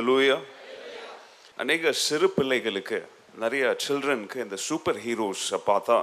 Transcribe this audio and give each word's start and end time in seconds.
ஹalleluya 0.00 0.36
அநேக 1.62 1.90
சிறு 2.04 2.26
பிள்ளைகளுக்கு 2.36 2.98
நிறைய 3.42 3.64
சில்ட்ரனுக்கு 3.84 4.38
இந்த 4.44 4.56
சூப்பர் 4.66 4.98
ஹீரோஸை 5.04 5.58
பார்த்தா 5.66 5.96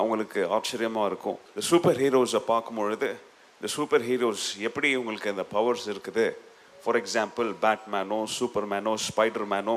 அவங்களுக்கு 0.00 0.40
ஆச்சரியமாக 0.56 1.08
இருக்கும். 1.10 1.38
இந்த 1.50 1.62
சூப்பர் 1.70 1.98
ஹீரோஸை 2.02 2.40
பார்க்கும் 2.50 2.78
பொழுது 2.80 3.08
இந்த 3.56 3.68
சூப்பர் 3.76 4.04
ஹீரோஸ் 4.08 4.44
எப்படி 4.68 4.88
இவங்களுக்கு 4.96 5.32
இந்த 5.34 5.44
பவர்ஸ் 5.54 5.86
இருக்குது? 5.92 6.26
ஃபார் 6.82 6.98
எக்ஸாம்பிள் 7.02 7.48
பேட்மேனோ 7.64 8.20
சூப்பர் 8.36 8.68
மேனோ 8.72 8.92
ஸ்பைடர் 9.06 9.48
மேனோ 9.54 9.76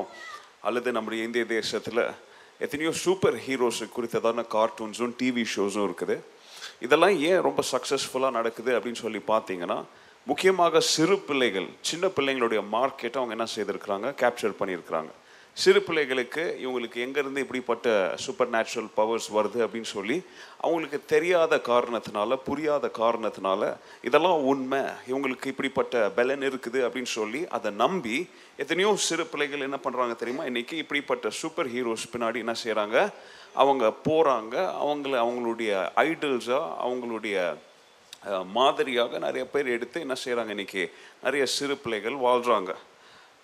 அல்லது 0.68 0.88
நம்முடைய 0.96 1.26
இந்திய 1.28 1.46
தேசத்தில் 1.56 2.02
எத்தனையோ 2.66 2.92
சூப்பர் 3.04 3.38
ஹீரோஸ் 3.46 3.82
குறித்ததான 3.96 4.44
கார்ட்டூன்ஸும் 4.56 5.16
டிவி 5.22 5.46
ஷோஸும் 5.54 5.86
இருக்குது. 5.88 6.18
இதெல்லாம் 6.86 7.16
ஏன் 7.30 7.42
ரொம்ப 7.48 7.64
சக்ஸஸ்ஃபுல்லாக 7.74 8.38
நடக்குது 8.38 8.72
அப்படின்னு 8.78 9.04
சொல்லி 9.06 9.22
பார்த்தீங்கன்னா 9.32 9.80
முக்கியமாக 10.28 10.80
சிறு 10.94 11.16
பிள்ளைகள் 11.26 11.66
சின்ன 11.88 12.06
பிள்ளைங்களுடைய 12.16 12.60
மார்க்கெட்டை 12.72 13.18
அவங்க 13.20 13.34
என்ன 13.36 13.46
செய்திருக்கிறாங்க? 13.54 14.08
கேப்சர் 14.22 14.58
பண்ணியிருக்கிறாங்க. 14.58 15.10
சிறு 15.56 15.80
பிள்ளைகளுக்கு 15.86 16.42
இவங்களுக்கு 16.64 16.98
எங்கேருந்து 17.04 17.42
இப்படிப்பட்ட 17.44 17.86
சூப்பர் 18.24 18.50
நேச்சுரல் 18.54 18.90
பவர்ஸ் 18.98 19.28
வருது 19.36 19.58
அப்படின்னு 19.64 19.90
சொல்லி 19.92 20.16
அவங்களுக்கு 20.64 20.98
தெரியாத 21.12 21.56
காரணத்தினால 21.70 22.36
புரியாத 22.48 22.90
காரணத்தினால 22.98 23.70
இதெல்லாம் 24.08 24.42
உண்மை. 24.52 24.82
இவங்களுக்கு 25.10 25.46
இப்படிப்பட்ட 25.52 26.10
பலன் 26.18 26.44
இருக்குது 26.48 26.82
அப்படின்னு 26.86 27.12
சொல்லி 27.18 27.40
அதை 27.58 27.72
நம்பி 27.84 28.18
எத்தனையோ 28.64 28.90
சிறு 29.08 29.26
பிள்ளைகள் 29.32 29.66
என்ன 29.68 29.80
பண்ணுறாங்க 29.86 30.16
தெரியுமா? 30.24 30.44
இன்றைக்கி 30.50 30.76
இப்படிப்பட்ட 30.84 31.30
சூப்பர் 31.40 31.70
ஹீரோஸ் 31.76 32.06
பின்னாடி 32.12 32.44
என்ன 32.46 32.56
செய்கிறாங்க 32.64 32.98
அவங்க 33.62 33.84
போகிறாங்க 34.08 34.56
அவங்கள 34.84 35.14
அவங்களுடைய 35.24 35.72
ஐடல்ஸாக 36.08 36.76
அவங்களுடைய 36.86 37.38
மாதிரியாக 38.44 39.18
நிறைய 39.18 39.46
பேர் 39.46 39.66
எடுத்து 39.66 40.00
என்ன 40.00 40.14
செய்கிறாங்க 40.24 40.48
இன்னைக்கு? 40.48 40.90
நிறைய 41.22 41.46
சிறு 41.46 41.76
பிள்ளைகள் 41.76 42.14
வாழ்கிறாங்க 42.14 42.74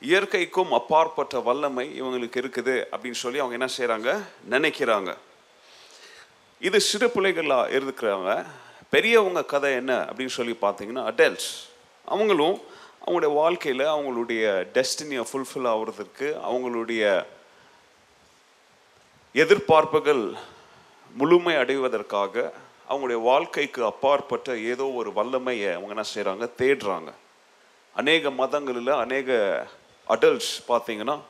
இயற்கைக்கும் 0.02 0.72
அப்பாற்பட்ட 0.72 1.40
வல்லமை 1.40 2.00
இவங்களுக்கு 2.00 2.40
இருக்குது 2.42 2.84
அப்படின்னு 2.92 3.20
சொல்லி 3.24 3.38
அவங்க 3.38 3.56
என்ன 3.60 3.68
செய்கிறாங்க 3.76 4.22
நினைக்கிறாங்க. 4.50 5.16
இது 6.60 6.80
சிறு 6.80 7.08
பிள்ளைகளாக 7.08 7.70
இருக்கிறவங்க 7.70 8.46
பெரியவங்க 8.90 9.44
கதை 9.44 9.74
என்ன 9.74 10.06
அப்படின்னு 10.10 10.26
சொல்லி 10.26 10.56
பார்த்தீங்கன்னா 10.60 11.04
அடல்ட்ஸ் 11.10 11.52
அவங்களும் 12.04 12.60
அவங்களுடைய 13.04 13.34
வாழ்க்கையில் 13.34 13.80
அவங்களுடைய 13.80 14.42
டெஸ்டினியை 14.74 15.24
ஃபுல்ஃபில் 15.30 15.66
ஆகிறதுக்கு 15.66 16.28
அவங்களுடைய 16.42 17.24
எதிர்பார்ப்புகள் 19.34 20.36
முழுமை 21.14 21.56
அடைவதற்காக 21.56 22.52
அவங்களுடைய 22.88 23.22
வாழ்க்கைக்கு 23.22 23.84
அப்பாற்பட்ட 23.84 24.58
ஏதோ 24.58 24.86
ஒரு 24.90 25.12
வல்லமையை 25.12 25.72
அவங்க 25.72 25.94
என்ன 25.94 26.04
செய்கிறாங்க 26.14 26.50
தேடுறாங்க. 26.58 27.10
அநேக 27.92 28.30
மதங்களில் 28.30 28.88
அநேக 28.88 29.30
அடல்ட்ஸ் 30.06 30.54
பார்த்தீங்கன்னா 30.68 31.20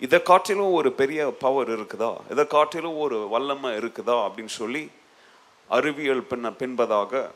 இதை 0.00 0.22
காட்டிலும் 0.22 0.72
ஒரு 0.72 0.92
பெரிய 0.92 1.30
பவர் 1.30 1.68
இருக்குதா? 1.68 2.20
இதை 2.30 2.46
காட்டிலும் 2.46 2.98
ஒரு 2.98 3.28
வல்லமை 3.28 3.70
இருக்குதா? 3.76 4.16
அப்படின்னு 4.26 4.44
சொல்லி 4.44 4.90
அறிவியல் 5.68 6.24
பின்ன 6.30 6.50
பின்பதாக 6.58 7.30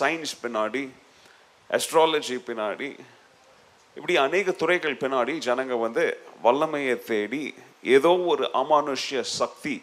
சயின்ஸ் 0.00 0.34
பின்னாடி 0.42 0.88
அஸ்ட்ராலஜி 1.70 2.36
பின்னாடி 2.46 2.98
இப்படி 3.96 4.16
அநேக 4.16 4.50
துறைகள் 4.50 4.96
பின்னாடி 4.96 5.34
ஜனங்க 5.46 5.80
வந்து 5.80 6.04
வல்லமையை 6.42 6.98
தேடி 6.98 7.54
ஏதோ 7.82 8.18
ஒரு 8.18 8.50
அமானுஷ்ய 8.54 9.20
சக்தி 9.20 9.82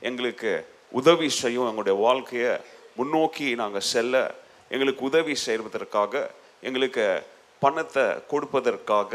எங்களுக்கு 0.00 0.66
உதவி 0.92 1.28
செய்யும் 1.40 1.68
எங்களுடைய 1.70 1.96
வாழ்க்கையை 2.06 2.52
முன்னோக்கி 2.98 3.48
நாங்கள் 3.62 3.88
செல்ல 3.92 4.14
எங்களுக்கு 4.70 5.02
உதவி 5.10 5.34
செய்வதற்காக 5.46 6.14
எங்களுக்கு 6.62 7.06
பணத்தை 7.62 8.06
கொடுப்பதற்காக 8.32 9.12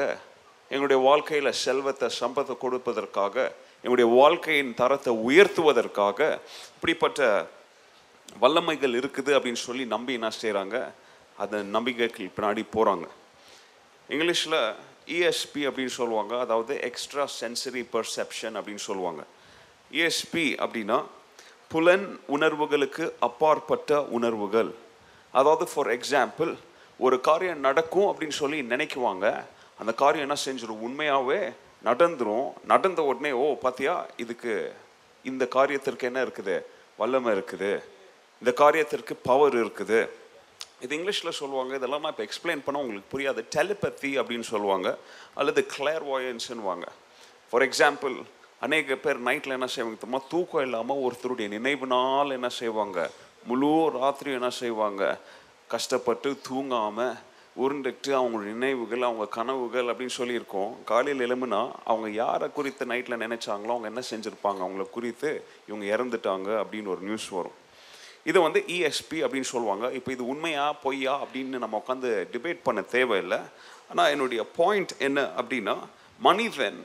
எங்களுடைய 0.72 1.00
வாழ்க்கையில் 1.08 1.60
செல்வத்தை 1.66 2.08
சம்பத்தை 2.20 2.56
கொடுப்பதற்காக 2.64 3.36
எங்களுடைய 3.84 4.08
வாழ்க்கையின் 4.20 4.72
தரத்தை 4.82 5.12
உயர்த்துவதற்காக 5.30 6.20
இப்படிப்பட்ட 6.76 7.22
வல்லமைகள் 8.42 8.98
இருக்குது 9.00 9.32
அப்படின்னு 9.38 9.62
சொல்லி 9.68 9.84
நம்பி 9.86 10.14
என்ன 10.20 10.30
செய்கிறாங்க 10.42 10.78
அந்த 11.44 11.58
நம்பிக்கைக்கு 11.76 12.26
பின்னாடி 12.38 12.64
போகிறாங்க 12.76 13.08
இங்கிலீஷில் 14.10 14.60
இஎஸ்பி 15.16 15.62
அப்படின்னு 15.70 15.94
சொல்லுவாங்க. 16.00 16.34
அதாவது 16.46 16.74
எக்ஸ்ட்ரா 16.90 17.24
சென்சரி 17.40 17.84
பர்செப்ஷன் 17.94 18.56
அப்படின்னு 18.60 18.84
சொல்லுவாங்க. 18.90 19.22
இஎஸ்பி 19.92 20.46
அப்படின்னா 20.64 20.98
புலன் 21.74 22.20
உணர்வுகளுக்கு 22.28 23.06
அப்பாற்பட்ட 23.20 24.04
உணர்வுகள். 24.18 24.72
அதாவது 25.32 25.66
ஃபார் 25.72 25.88
எக்ஸாம்பிள் 25.88 26.52
ஒரு 26.98 27.22
காரியம் 27.22 27.60
நடக்கும் 27.60 28.08
அப்படின்னு 28.10 28.38
சொல்லி 28.42 28.60
நினைக்குவாங்க. 28.62 29.44
அந்த 29.80 29.94
காரியம் 30.02 30.30
என்ன 30.30 30.42
செஞ்சிடும் 30.46 30.84
உண்மையாகவே 30.88 31.40
நடந்துரும். 31.86 32.54
நடந்த 32.66 33.02
உடனே 33.04 33.32
ஓ 33.32 33.46
பாத்தியா? 33.58 34.06
இதுக்கு 34.18 34.76
இந்த 35.24 35.48
காரியத்திற்கு 35.56 36.02
என்ன 36.02 36.24
இருக்குது? 36.24 36.62
வல்லமை 36.98 37.34
இருக்குது. 37.38 37.72
இந்த 38.44 38.54
காரியத்திற்கு 38.66 39.14
பவர் 39.24 39.56
இருக்குது. 39.56 40.00
இது 40.82 40.98
இங்கிலீஷில் 40.98 41.38
சொல்லுவாங்க. 41.42 41.76
இதெல்லாம் 41.76 42.02
நான் 42.02 42.14
இப்போ 42.16 42.24
எக்ஸ்பிளைன் 42.24 42.64
பண்ண 42.66 42.82
உங்களுக்கு 42.82 43.12
புரியாது. 43.16 43.42
டெலிபத்தி 43.56 44.12
அப்படின்னு 44.22 44.48
சொல்லுவாங்க. 44.54 44.98
அல்லது 45.34 45.66
கிளேர் 45.66 46.06
வாயன்ஸுன்னுவாங்க 46.06 46.88
ஃபார் 47.50 47.68
எக்ஸாம்பிள் 47.70 48.18
அநேக 48.64 48.96
பேர் 48.96 49.18
நைட்டில் 49.28 49.56
என்ன 49.56 49.68
செய்வாங்க 49.68 49.98
தெரியுமா? 50.00 50.20
தூக்கம் 50.30 50.62
இல்லாமல் 50.62 51.02
ஒருத்தருடைய 51.06 51.48
நினைவுனால் 51.56 52.30
என்ன 52.32 52.50
செய்வாங்க? 52.50 53.00
முழு 53.50 53.72
ராத்திரி 53.96 54.32
என்ன 54.32 54.50
செய்வாங்க? 54.50 55.04
கஷ்டப்பட்டு 55.74 56.30
தூங்காமல் 56.48 57.18
உருண்டுட்டு 57.64 58.12
அவங்களோட 58.20 58.46
நினைவுகள் 58.54 59.02
அவங்க 59.02 59.26
கனவுகள் 59.38 59.90
அப்படின்னு 59.92 60.16
சொல்லியிருக்கோம். 60.18 60.72
காலையில் 60.86 61.26
எழும்புனா 61.28 61.62
அவங்க 61.84 62.10
யாரை 62.10 62.48
குறித்து 62.52 62.86
நைட்டில் 62.86 63.24
நினைச்சாங்களோ 63.26 63.74
அவங்க 63.76 63.92
என்ன 63.92 64.04
செஞ்சுருப்பாங்க? 64.12 64.62
அவங்கள 64.66 64.86
குறித்து 64.90 65.32
இவங்க 65.68 65.86
இறந்துட்டாங்க 65.96 66.50
அப்படின்னு 66.62 66.94
ஒரு 66.96 67.04
நியூஸ் 67.10 67.30
வரும். 67.30 67.58
இதை 68.24 68.42
வந்து 68.42 68.64
இஎஸ்பி 68.68 69.20
அப்படின்னு 69.26 69.52
சொல்லுவாங்க. 69.54 69.92
இப்போ 70.00 70.12
இது 70.12 70.26
உண்மையா 70.28 70.74
பொய்யா 70.86 71.16
அப்படின்னு 71.24 71.64
நம்ம 71.66 71.84
உட்காந்து 71.84 72.12
டிபேட் 72.34 72.66
பண்ண 72.68 72.82
தேவையில்லை. 72.82 73.42
ஆனால் 73.90 74.12
என்னுடைய 74.16 74.44
பாயிண்ட் 74.60 74.94
என்ன 75.00 75.30
அப்படின்னா 75.42 75.78
மனிதன் 76.20 76.82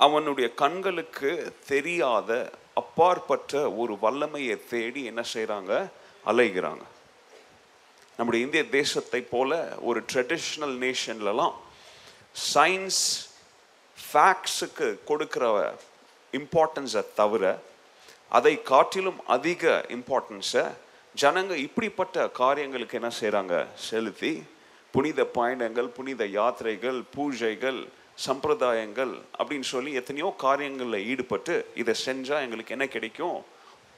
அவனுடைய 0.00 0.46
கண்களுக்கு 0.54 1.30
தெரியாத 1.66 2.30
அப்பாற்பட்ட 2.74 3.70
ஒரு 3.72 3.94
வல்லமையை 4.02 4.56
தேடி 4.68 5.02
என்ன 5.04 5.22
செய்கிறாங்க 5.34 5.72
அலைகிறாங்க. 6.24 6.84
நம்முடைய 8.18 8.44
இந்திய 8.46 8.62
தேசத்தை 8.68 9.20
போல 9.22 9.50
ஒரு 9.80 10.00
ட்ரெடிஷ்னல் 10.12 10.76
நேஷன்லலாம் 10.84 11.54
சயின்ஸ் 12.54 13.02
ஃபேக்ட்ஸுக்கு 13.98 14.88
கொடுக்குற 15.06 15.44
இம்பார்ட்டன்ஸை 16.32 17.02
தவிர 17.14 17.44
அதை 18.28 18.54
காட்டிலும் 18.62 19.20
அதிக 19.26 19.62
இம்பார்ட்டன்ஸை 19.88 20.64
ஜனங்க 21.14 21.54
இப்படிப்பட்ட 21.66 22.28
காரியங்களுக்கு 22.40 22.98
என்ன 23.00 23.10
செய்கிறாங்க 23.20 23.54
செலுத்தி 23.88 24.32
புனித 24.94 25.24
பயணங்கள் 25.38 25.88
புனித 25.88 26.22
யாத்திரைகள் 26.38 26.98
பூஜைகள் 27.16 27.80
சம்பிரதாயங்கள் 28.26 29.12
அப்படின்னு 29.38 29.68
சொல்லி 29.74 29.92
எத்தனையோ 29.92 30.34
காரியங்களில் 30.38 31.06
ஈடுபட்டு 31.06 31.54
இதை 31.74 31.94
செஞ்சால் 32.04 32.44
எங்களுக்கு 32.46 32.74
என்ன 32.76 32.86
கிடைக்கும்? 32.88 33.44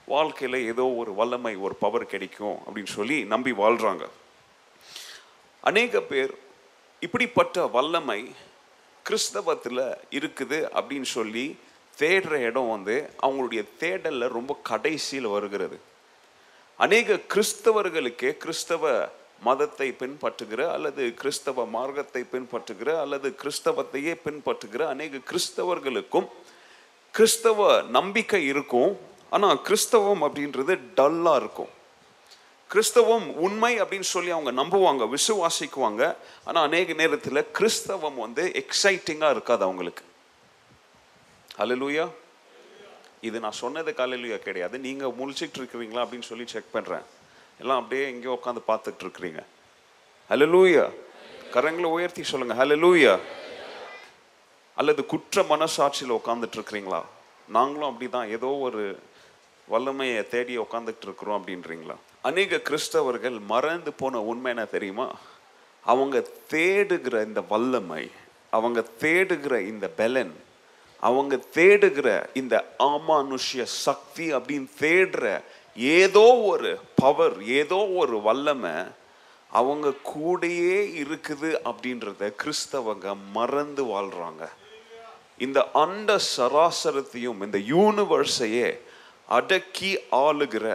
வாழ்க்கையில் 0.06 0.67
ஏதோ 0.67 0.85
ஒரு 1.00 1.14
வல்லமை 1.14 1.56
ஒரு 1.56 1.75
பவர் 1.75 2.06
கிடைக்கும் 2.06 2.56
அப்படின்னு 2.67 2.94
சொல்லி 2.99 3.25
நம்பி 3.25 3.52
வாழ்கிறாங்க 3.52 4.05
அநேக 5.61 6.00
பேர் 6.00 6.32
இப்படிப்பட்ட 7.00 7.67
வல்லமை 7.67 8.20
கிறிஸ்தவத்தில் 9.06 9.85
இருக்குது 10.11 10.58
அப்படின்னு 10.79 11.08
சொல்லி 11.17 11.58
தேடுற 11.99 12.31
இடம் 12.31 12.70
வந்து 12.70 13.11
அவங்களுடைய 13.23 13.62
தேடலில் 13.81 14.29
ரொம்ப 14.29 14.61
கடைசியில் 14.62 15.26
வருகிறது. 15.26 15.81
அநேக 16.76 17.19
கிறிஸ்தவர்களுக்கே 17.35 18.37
கிறிஸ்தவ 18.37 18.85
மதத்தை 19.47 19.89
பின்பற்றுகிற 20.00 20.61
அல்லது 20.77 21.03
கிறிஸ்தவ 21.21 21.65
மார்க்கத்தை 21.77 22.23
பின்பற்றுகிற 22.33 22.91
அல்லது 23.05 23.29
கிறிஸ்தவத்தையே 23.43 24.15
பின்பற்றுகிற 24.27 24.83
அநேக 24.94 25.21
கிறிஸ்தவர்களுக்கும் 25.31 26.29
கிறிஸ்தவ 27.17 27.69
நம்பிக்கை 27.97 28.43
இருக்கும். 28.53 28.93
ஆனால் 29.37 29.59
கிறிஸ்தவம் 29.69 30.23
அப்படின்றது 30.27 30.75
டல்லாக 30.99 31.41
இருக்கும். 31.43 31.71
கிறிஸ்தவம் 32.73 33.27
உண்மை 33.47 33.71
அப்படின்னு 33.83 34.09
சொல்லி 34.15 34.31
அவங்க 34.37 34.53
நம்புவாங்க 34.61 35.05
விசுவாசிக்குவாங்க. 35.15 36.03
ஆனால் 36.49 36.67
அநேக 36.69 36.93
நேரத்தில் 37.00 37.49
கிறிஸ்தவம் 37.59 38.19
வந்து 38.25 38.44
எக்ஸைட்டிங்காக 38.62 39.35
இருக்காது 39.37 39.62
அவங்களுக்கு. 39.69 40.05
அலலூயா 41.62 42.06
இது 43.29 43.41
நான் 43.44 43.61
சொன்னது 43.62 43.91
காலையிலயா 43.99 44.39
கிடையாது. 44.47 44.77
நீங்கள் 44.87 45.17
முழிச்சிட்டு 45.19 45.59
இருக்கிறீங்களா 45.61 46.05
அப்படின்னு 46.05 46.31
சொல்லி 46.31 46.47
செக் 46.55 46.73
பண்ணுறேன் 46.77 47.05
எல்லாம் 47.62 47.82
அப்படியே 47.82 48.06
எங்கேயோ 48.06 48.38
உட்காந்து 48.43 48.61
பார்த்துட்டு 48.69 49.03
இருக்கிறீங்க 49.05 49.41
ஹலோ 50.31 50.47
லூயா 50.55 50.85
கரங்களை 51.55 51.88
உயர்த்தி 51.97 52.23
சொல்லுங்க. 52.23 52.55
ஹலலூயா 52.55 53.19
அல்லது 54.75 55.06
குற்ற 55.06 55.43
மனசாட்சியில் 55.43 56.19
உட்காந்துட்டு 56.19 56.56
இருக்கிறீங்களா 56.59 57.00
நாங்களும் 57.49 57.88
அப்படிதான். 57.88 58.29
ஏதோ 58.29 58.47
ஒரு 58.47 58.99
வல்லமையை 59.69 60.29
தேடி 60.29 60.59
உட்காந்துட்டு 60.59 61.03
இருக்கிறோம் 61.03 61.37
அப்படின்றீங்களா? 61.38 61.97
அநேக 62.23 62.56
கிறிஸ்தவர்கள் 62.56 63.41
மறந்து 63.41 63.93
போன 63.93 64.20
உண்மை 64.20 64.53
என்ன 64.53 64.65
தெரியுமா? 64.65 65.15
அவங்க 65.85 66.26
தேடுகிற 66.50 67.25
இந்த 67.25 67.41
வல்லமை 67.41 68.11
அவங்க 68.50 68.85
தேடுகிற 69.00 69.61
இந்த 69.61 69.91
பெலன் 69.97 70.35
அவங்க 71.00 71.41
தேடுகிற 71.55 72.26
இந்த 72.35 72.75
ஆமானுஷ்ய 72.79 73.62
சக்தி 73.62 74.35
அப்படின்னு 74.35 74.69
தேடுற 74.81 75.41
ஏதோ 75.76 76.26
ஒரு 76.44 76.70
பவர் 76.94 77.36
ஏதோ 77.52 77.78
ஒரு 77.94 78.16
வல்லமை 78.20 78.74
அவங்க 79.50 79.88
கூடயே 80.10 80.76
இருக்குது 81.02 81.50
அப்படின்றத 81.64 82.28
கிறிஸ்தவங்க 82.42 83.14
மறந்து 83.32 83.84
வாழ்கிறாங்க 83.84 84.44
இந்த 85.36 85.60
அண்ட 85.74 86.16
சராசரத்தையும் 86.28 87.40
இந்த 87.42 87.58
யூனிவர்ஸையே 87.69 88.69
அடக்கி 89.38 89.90
ஆளுகிற 90.19 90.66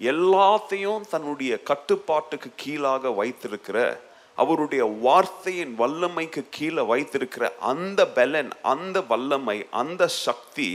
எல்லாத்தையும் 0.00 1.04
தன்னுடைய 1.08 1.52
கட்டுப்பாட்டுக்கு 1.62 2.50
கீழாக 2.56 3.10
வைத்திருக்கிற 3.12 3.78
அவருடைய 4.38 4.84
வார்த்தையின் 5.00 5.74
வல்லமைக்கு 5.78 6.42
கீழே 6.50 6.82
வைத்திருக்கிற 6.82 7.44
அந்த 7.64 8.00
பலன் 8.14 8.50
அந்த 8.64 8.96
வல்லமை 9.02 9.58
அந்த 9.72 10.02
சக்தி 10.24 10.70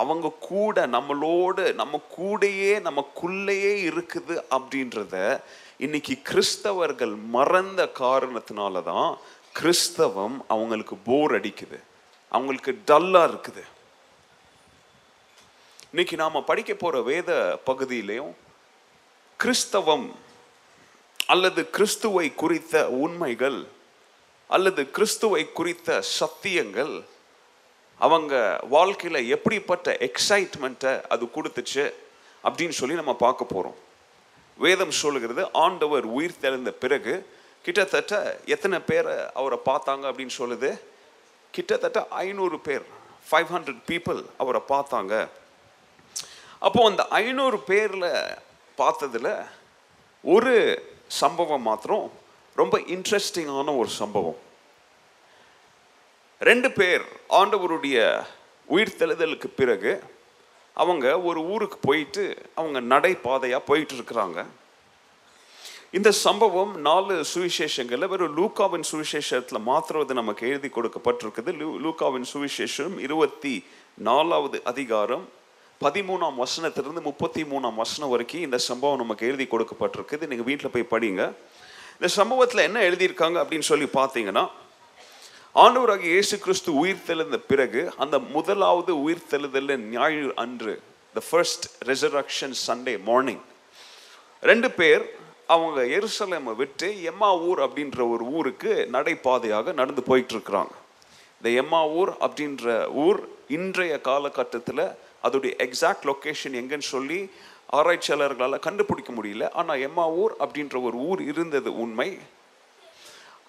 அவங்க 0.00 0.28
கூட 0.48 0.86
நம்மளோடு 0.86 1.64
நம்ம 1.80 2.00
கூடயே 2.16 2.72
நமக்குள்ளேயே 2.88 3.72
இருக்குது 3.90 4.34
அப்படின்றத 4.50 5.14
இன்னைக்கு 5.84 6.14
கிறிஸ்தவர்கள் 6.30 7.14
மறந்த 7.36 7.80
காரணத்தினால 7.98 8.82
தான் 8.90 9.10
கிறிஸ்தவம் 9.52 10.36
அவங்களுக்கு 10.48 10.96
போர் 11.08 11.34
அடிக்குது. 11.40 11.78
அவங்களுக்கு 12.28 12.72
டல்லாக 12.86 13.28
இருக்குது. 13.32 13.64
இன்னைக்கு 15.90 16.16
நாம் 16.16 16.48
படிக்க 16.50 16.74
போகிற 16.74 17.02
வேத 17.10 17.30
பகுதியிலையும் 17.66 18.32
கிறிஸ்தவம் 19.36 20.08
அல்லது 21.26 21.60
கிறிஸ்துவை 21.70 22.26
குறித்த 22.34 22.88
உண்மைகள் 23.04 23.60
அல்லது 24.48 24.82
கிறிஸ்துவை 24.90 25.42
குறித்த 25.52 26.02
சத்தியங்கள் 26.18 26.94
அவங்க 27.98 28.60
வாழ்க்கையில் 28.68 29.28
எப்படிப்பட்ட 29.28 29.96
எக்ஸைட்மெண்ட்டை 30.00 31.06
அது 31.06 31.24
கொடுத்துச்சு 31.26 31.92
அப்படின்னு 32.44 32.68
சொல்லி 32.68 32.94
நம்ம 32.94 33.14
பார்க்க 33.14 33.44
போகிறோம் 33.44 33.74
வேதம் 34.58 34.90
சொல்லுகிறது 34.90 35.52
ஆண்டவர் 35.52 36.04
உயிர் 36.04 36.38
தெளிந்த 36.40 36.70
பிறகு 36.70 37.34
கிட்டத்தட்ட 37.62 38.40
எத்தனை 38.46 38.78
பேரை 38.78 39.14
அவரை 39.34 39.58
பார்த்தாங்க 39.64 40.04
அப்படின்னு 40.10 40.30
சொல்லுது? 40.38 40.80
கிட்டத்தட்ட 41.50 42.06
ஐநூறு 42.08 42.58
பேர் 42.58 42.84
ஃபைவ் 43.30 43.48
ஹண்ட்ரட் 43.54 43.82
பீப்புள் 43.86 44.24
அவரை 44.38 44.60
பார்த்தாங்க. 44.68 45.28
அப்போது 46.58 46.84
அந்த 46.84 47.06
ஐநூறு 47.08 47.58
பேரில் 47.58 48.36
பார்த்ததில் 48.78 49.46
ஒரு 50.22 50.54
சம்பவம் 51.06 51.62
மாத்திரம் 51.62 52.12
ரொம்ப 52.54 52.78
இன்ட்ரெஸ்டிங்கான 52.78 53.76
ஒரு 53.78 53.88
சம்பவம். 53.88 54.36
ரெண்டு 56.40 56.70
பேர் 56.70 57.02
ஆண்டவருடைய 57.30 58.24
உயிர்த்தெழுதலுக்கு 58.70 59.46
பிறகு 59.56 60.02
அவங்க 60.74 61.20
ஒரு 61.20 61.40
ஊருக்கு 61.40 61.78
போயிட்டு 61.78 62.36
அவங்க 62.54 62.80
நடைபாதையாக 62.80 63.58
போயிட்டு 63.58 63.94
இருக்கிறாங்க. 63.94 64.44
இந்த 65.90 66.10
சம்பவம் 66.10 66.80
நாலு 66.80 67.24
சுவிசேஷங்களில் 67.34 68.08
வெறும் 68.08 68.36
லூக்காவின் 68.36 68.82
சுவிசேஷத்தில் 68.92 69.60
மாத்திரம் 69.60 70.02
இது 70.02 70.14
நமக்கு 70.14 70.48
எழுதி 70.48 70.68
கொடுக்கப்பட்டிருக்குது. 70.68 71.52
லூ- 71.52 71.78
லூக்காவின் 71.80 72.24
சுவிசேஷம் 72.32 72.98
இருபத்தி 72.98 73.64
நாலாவது 73.94 74.60
அதிகாரம் 74.64 75.28
பதிமூணாம் 75.80 76.42
வசனத்திலிருந்து 76.44 77.02
முப்பத்தி 77.02 77.42
மூணாம் 77.42 77.74
வசனம் 77.74 78.10
வரைக்கும் 78.10 78.40
இந்த 78.40 78.58
சம்பவம் 78.58 78.96
நமக்கு 78.96 79.26
எழுதி 79.26 79.44
கொடுக்கப்பட்டிருக்குது. 79.44 80.26
நீங்கள் 80.26 80.42
வீட்டில் 80.42 80.70
போய் 80.70 81.00
படிங்க. 81.00 81.32
இந்த 81.92 82.06
சம்பவத்தில் 82.06 82.62
என்ன 82.62 82.80
எழுதியிருக்காங்க 82.80 83.44
அப்படின்னு 83.44 83.60
சொல்லி 83.60 83.84
பார்த்தீங்கன்னா 83.84 84.50
ஆண்டவராக 85.62 86.04
இயேசு 86.12 86.36
கிறிஸ்து 86.44 86.70
உயிர் 86.80 87.04
தெழுந்த 87.06 87.36
பிறகு 87.50 87.82
அந்த 88.02 88.16
முதலாவது 88.34 88.92
உயிர் 89.04 89.22
தெழுதல் 89.30 89.70
ஞாயிறு 89.92 90.32
அன்று 90.42 90.74
the 91.14 91.20
first 91.28 91.66
resurrection 91.90 92.56
Sunday 92.64 92.94
morning 93.06 93.40
ரெண்டு 94.42 94.68
பேர் 94.70 95.04
அவங்க 95.54 95.78
எருசலேமை 95.98 96.54
விட்டு 96.60 96.88
எம்மா 97.12 97.30
ஊர் 97.48 97.62
அப்படின்ற 97.66 98.00
ஒரு 98.14 98.26
ஊருக்கு 98.38 98.72
நடைபாதையாக 98.96 99.74
நடந்து 99.80 100.04
போயிட்டு 100.10 100.34
இருக்கிறாங்க 100.36 100.74
இந்த 101.38 101.48
எம்மா 101.62 101.82
ஊர் 102.00 102.12
அப்படின்ற 102.26 102.76
ஊர் 103.06 103.20
இன்றைய 103.58 103.96
காலகட்டத்தில் 104.10 104.86
அதோடைய 105.26 105.54
எக்ஸாக்ட் 105.66 106.08
லொக்கேஷன் 106.10 106.60
எங்கன்னு 106.62 106.92
சொல்லி 106.94 107.20
ஆராய்ச்சியாளர்களால் 107.78 108.64
கண்டுபிடிக்க 108.66 109.12
முடியல. 109.12 109.44
ஆனால் 109.60 109.82
எம்மா 109.88 110.04
ஊர் 110.22 110.34
அப்படின்ற 110.44 110.76
ஒரு 110.88 110.98
ஊர் 111.10 111.22
இருந்தது 111.32 111.70
உண்மை. 111.84 112.10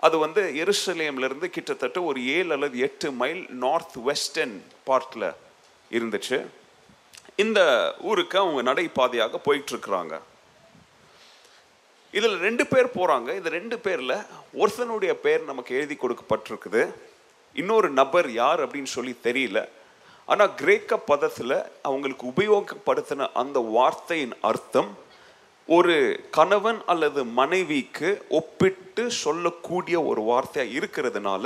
அது 0.06 0.18
வந்து 0.18 0.42
எருசலேம்லேருந்து 0.64 1.46
கிட்டத்தட்ட 1.46 2.02
ஒரு 2.02 2.20
ஏழு 2.28 2.52
அல்லது 2.52 2.80
எட்டு 2.80 3.12
மைல் 3.12 3.50
நார்த் 3.50 3.96
வெஸ்டர்ன் 3.96 4.64
பார்ட்டில் 4.88 5.34
இருந்துச்சு. 5.92 6.46
இந்த 7.36 7.60
ஊருக்கு 8.02 8.40
அவங்க 8.40 8.74
நடைபாதையாக 8.74 9.40
போயிட்டுருக்குறாங்க. 9.46 10.20
இதில் 12.12 12.38
ரெண்டு 12.38 12.68
பேர் 12.68 12.86
போகிறாங்க 12.86 13.36
இந்த 13.36 13.50
ரெண்டு 13.50 13.80
பேரில் 13.80 14.24
ஒருத்தனுடைய 14.54 15.14
பேர் 15.14 15.44
நமக்கு 15.44 15.76
எழுதி 15.76 15.98
கொடுக்கப்பட்டிருக்குது. 16.02 16.94
இன்னொரு 17.54 17.90
நபர் 17.90 18.32
யார் 18.32 18.68
அப்படின்னு 18.68 18.92
சொல்லி 18.96 19.16
தெரியல. 19.24 19.70
ஆனால் 20.26 20.56
கிரேக்க 20.56 20.98
பதத்தில் 20.98 21.64
அவங்களுக்கு 21.82 22.28
உபயோகப்படுத்தின 22.28 23.28
அந்த 23.34 23.60
வார்த்தையின் 23.60 24.34
அர்த்தம் 24.42 24.98
ஒரு 25.70 25.96
கணவன் 26.32 26.78
அல்லது 26.86 27.22
மனைவிக்கு 27.34 28.10
ஒப்பிட்டு 28.30 29.04
சொல்லக்கூடிய 29.18 29.96
ஒரு 30.04 30.22
வார்த்தையாக 30.24 30.76
இருக்கிறதுனால 30.78 31.46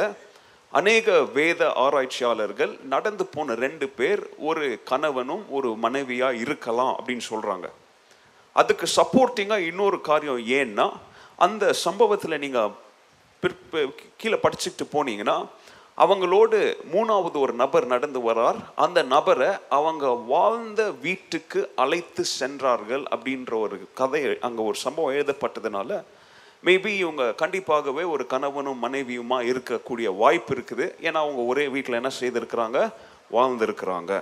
அநேக 0.74 1.16
வேத 1.34 1.62
ஆராய்ச்சியாளர்கள் 1.76 2.74
நடந்து 2.86 3.24
போன 3.26 3.56
ரெண்டு 3.56 3.88
பேர் 3.90 4.22
ஒரு 4.42 4.68
கணவனும் 4.84 5.44
ஒரு 5.50 5.70
மனைவியாக 5.78 6.40
இருக்கலாம் 6.40 6.94
அப்படின்னு 6.98 7.26
சொல்கிறாங்க 7.30 7.70
அதுக்கு 8.56 8.86
சப்போர்ட்டிங்காக 8.96 9.68
இன்னொரு 9.68 9.98
காரியம் 10.02 10.44
ஏன்னா 10.60 10.88
அந்த 11.40 11.74
சம்பவத்தில் 11.84 12.42
நீங்கள் 12.42 12.72
பிற்ப 13.44 13.84
கீழே 14.18 14.38
படிச்சுட்டு 14.38 14.86
போனீங்கன்னா 14.94 15.38
அவங்களோடு 16.04 16.60
மூணாவது 16.94 17.38
ஒரு 17.44 17.54
நபர் 17.54 17.86
நடந்து 17.94 18.20
வரார். 18.32 18.60
அந்த 18.76 19.00
நபரை 19.02 19.50
அவங்க 19.78 20.08
வாழ்ந்த 20.34 20.82
வீட்டுக்கு 21.06 21.60
அழைத்து 21.76 22.24
சென்றார்கள் 22.26 23.04
அப்படின்ற 23.16 23.52
ஒரு 23.60 23.76
கதை 24.00 24.22
அங்கே 24.48 24.64
ஒரு 24.70 24.78
சம்பவம் 24.86 25.16
எழுதப்பட்டதுனால 25.16 26.04
மேபி 26.66 26.92
இவங்க 27.04 27.24
கண்டிப்பாகவே 27.38 28.04
ஒரு 28.10 28.24
கணவனும் 28.34 28.84
மனைவியுமா 28.86 29.38
இருக்கக்கூடிய 29.52 30.08
வாய்ப்பு 30.18 30.54
இருக்குது. 30.56 30.86
ஏன்னா 31.08 31.20
அவங்க 31.24 31.42
ஒரே 31.52 31.68
வீட்டில் 31.68 32.00
என்ன 32.02 32.12
செய்திருக்கிறாங்க? 32.20 32.80
வாழ்ந்திருக்கிறாங்க. 33.32 34.22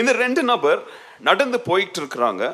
இந்த 0.00 0.12
ரெண்டு 0.12 0.42
நபர் 0.42 0.82
நடந்து 1.20 1.60
போயிட்டு 1.60 2.00
இருக்கிறாங்க. 2.02 2.44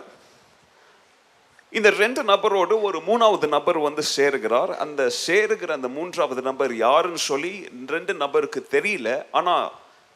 இந்த 1.78 1.90
ரெண்டு 1.90 2.22
நபரோடு 2.30 2.74
ஒரு 2.86 2.98
மூணாவது 3.06 3.46
நபர் 3.54 3.78
வந்து 3.84 4.02
சேருகிறார். 4.16 4.72
அந்த 4.84 5.02
சேருகிற 5.26 5.70
அந்த 5.78 5.88
மூன்றாவது 5.98 6.42
நபர் 6.48 6.72
யாருன்னு 6.86 7.20
சொல்லி 7.30 7.52
ரெண்டு 7.94 8.14
நபருக்கு 8.22 8.60
தெரியல. 8.74 9.08
ஆனால் 9.38 9.68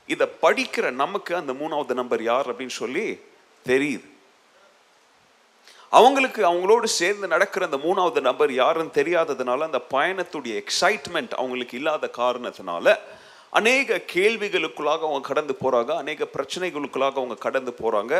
இதை 0.09 0.27
படிக்கிற 0.43 0.91
நமக்கு 1.03 1.33
அந்த 1.41 1.53
மூணாவது 1.61 1.95
நபர் 2.01 2.23
யார் 2.23 2.49
அப்படின்னு 2.51 2.77
சொல்லி 2.83 3.07
தெரியுது. 3.67 4.07
அவங்களுக்கு 5.93 6.41
அவங்களோடு 6.51 6.89
சேர்ந்து 7.01 7.27
நடக்கிற 7.35 7.65
அந்த 7.69 7.79
மூணாவது 7.87 8.21
நபர் 8.29 8.53
யாருன்னு 8.63 8.99
தெரியாததுனால 9.01 9.67
அந்த 9.69 9.81
பயணத்துடைய 9.95 10.55
எக்ஸைட்மெண்ட் 10.63 11.33
அவங்களுக்கு 11.41 11.77
இல்லாத 11.81 12.11
காரணத்தினால 12.23 12.95
அநேக 13.61 13.99
கேள்விகளுக்குள்ளாக 14.15 15.05
அவங்க 15.09 15.29
கடந்து 15.31 15.55
போகிறாங்க 15.63 15.93
அநேக 16.03 16.29
பிரச்சனைகளுக்குள்ளாக 16.37 17.19
அவங்க 17.21 17.39
கடந்து 17.47 17.75
போகிறாங்க 17.83 18.15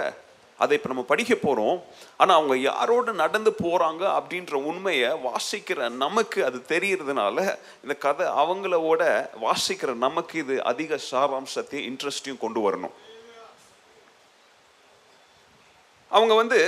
அதை 0.59 0.77
இப்போ 0.77 0.89
நம்ம 0.89 1.03
படிக்க 1.03 1.35
போகிறோம் 1.35 1.83
ஆனால் 2.17 2.37
அவங்க 2.37 2.55
யாரோடு 2.71 3.13
நடந்து 3.13 3.51
போகிறாங்க 3.63 4.03
அப்படின்ற 4.19 4.53
உண்மையை 4.53 5.11
வாசிக்கிற 5.11 5.89
நமக்கு 5.89 6.45
அது 6.45 6.65
தெரியறதுனால 6.69 7.57
இந்த 7.83 7.95
கதை 7.95 8.27
அவங்களோட 8.27 9.03
வாசிக்கிற 9.41 9.95
நமக்கு 9.95 10.39
இது 10.39 10.63
அதிக 10.63 10.99
சாராம்சத்தையும் 11.11 11.89
இன்ட்ரெஸ்டையும் 11.91 12.39
கொண்டு 12.39 12.71
வரணும். 12.71 12.95
அவங்க 16.11 16.35
வந்து 16.35 16.61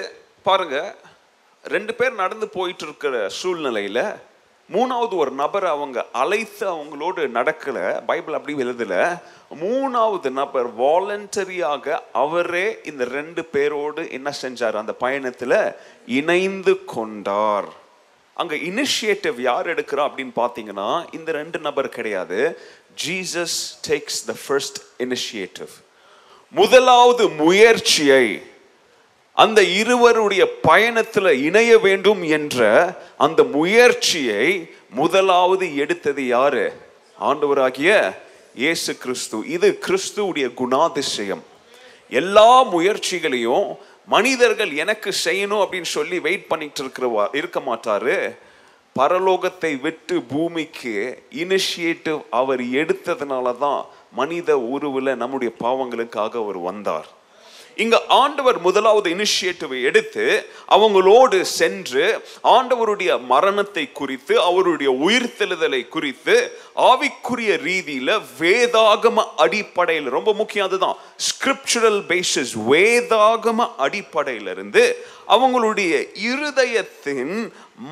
பாருங்க 0.43 0.97
ரெண்டு 1.65 1.95
பேர் 1.95 2.13
நடந்து 2.13 2.49
போயிட்டு 2.49 2.85
இருக்கிற 2.85 3.29
சூழ்நிலையில் 3.29 4.03
மூணாவது 4.73 5.15
ஒரு 5.17 5.31
நபரை 5.31 5.71
அவங்க 5.71 6.07
அழைத்து 6.13 6.65
அவங்களோடு 6.73 7.23
நடக்கலை 7.39 8.05
பைபிள் 8.07 8.35
அப்படி 8.35 8.63
எழுதல. 8.65 9.23
மூணாவது 9.61 10.31
நபர் 10.31 10.69
வாலண்டரியாக 10.81 11.99
அவரே 12.13 12.79
இந்த 12.85 13.05
ரெண்டு 13.05 13.45
பேரோடு 13.45 14.11
என்ன 14.11 14.33
செஞ்சார்? 14.43 14.77
அந்த 14.77 14.93
பயணத்தில் 14.93 15.75
இணைந்து 16.07 16.85
கொண்டார். 16.85 17.69
அங்கே 18.35 18.57
இனிஷியேட்டிவ் 18.57 19.41
யார் 19.41 19.67
எடுக்கிறா 19.67 20.05
அப்படின்னு 20.09 20.33
பார்த்தீங்கன்னா 20.37 21.15
இந்த 21.15 21.33
ரெண்டு 21.33 21.59
நபர் 21.59 21.89
கிடையாது. 21.89 22.59
Jesus 23.07 23.59
takes 23.89 24.21
the 24.27 24.35
first 24.47 24.79
initiative 24.99 25.73
முதலாவது 26.51 27.29
முயற்சியை 27.29 28.43
அந்த 29.43 29.61
இருவருடைய 29.81 30.43
பயணத்தில் 30.69 31.31
இணைய 31.49 31.73
வேண்டும் 31.87 32.23
என்ற 32.37 32.61
அந்த 33.25 33.41
முயற்சியை 33.57 34.45
முதலாவது 35.01 35.67
எடுத்தது 35.83 36.23
யாரு? 36.37 36.65
ஆண்டவராகிய 37.29 37.91
இயேசு 38.63 38.91
கிறிஸ்து. 39.03 39.39
இது 39.57 39.69
கிறிஸ்துவுடைய 39.87 40.47
குணாதிசயம். 40.61 41.43
எல்லா 42.21 42.51
முயற்சிகளையும் 42.75 43.69
மனிதர்கள் 44.15 44.73
எனக்கு 44.85 45.11
செய்யணும் 45.25 45.63
அப்படின்னு 45.65 45.91
சொல்லி 45.97 46.19
வெயிட் 46.27 46.51
பண்ணிட்டு 46.51 46.81
இருக்கிறவா 46.85 47.25
இருக்க 47.41 47.61
மாட்டாரு. 47.69 48.17
பரலோகத்தை 49.01 49.73
விட்டு 49.87 50.17
பூமிக்கு 50.33 50.95
இனிஷியேட்டிவ் 51.43 52.21
அவர் 52.41 52.63
எடுத்ததுனால 52.81 53.57
தான் 53.65 53.81
மனித 54.21 54.59
உருவில் 54.75 55.21
நம்முடைய 55.23 55.51
பாவங்களுக்காக 55.65 56.33
அவர் 56.45 56.61
வந்தார். 56.71 57.09
இங்க 57.79 57.97
ஆண்டவர் 58.15 58.57
முதலாவது 58.59 59.09
இனிஷியேட்டிவை 59.11 59.81
எடுத்து 59.83 60.25
அவங்களோடு 60.69 61.39
சென்று 61.53 62.07
ஆண்டவருடைய 62.53 63.11
மரணத்தை 63.27 63.85
குறித்து 63.93 64.35
அவருடைய 64.43 64.91
உயிர்த்தெழுதலை 65.03 65.83
குறித்து 65.89 66.37
ஆவிக்குரிய 66.87 67.53
ரீதியில 67.67 68.19
வேதாகம 68.41 69.27
அடிப்படையில் 69.39 70.11
ரொம்ப 70.11 70.33
முக்கியம் 70.33 70.69
அதுதான் 70.69 70.99
ஸ்கிரிப்சுரல் 71.29 72.03
பேசிஸ் 72.11 72.55
வேதாகம 72.69 73.69
அடிப்படையிலிருந்து 73.79 74.85
அவங்களுடைய 75.29 75.95
இருதயத்தின் 76.29 77.35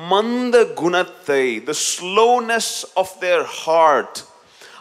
மந்த 0.09 0.65
குணத்தை 0.75 1.43
the 1.65 1.75
slowness 1.87 2.73
of 2.95 3.15
their 3.19 3.45
heart 3.57 4.19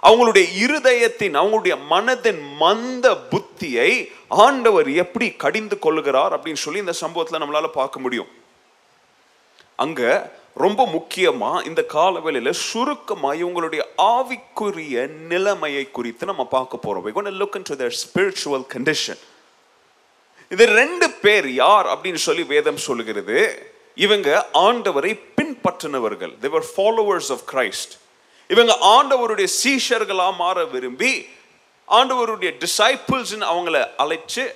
அவங்களுடைய 0.03 0.47
இருதயத்தின் 0.65 1.37
அவங்களுடைய 1.37 1.77
மனதின் 1.91 2.43
மந்த 2.61 3.07
புத்தியை 3.31 3.91
ஆண்டவர் 4.29 4.91
எப்படி 4.91 5.31
கடிந்து 5.31 5.79
கொள்ளுகிறார் 5.83 6.39
அப்படின்னு 6.39 6.55
சொல்லி 6.55 6.79
இந்த 6.79 6.93
சம்பவத்தில் 6.93 7.41
நம்மளால 7.41 7.69
பார்க்க 7.69 8.01
முடியும். 8.01 8.29
அங்க 9.77 10.33
ரொம்ப 10.55 10.87
முக்கியமா 10.87 11.67
இந்த 11.67 11.85
காலவேளையில 11.89 12.51
சுருக்கமாக 12.51 13.37
இவங்களுடைய 13.37 13.81
ஆவிக்குரிய 13.99 15.07
நிலைமையை 15.09 15.91
குறித்து 15.91 16.27
நம்ம 16.27 16.47
பார்க்க 16.47 16.79
போறோம். 16.83 16.99
We're 16.99 17.15
going 17.15 17.25
to 17.25 17.31
look 17.31 17.57
their 17.57 17.91
spiritual 17.91 18.65
condition. 18.73 19.19
இது 20.49 20.67
ரெண்டு 20.67 21.11
பேர் 21.11 21.51
யார் 21.51 21.87
அப்படின்னு 21.87 22.15
சொல்லி 22.15 22.43
வேதம் 22.43 22.77
சொல்லுகிறது. 22.77 23.71
இவங்க 23.95 24.49
ஆண்டவரை 24.55 25.21
பின்பற்றினவர்கள். 25.37 26.37
They 26.43 26.51
were 26.51 26.63
followers 26.77 27.31
of 27.31 27.41
இவங்க 28.49 28.79
ஆண்டவருடைய 28.83 29.47
சீஷர்களா 29.65 30.35
மாற 30.35 30.65
விரும்பி 30.65 31.29
ஆண்டவருடைய 31.89 32.51
டிசைப்பிள்ஸ்ன்னு 32.63 33.47
அவங்கள 33.53 33.87
அழைச்சு 33.99 34.53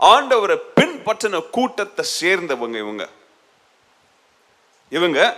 ஆண்டவரை 0.00 0.56
பின்பற்றின 0.80 1.50
கூட்டத்தை 1.50 2.04
சேர்ந்தவங்க 2.20 2.76
இவங்க. 2.78 3.08
இவங்க 4.88 5.36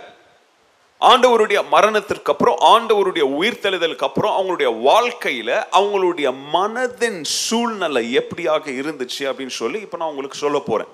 ஆண்டவருடைய 1.01 1.69
மரணத்திற்கு 1.69 2.33
அப்புறம் 2.33 2.59
ஆண்டவருடைய 2.61 3.23
உயிர்த்தெழுதலுக்கு 3.23 4.05
அப்புறம் 4.05 4.37
அவங்களுடைய 4.37 4.69
வாழ்க்கையில 4.89 5.67
அவங்களுடைய 5.73 6.35
மனதின் 6.53 7.25
சூழ்நிலை 7.25 8.19
எப்படியாக 8.19 8.67
இருந்துச்சு 8.67 9.19
அப்படின்னு 9.19 9.47
சொல்லி 9.47 9.81
இப்ப 9.81 9.97
நான் 9.97 10.09
உங்களுக்கு 10.09 10.37
சொல்ல 10.37 10.59
போறேன். 10.59 10.89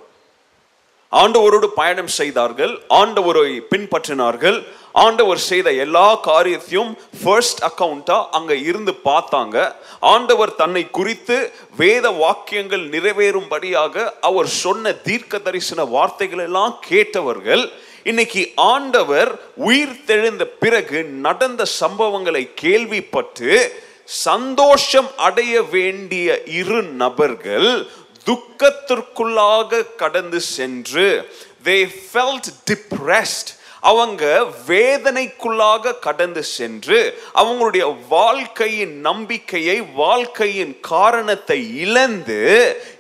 ஆண்டவரோடு 1.13 1.67
பயணம் 1.67 2.07
செய்தார்கள் 2.07 2.83
ஆண்டவரை 2.89 3.61
பின்பற்றினார்கள் 3.71 4.67
ஆண்டவர் 4.95 5.39
செய்த 5.39 5.73
எல்லா 5.73 6.15
காரியத்தையும் 6.21 6.97
ஃபர்ஸ்ட் 7.23 7.61
அக்கௌண்ட்டாக 7.65 8.29
அங்கே 8.31 8.61
இருந்து 8.61 8.93
பார்த்தாங்க. 9.05 9.57
ஆண்டவர் 10.01 10.55
தன்னை 10.55 10.91
குறித்து 10.91 11.53
வேத 11.77 12.11
வாக்கியங்கள் 12.11 12.85
நிறைவேறும்படியாக 12.89 14.13
அவர் 14.21 14.47
சொன்ன 14.47 14.93
தீர்க்க 14.93 15.39
தரிசன 15.39 15.85
வார்த்தைகள் 15.85 16.39
எல்லாம் 16.39 16.79
கேட்டவர்கள் 16.89 17.65
இன்னைக்கு 18.05 18.53
ஆண்டவர் 18.57 19.31
உயிர் 19.57 20.05
தெழுந்த 20.07 20.45
பிறகு 20.45 21.05
நடந்த 21.05 21.67
சம்பவங்களை 21.81 22.55
கேள்விப்பட்டு 22.55 23.51
சந்தோஷம் 24.07 25.09
அடைய 25.17 25.63
வேண்டிய 25.63 26.43
இரு 26.45 26.83
நபர்கள் 26.83 27.71
துக்கத்திற்குள்ளாக 28.27 29.87
கடந்து 29.97 30.41
சென்று 30.41 31.07
தே 31.65 31.77
ஃபெல்ட் 32.07 32.49
டிப்ரெஸ்ட் 32.65 33.51
அவங்க 33.81 34.47
வேதனைக்குள்ளாக 34.67 35.99
கடந்து 35.99 36.43
சென்று 36.43 37.19
அவங்களுடைய 37.35 37.97
வாழ்க்கையின் 38.09 39.01
நம்பிக்கையை 39.01 39.83
வாழ்க்கையின் 39.95 40.81
காரணத்தை 40.81 41.77
இழந்து 41.77 42.41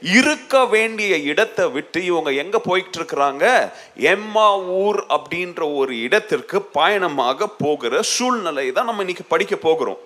இருக்க 0.00 0.64
வேண்டிய 0.66 1.16
இடத்தை 1.16 1.68
விட்டு 1.68 2.04
இவங்க 2.04 2.32
எங்க 2.32 2.58
போயிட்டு 2.58 3.00
இருக்கிறாங்க 3.00 3.72
எம்மா 3.96 4.58
ஊர் 4.58 5.04
அப்படின்ற 5.08 5.76
ஒரு 5.76 6.00
இடத்திற்கு 6.00 6.62
பயணமாக 6.62 7.46
போகிற 7.46 8.02
சூழ்நிலை 8.02 8.72
தான் 8.72 8.84
நம்ம 8.84 9.00
இன்னைக்கு 9.00 9.24
படிக்க 9.24 9.56
போகிறோம். 9.56 10.00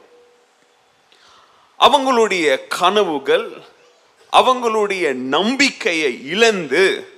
அவங்களுடைய 1.80 2.60
கனவுகள் 2.68 3.62
அவங்களுடைய 4.32 5.12
நம்பிக்கையை 5.12 6.26
இழந்து 6.26 7.08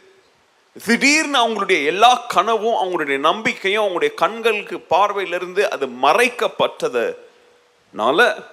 திடீர்னு 0.84 1.48
அவங்களுடைய 1.48 1.86
எல்லா 1.86 2.26
கனவும் 2.34 2.66
அவங்களுடைய 2.66 3.18
நம்பிக்கையும் 3.18 3.84
அவங்களுடைய 3.84 4.14
கண்களுக்கு 4.14 4.86
பார்வையிலிருந்து 4.90 5.68
அது 5.68 5.86
மறைக்கப்பட்டதுனால 5.86 8.44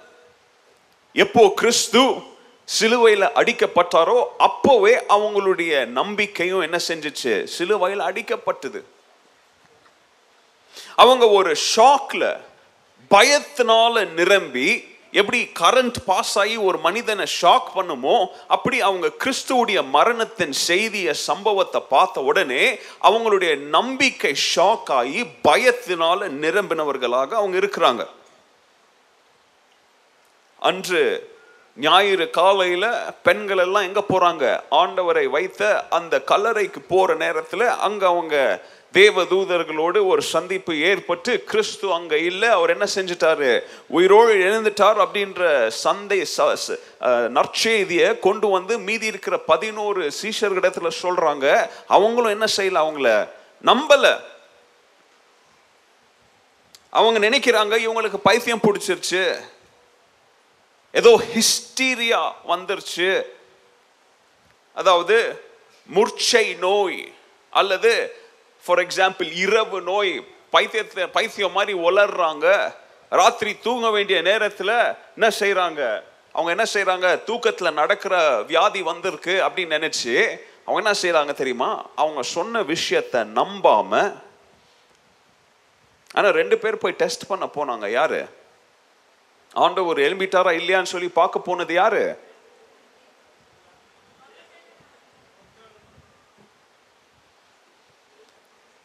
எப்போ 1.12 1.52
கிறிஸ்து 1.54 2.22
சிலுவையில் 2.64 3.22
அடிக்கப்பட்டாரோ 3.22 4.24
அப்போவே 4.38 4.98
அவங்களுடைய 5.08 5.86
நம்பிக்கையும் 5.86 6.60
என்ன 6.60 6.78
செஞ்சுச்சு? 6.88 7.44
சிலுவையில் 7.44 8.00
அடிக்கப்பட்டது. 8.00 8.84
அவங்க 10.94 11.28
ஒரு 11.28 11.56
ஷாக்ல 11.76 12.40
பயத்தினால 13.10 14.08
நிரம்பி 14.08 14.93
எப்படி 15.20 15.40
கரண்ட் 15.60 15.98
பாஸ் 16.06 16.38
ஆகி 16.38 16.56
ஒரு 16.56 16.78
மனிதனை 16.78 17.26
ஷாக் 17.42 17.68
பண்ணுமோ 17.74 18.16
அப்படி 18.48 18.80
அவங்க 18.80 19.10
கிறிஸ்துவுடைய 19.24 19.80
மரணத்தின் 19.88 20.54
செய்திய 20.68 21.10
சம்பவத்தை 21.10 21.80
பார்த்த 21.88 22.20
உடனே 22.20 22.64
அவங்களுடைய 23.02 23.52
நம்பிக்கை 23.76 24.32
ஷாக் 24.54 24.90
ஆகி 24.90 25.22
பயத்தினால 25.48 26.28
நிரம்பினவர்களாக 26.44 27.30
அவங்க 27.40 27.58
இருக்கிறாங்க. 27.58 28.04
அன்று 30.60 31.02
ஞாயிறு 31.76 32.30
காலையில 32.30 32.84
பெண்கள் 33.22 33.58
எல்லாம் 33.58 33.82
எங்க 33.82 34.02
போறாங்க? 34.08 34.44
ஆண்டவரை 34.70 35.26
வைத்த 35.26 35.62
அந்த 35.88 36.22
கல்லறைக்கு 36.26 36.80
போற 36.88 37.14
நேரத்துல 37.14 37.62
அங்க 37.86 38.06
அவங்க 38.06 38.36
தேவ 38.94 39.22
தூதர்களோடு 39.22 40.06
ஒரு 40.06 40.22
சந்திப்பு 40.22 40.78
ஏற்பட்டு 40.80 41.44
கிறிஸ்து 41.44 41.92
அங்க 41.92 42.16
இல்லை. 42.18 42.48
அவர் 42.48 42.70
என்ன 42.70 42.86
செஞ்சிட்டாரு? 42.94 43.62
உயிரோடு 43.86 44.34
எழுந்துட்டார் 44.34 45.06
அப்படின்ற 45.06 45.68
சந்தை 45.68 46.26
ச- 46.36 46.78
அஹ், 47.00 47.28
நற்செய்தியை 47.28 48.18
கொண்டு 48.18 48.48
வந்து 48.48 48.78
மீதி 48.78 49.06
இருக்கிற 49.06 49.38
பதினோரு 49.38 50.12
சீஷர்களிடத்துல 50.22 50.90
சொல்றாங்க. 51.02 51.68
அவங்களும் 51.86 52.30
என்ன 52.30 52.44
செய்யல? 52.56 52.84
அவங்கள 52.84 53.28
நம்பல. 53.64 54.20
அவங்க 56.90 57.28
நினைக்கிறாங்க 57.28 57.78
இவங்களுக்கு 57.78 58.16
பைத்தியம் 58.16 58.60
பிடிச்சிருச்சு. 58.62 59.40
ஏதோ 60.92 61.22
ஹிஸ்டீரியா 61.34 62.32
வந்துருச்சு. 62.48 63.22
அதாவது 64.74 65.44
முர்ச்சை 65.94 66.58
நோய் 66.58 67.12
அல்லது 67.50 68.18
ஃபார் 68.64 68.78
எக்ஸாம்பிள் 68.78 69.30
இரவு 69.32 69.80
நோய் 69.80 70.26
பைத்தியத்தை 70.52 71.06
பைத்தியம் 71.06 71.52
மாதிரி 71.52 71.78
உலர்றாங்க 71.78 72.74
ராத்திரி 73.08 73.58
தூங்க 73.58 73.90
வேண்டிய 73.90 74.22
நேரத்தில் 74.22 74.94
என்ன 75.14 75.28
செய்கிறாங்க 75.40 76.02
அவங்க 76.32 76.50
என்ன 76.50 76.64
செய்கிறாங்க 76.72 77.24
தூக்கத்தில் 77.24 77.72
நடக்கிற 77.72 78.42
வியாதி 78.42 78.82
வந்திருக்கு 78.82 79.34
அப்படின்னு 79.46 79.76
நினச்சி 79.78 80.38
அவங்க 80.66 80.90
என்ன 80.90 80.92
செய்கிறாங்க 81.02 81.34
தெரியுமா? 81.34 81.84
அவங்க 81.94 82.22
சொன்ன 82.22 82.62
விஷயத்த 82.62 83.24
நம்பாம 83.34 84.20
ஆனால் 86.14 86.32
ரெண்டு 86.32 86.58
பேர் 86.58 86.78
போய் 86.78 86.92
டெஸ்ட் 86.92 87.26
பண்ண 87.26 87.44
போனாங்க. 87.44 87.90
யாரு? 87.90 88.28
ஆண்டவர் 89.52 89.98
எழும்பிட்டாரா 89.98 90.52
இல்லையான்னு 90.60 90.92
சொல்லி 90.94 91.08
பார்க்க 91.08 91.38
போனது 91.38 91.74
யாரு? 91.74 92.18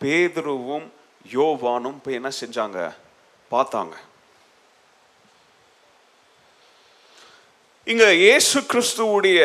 பேதுருவும் 0.01 0.87
யோவானும் 1.33 1.99
போய் 2.03 2.13
என்ன 2.13 2.29
செஞ்சாங்க? 2.39 2.95
பார்த்தாங்க. 3.51 3.95
இங்க 7.83 8.13
இயேசு 8.13 8.59
கிறிஸ்துவுடைய 8.59 9.41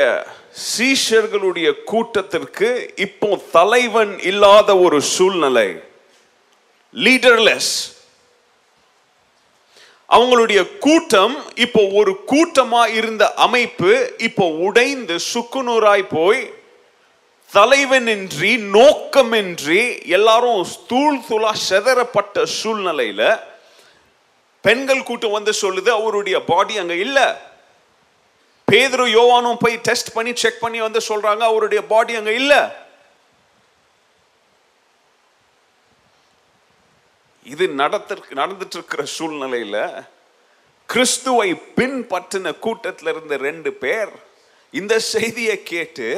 சீஷர்களுடைய 0.79 1.69
கூட்டத்திற்கு 1.85 2.93
இப்போ 2.97 3.43
தலைவன் 3.53 4.19
இல்லாத 4.19 4.79
ஒரு 4.79 5.03
சூழ்நிலை. 5.03 5.69
லீடர்லெஸ் 6.95 7.73
அவங்களுடைய 10.09 10.79
கூட்டம் 10.79 11.37
இப்போ 11.55 11.83
ஒரு 12.01 12.13
கூட்டமா 12.27 12.83
இருந்த 12.97 13.35
அமைப்பு 13.35 14.15
இப்போ 14.19 14.47
உடைந்து 14.67 15.17
சுக்குநூறாய் 15.33 16.05
போய் 16.11 16.43
தலைவனின்றி 17.55 18.53
நோக்கமின்றி 18.75 19.83
எல்லாரும் 20.09 20.63
தூள் 20.87 21.19
தூளா 21.29 21.53
செதறப்பட்ட 21.69 22.45
சூழ்நிலையில 22.55 23.23
பெண்கள் 24.65 25.03
கூட்டம் 25.03 25.31
வந்து 25.31 25.53
சொல்லுது 25.55 25.91
அவருடைய 25.91 26.45
பாடி 26.45 26.79
அங்க 26.79 26.95
இல்ல. 26.97 27.19
பேதுரு 28.69 29.05
யோவானும் 29.11 29.61
போய் 29.61 29.77
டெஸ்ட் 29.83 30.15
பண்ணி 30.15 30.33
செக் 30.35 30.61
பண்ணி 30.61 30.81
வந்து 30.81 31.01
சொல்றாங்க 31.09 31.43
அவருடைய 31.43 31.83
பாடி 31.85 32.15
அங்க 32.15 32.33
இல்ல. 32.33 32.55
இது 37.47 37.69
நடத்திற்கு 37.75 38.35
நடந்துட்டு 38.35 38.77
இருக்கிற 38.77 39.03
சூழ்நிலையில 39.15 39.79
கிறிஸ்துவை 40.89 41.49
பின்பற்றின 41.77 42.59
கூட்டத்தில் 42.59 43.09
இருந்த 43.09 43.37
ரெண்டு 43.41 43.73
பேர் 43.75 44.13
இந்த 44.75 44.99
செய்தியை 45.13 45.63
கேட்டு 45.65 46.09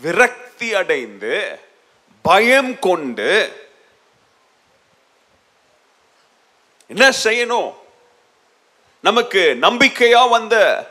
விரக்தி 0.00 0.74
அடைந்து 0.74 1.60
பயம் 2.22 2.78
கொண்டு 2.78 3.64
என்ன 6.88 7.12
செய்யணும்? 7.24 7.74
நமக்கு 9.02 9.56
நம்பிக்கையா 9.60 10.28
வந்த 10.28 10.86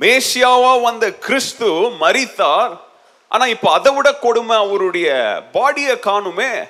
மேசியாவா 0.00 0.82
வந்த 0.82 1.12
கிறிஸ்து 1.12 1.90
மரித்தார். 1.90 2.80
ஆனா 3.28 3.46
இப்ப 3.46 3.72
அதை 3.72 3.94
விட 3.94 4.14
கொடுமை 4.14 4.56
அவருடைய 4.56 5.40
பாடியை 5.52 5.98
காணுமே. 5.98 6.68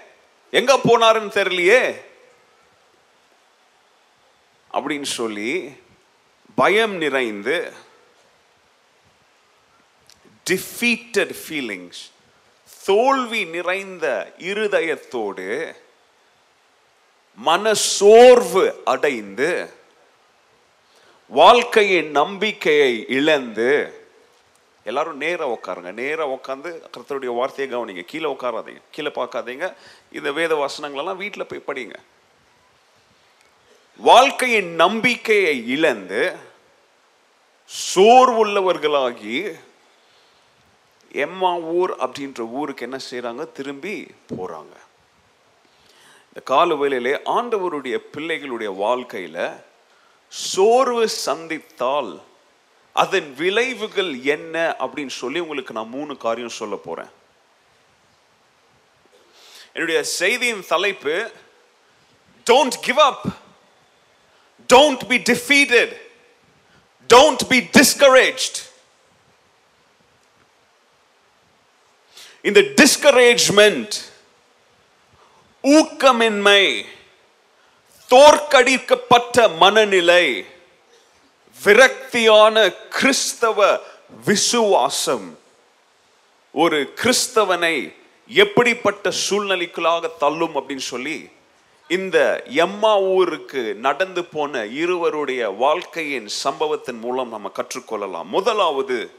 எங்க 0.50 0.76
போனாருன்னு 0.76 1.30
தெரியலையே. 1.30 2.08
அப்படின்னு 4.72 5.02
சொல்லி 5.02 5.82
பயம் 6.54 6.94
நிறைந்து 6.94 7.72
டிஃபீட்டட் 10.50 11.34
ஃபீலிங்ஸ் 11.48 12.10
தோல்வி 12.84 13.44
நிறைந்த 13.44 14.32
இருதயத்தோடு 14.38 15.74
மனசோர்வு 17.46 18.72
அடைந்து 18.84 19.72
வாழ்க்கையின் 21.28 22.10
நம்பிக்கையை 22.10 23.04
இழந்து 23.08 23.94
எல்லாரும் 24.84 25.16
நேராக 25.16 25.58
உட்காருங்க. 25.62 25.92
நேராக 25.92 26.38
உட்காந்து 26.40 26.82
கர்த்தருடைய 26.96 27.34
வார்த்தையை 27.34 27.76
கவனிங்க. 27.76 28.04
கீழே 28.04 28.24
உட்காராதீங்க. 28.24 28.80
கீழே 28.90 29.08
பார்க்காதீங்க. 29.08 29.74
இந்த 30.12 30.32
வேத 30.32 30.54
வசனங்களெல்லாம் 30.54 31.16
வீட்டில் 31.16 31.46
போய் 31.46 31.66
படிங்க. 31.66 31.94
வாழ்க்கையின் 33.96 34.74
நம்பிக்கையை 34.74 35.68
இழந்து 35.68 36.36
சோர்வுள்ளவர்களாகி 37.94 39.60
எம்மா 41.12 41.54
ஊர் 41.58 41.96
அப்படின்ற 41.96 42.40
ஊருக்கு 42.50 42.82
என்ன 42.82 42.98
செய்கிறாங்க 43.10 43.52
திரும்பி 43.52 44.06
போறாங்க. 44.34 44.74
இந்த 46.26 46.40
கால 46.44 46.74
வேலையிலே 46.74 47.16
ஆண்டவருடைய 47.16 47.96
பிள்ளைகளுடைய 48.12 48.70
வாழ்க்கையில 48.84 49.62
சோர்வு 50.28 51.08
சந்தித்தால் 51.26 52.20
அதன் 52.92 53.34
விளைவுகள் 53.34 54.22
என்ன 54.22 54.76
அப்படின்னு 54.78 55.06
சொல்லி 55.06 55.38
உங்களுக்கு 55.38 55.72
நான் 55.72 55.88
மூணு 55.88 56.16
காரியம் 56.16 56.58
சொல்ல 56.60 56.76
போறேன். 56.76 57.10
என்னுடைய 59.72 60.02
செய்தியின் 60.02 60.66
தலைப்பு 60.66 61.30
don't 62.50 62.78
give 62.80 62.98
up 62.98 63.26
don't 64.72 65.04
be 65.08 65.16
defeated 65.32 66.00
don't 67.10 67.44
be 67.48 67.58
discouraged 67.58 68.58
இந்த 72.42 72.60
டிஸ்கரேஜ்மெண்ட் 72.60 73.94
ஊக்கமின்மை 75.62 76.84
தோற்கடிக்கப்பட்ட 78.08 79.56
மனநிலை 79.56 80.44
விரக்தியான 81.64 82.76
கிறிஸ்தவ 82.88 83.80
விசுவாசம். 84.24 85.38
ஒரு 86.52 86.92
கிறிஸ்தவனை 87.02 87.94
எப்படிப்பட்ட 88.28 89.12
சூழ்நிலைக்குள்ளாக 89.30 90.10
தள்ளும் 90.18 90.54
அப்படின்னு 90.54 90.86
சொல்லி 90.92 91.28
இந்த 91.88 92.42
எம்மா 92.46 93.00
ஊருக்கு 93.00 93.74
நடந்து 93.74 94.24
போன 94.24 94.64
இருவருடைய 94.64 95.48
வாழ்க்கையின் 95.48 96.28
சம்பவத்தின் 96.28 96.98
மூலம் 96.98 97.28
நம்ம 97.28 97.52
கற்றுக்கொள்ளலாம். 97.54 98.24
முதலாவது 98.24 99.10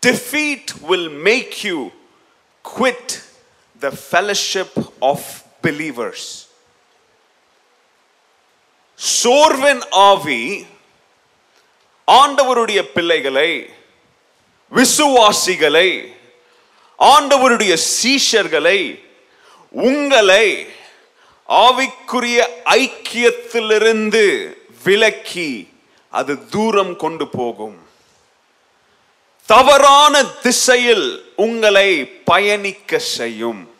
defeat 0.00 0.74
will 0.82 1.08
make 1.10 1.64
you 1.64 1.92
quit 2.62 3.22
the 3.80 3.90
fellowship 3.90 4.72
of 5.00 5.44
believers. 5.62 6.46
சோர்வின் 9.22 9.82
ஆவி 9.90 10.66
ஆண்டவருடைய 12.08 12.82
பிள்ளைகளை 12.82 13.68
விசுவாசிகளை 14.72 16.14
ஆண்டவருடைய 16.98 17.76
சீஷர்களை 17.76 19.04
உங்களை 19.70 20.66
ஆவிக்குரிய 21.48 22.38
ஐக்கியத்திலிருந்து 22.64 24.54
விலக்கி 24.84 25.68
அது 26.10 26.48
தூரம் 26.48 26.96
கொண்டு 26.96 27.28
போகும். 27.28 27.85
தவறான 29.46 30.24
திசையில் 30.24 31.32
உங்களை 31.36 32.06
பயணிக்க 32.06 32.98
செய்யும். 32.98 33.74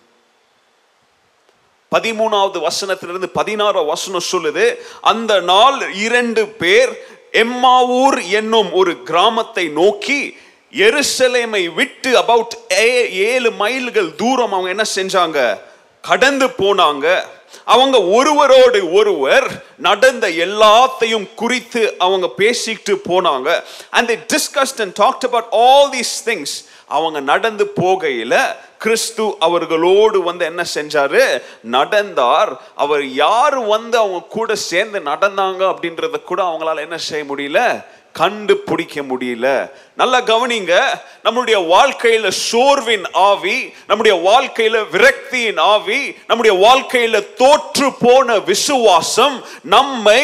பதிமூணாவது 1.94 2.66
வசனத்திலிருந்து 2.66 3.26
பதினாறாவது 3.26 3.86
வசனம் 3.86 4.28
சொல்லுது 4.32 4.76
அந்த 5.00 5.40
நாள் 5.40 5.94
இரண்டு 5.94 6.46
பேர் 6.46 6.92
எம்மாவூர் 7.32 8.30
என்னும் 8.30 8.72
ஒரு 8.72 9.02
கிராமத்தை 9.02 9.68
நோக்கி 9.68 10.36
எருசலேமை 10.72 11.74
விட்டு 11.74 12.16
அபவுட் 12.16 12.56
ஏழு 12.68 13.50
மைல்கள் 13.50 14.14
தூரம் 14.14 14.52
அவங்க 14.52 14.68
என்ன 14.68 14.84
செஞ்சாங்க? 14.94 15.60
கடந்து 16.02 16.46
போனாங்க. 16.46 17.24
அவங்க 17.64 18.02
ஒருவரோடு 18.02 18.92
ஒருவர் 18.92 19.64
நடந்த 19.78 20.28
எல்லாத்தையும் 20.28 21.34
குறித்து 21.34 21.94
அவங்க 21.98 22.30
பேசிட்டு 22.38 22.94
போனாங்க. 23.08 23.62
And 23.90 24.06
the 24.06 24.36
discussed 24.36 24.80
and 24.80 24.96
talked 24.98 25.26
about 25.26 25.46
all 25.50 25.90
these 25.90 26.28
things 26.28 26.66
அவங்க 26.88 27.20
நடந்து 27.20 27.72
போகையில 27.76 28.56
கிறிஸ்து 28.78 29.34
அவர்களோடு 29.38 30.22
வந்து 30.22 30.44
என்ன 30.44 30.64
செஞ்சாரு? 30.74 31.42
நடந்தார். 31.62 32.60
அவர் 32.74 33.06
யார் 33.06 33.58
வந்து 33.58 33.98
அவங்க 33.98 34.22
கூட 34.28 34.54
சேர்ந்து 34.54 35.00
நடந்தாங்க 35.00 35.74
அப்படின்றத 35.74 36.22
கூட 36.22 36.42
அவங்களால 36.42 36.78
என்ன 36.78 36.98
செய்ய 36.98 37.24
முடியல? 37.24 37.84
கண்டுபிடிக்க 38.16 39.02
முடியல. 39.02 39.46
நல்லா 39.94 40.20
கவனிங்க 40.22 40.74
நம்முடைய 41.22 41.58
வாழ்க்கையில 41.72 42.30
சோர்வின் 42.50 43.06
ஆவி 43.22 43.56
நம்முடைய 43.86 44.14
வாழ்க்கையில 44.26 44.76
விரக்தியின் 44.92 45.60
ஆவி 45.66 46.00
நம்முடைய 46.26 46.54
வாழ்க்கையில 46.64 47.34
தோற்று 47.34 47.88
போன 47.98 48.38
விசுவாசம் 48.44 49.36
நம்மை 49.68 50.20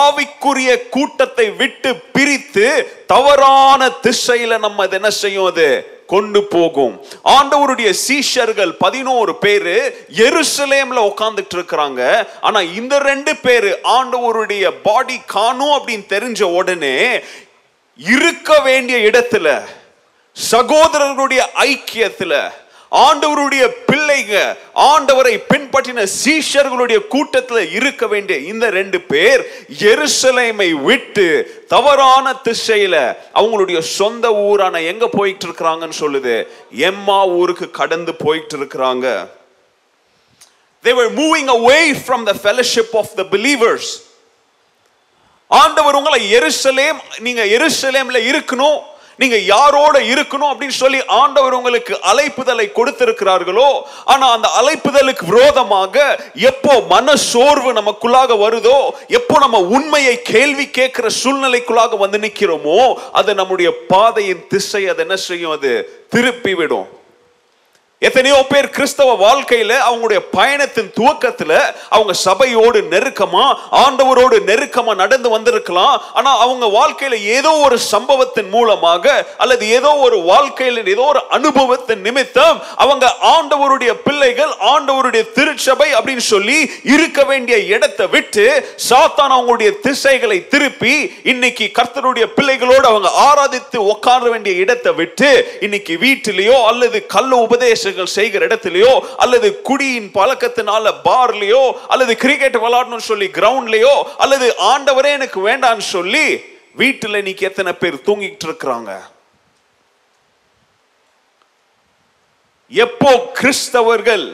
ஆவிக்குரிய 0.00 0.88
கூட்டத்தை 0.88 1.50
விட்டு 1.54 1.92
பிரித்து 2.12 2.68
தவறான 3.06 3.90
திசையில 4.02 4.58
நம்ம 4.58 4.82
அது 4.82 4.96
என்ன 4.96 5.10
செய்யும் 5.16 5.44
அது? 5.44 5.68
கொண்டு 6.06 6.44
போகும். 6.44 6.94
ஆண்டவருடைய 7.28 7.90
சீஷர்கள் 8.06 8.72
பதினோரு 8.78 9.32
பேரு 9.38 9.76
எருசலேம்ல 10.26 11.00
உட்கார்ந்துட்டு 11.10 11.56
இருக்கிறாங்க 11.56 12.00
ஆனா 12.40 12.60
இந்த 12.60 12.98
ரெண்டு 12.98 13.36
பேரு 13.36 13.70
ஆண்டவருடைய 13.88 14.66
பாடி 14.82 15.18
காணும் 15.26 15.74
அப்படின்னு 15.78 16.06
தெரிஞ்ச 16.08 16.42
உடனே 16.52 16.96
இருக்க 17.98 18.58
வேண்டிய 18.60 18.98
இடத்துல 19.10 19.48
சகோதரர்களுடைய 20.36 21.42
ஐக்கியத்துல 21.66 22.34
ஆண்டவருடைய 22.92 23.74
பிள்ளைங்க 23.86 24.56
ஆண்டவரை 24.74 25.40
பின்பற்றின 25.48 26.06
சீஷர்களுடைய 26.24 27.06
கூட்டத்தில் 27.06 27.72
இருக்க 27.72 28.06
வேண்டிய 28.06 28.38
இந்த 28.38 28.70
ரெண்டு 28.70 29.00
பேர் 29.00 29.40
எருசலேமை 29.68 30.70
விட்டு 30.72 31.26
தவறான 31.68 32.32
திசையில 32.44 33.16
அவங்களுடைய 33.34 33.78
சொந்த 33.78 34.32
ஊரான 34.32 34.82
எங்க 34.82 35.08
போயிட்டு 35.08 35.46
இருக்கிறாங்கன்னு 35.46 36.00
சொல்லுது. 36.00 36.46
எம்மா 36.70 37.26
ஊருக்கு 37.26 37.70
கடந்து 37.70 38.14
போயிட்டு 38.14 38.58
இருக்கிறாங்க 38.58 39.28
they 40.84 40.92
were 40.92 41.10
moving 41.10 41.48
away 41.48 41.94
from 41.94 42.24
the 42.24 42.34
fellowship 42.34 42.94
of 42.94 43.08
the 43.16 43.24
believers. 43.24 44.02
ஆண்டவர் 45.46 45.94
உங்களை 45.94 46.34
எருசலேம் 46.34 46.98
நீங்க 47.18 47.44
எருசலேம்ல 47.44 48.18
இருக்கணும் 48.30 48.78
நீங்க 49.18 49.36
யாரோட 49.46 49.96
இருக்கணும் 50.10 50.50
அப்படின்னு 50.50 50.76
சொல்லி 50.76 50.98
ஆண்டவர் 51.18 51.54
உங்களுக்கு 51.54 51.94
அழைப்புதலை 52.06 52.66
கொடுத்திருக்கிறார்களோ 52.72 53.68
ஆனா 54.04 54.26
அந்த 54.30 54.48
அழைப்புதலுக்கு 54.60 55.24
விரோதமாக 55.26 55.94
எப்போ 56.46 56.80
மன 56.90 57.16
சோர்வு 57.26 57.72
நமக்குள்ளாக 57.72 58.38
வருதோ 58.38 58.78
எப்போ 59.10 59.38
நம்ம 59.38 59.60
உண்மையை 59.70 60.22
கேள்வி 60.24 60.66
கேட்கிற 60.70 61.08
சூழ்நிலைக்குள்ளாக 61.22 61.98
வந்து 61.98 62.18
நிற்கிறோமோ 62.18 62.78
அது 63.12 63.34
நம்முடைய 63.34 63.70
பாதையின் 63.88 64.46
திசை 64.48 64.88
அது 64.88 65.02
என்ன 65.02 65.16
செய்யும்? 65.24 65.52
அது 65.52 65.72
திருப்பி 66.10 66.54
விடும் 66.54 66.86
எத்தனையோ 68.02 68.38
பேர் 68.48 68.70
கிறிஸ்தவ 68.70 69.12
வாழ்க்கையில 69.16 69.72
அவங்களுடைய 69.86 70.20
பயணத்தின் 70.30 70.90
துவக்கத்துல 70.96 71.52
அவங்க 71.88 72.12
சபையோடு 72.12 72.80
நெருக்கமா 72.90 73.44
ஆண்டவரோடு 73.70 74.36
நெருக்கமா 74.46 74.94
நடந்து 74.94 75.28
வந்திருக்கலாம். 75.28 76.02
ஆனா 76.12 76.38
அவங்க 76.38 76.66
வாழ்க்கையில 76.66 77.18
ஏதோ 77.36 77.52
ஒரு 77.56 77.78
சம்பவத்தின் 77.78 78.48
மூலமாக 78.48 79.14
அல்லது 79.36 79.68
ஏதோ 79.68 79.92
ஒரு 79.96 80.18
வாழ்க்கையில 80.18 80.84
ஏதோ 80.88 81.02
ஒரு 81.02 81.22
அனுபவத்தின் 81.28 82.00
நிமித்தம் 82.00 82.60
அவங்க 82.74 83.16
ஆண்டவருடைய 83.30 83.92
பிள்ளைகள் 84.04 84.52
ஆண்டவருடைய 84.72 85.32
திருச்சபை 85.32 85.88
அப்படின்னு 85.94 86.26
சொல்லி 86.26 86.58
இருக்க 86.82 87.24
வேண்டிய 87.24 87.58
இடத்தை 87.58 88.06
விட்டு 88.06 88.46
சாத்தான் 88.90 89.34
அவங்களுடைய 89.36 89.72
திசைகளை 89.80 90.48
திருப்பி 90.48 90.94
இன்னைக்கு 91.22 91.70
கர்த்தருடைய 91.80 92.26
பிள்ளைகளோடு 92.36 92.86
அவங்க 92.86 93.12
ஆராதித்து 93.26 93.76
உட்கார 93.76 94.28
வேண்டிய 94.28 94.56
இடத்தை 94.56 94.92
விட்டு 94.92 95.32
இன்னைக்கு 95.60 95.96
வீட்டிலேயோ 96.06 96.58
அல்லது 96.64 97.06
கள்ள 97.06 97.32
உபதேசங்கள் 97.88 98.16
செய்கிற 98.16 98.42
இடத்துலையோ 98.46 98.92
அல்லது 99.16 99.48
குடியின் 99.62 100.10
பழக்கத்தினால 100.14 100.92
பார்லையோ 101.04 101.62
அல்லது 101.86 102.12
கிரிக்கெட் 102.16 102.58
விளாடணும்னு 102.58 103.08
சொல்லி 103.08 103.28
கிரவுண்ட்லயோ 103.36 103.94
அல்லது 104.18 104.46
ஆண்டவரே 104.66 105.10
எனக்கு 105.12 105.40
வேண்டாம்னு 105.48 105.86
சொல்லி 105.90 106.26
வீட்டில் 106.76 107.20
இன்னைக்கு 107.20 107.44
எத்தனை 107.46 107.72
பேர் 107.74 108.04
தூங்கிட்டு 108.06 108.46
இருக்கிறாங்க? 108.48 108.90
எப்போ 112.72 113.10
கிறிஸ்தவர்கள் 113.38 114.26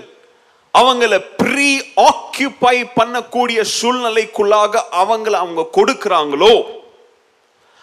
அவங்கள 0.75 1.13
ப்ரீ 1.41 1.71
ஆக்கியூபை 2.05 2.77
பண்ணக்கூடிய 2.97 3.61
சூழ்நிலைக்குள்ளாக 3.79 4.75
அவங்கள 5.03 5.35
அவங்க 5.39 5.71
கொடுக்கிறாங்களோ 5.77 6.55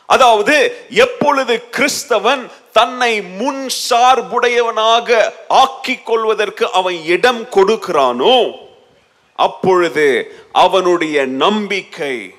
அதாவது 0.09 0.55
எப்பொழுது 0.99 1.53
கிறிஸ்தவன் 1.75 2.43
தன்னை 2.71 3.21
முன் 3.21 3.69
சார்புடையவனாக 3.89 5.33
ஆக்கிக் 5.47 6.05
கொள்வதற்கு 6.05 6.71
அவன் 6.71 7.03
இடம் 7.03 7.43
கொடுக்கிறானோ 7.43 8.67
அப்பொழுது 9.35 10.35
அவனுடைய 10.51 11.25
நம்பிக்கை 11.25 12.33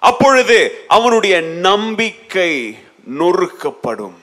அப்பொழுது 0.00 0.84
அவனுடைய 0.88 1.40
நம்பிக்கை 1.40 2.78
நொறுக்கப்படும். 3.18 4.18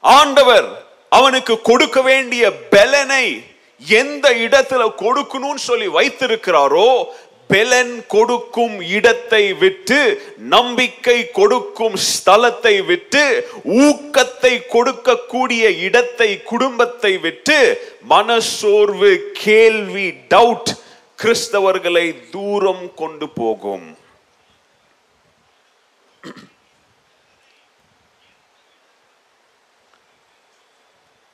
ஆண்டவர் 0.00 0.88
அவனுக்கு 1.08 1.60
கொடுக்க 1.60 2.00
வேண்டிய 2.00 2.52
பலனை 2.52 3.44
எந்த 3.86 4.34
இடத்துல 4.34 4.82
கொடுக்கணும்னு 4.96 5.54
சொல்லி 5.54 5.88
வைத்திருக்கிறாரோ 5.88 7.04
பெலன் 7.50 7.94
கொடுக்கும் 8.14 8.76
இடத்தை 8.96 9.42
விட்டு 9.62 9.98
நம்பிக்கை 10.54 11.18
கொடுக்கும் 11.38 11.96
ஸ்தலத்தை 12.10 12.74
விட்டு 12.90 13.22
ஊக்கத்தை 13.86 14.54
கொடுக்கக்கூடிய 14.74 15.64
இடத்தை 15.86 16.30
குடும்பத்தை 16.52 17.12
விட்டு 17.26 17.58
மனசோர்வு 18.12 19.12
கேள்வி 19.44 20.08
டவுட் 20.34 20.72
கிறிஸ்தவர்களை 21.22 22.06
தூரம் 22.34 22.84
கொண்டு 23.00 23.26
போகும். 23.40 23.88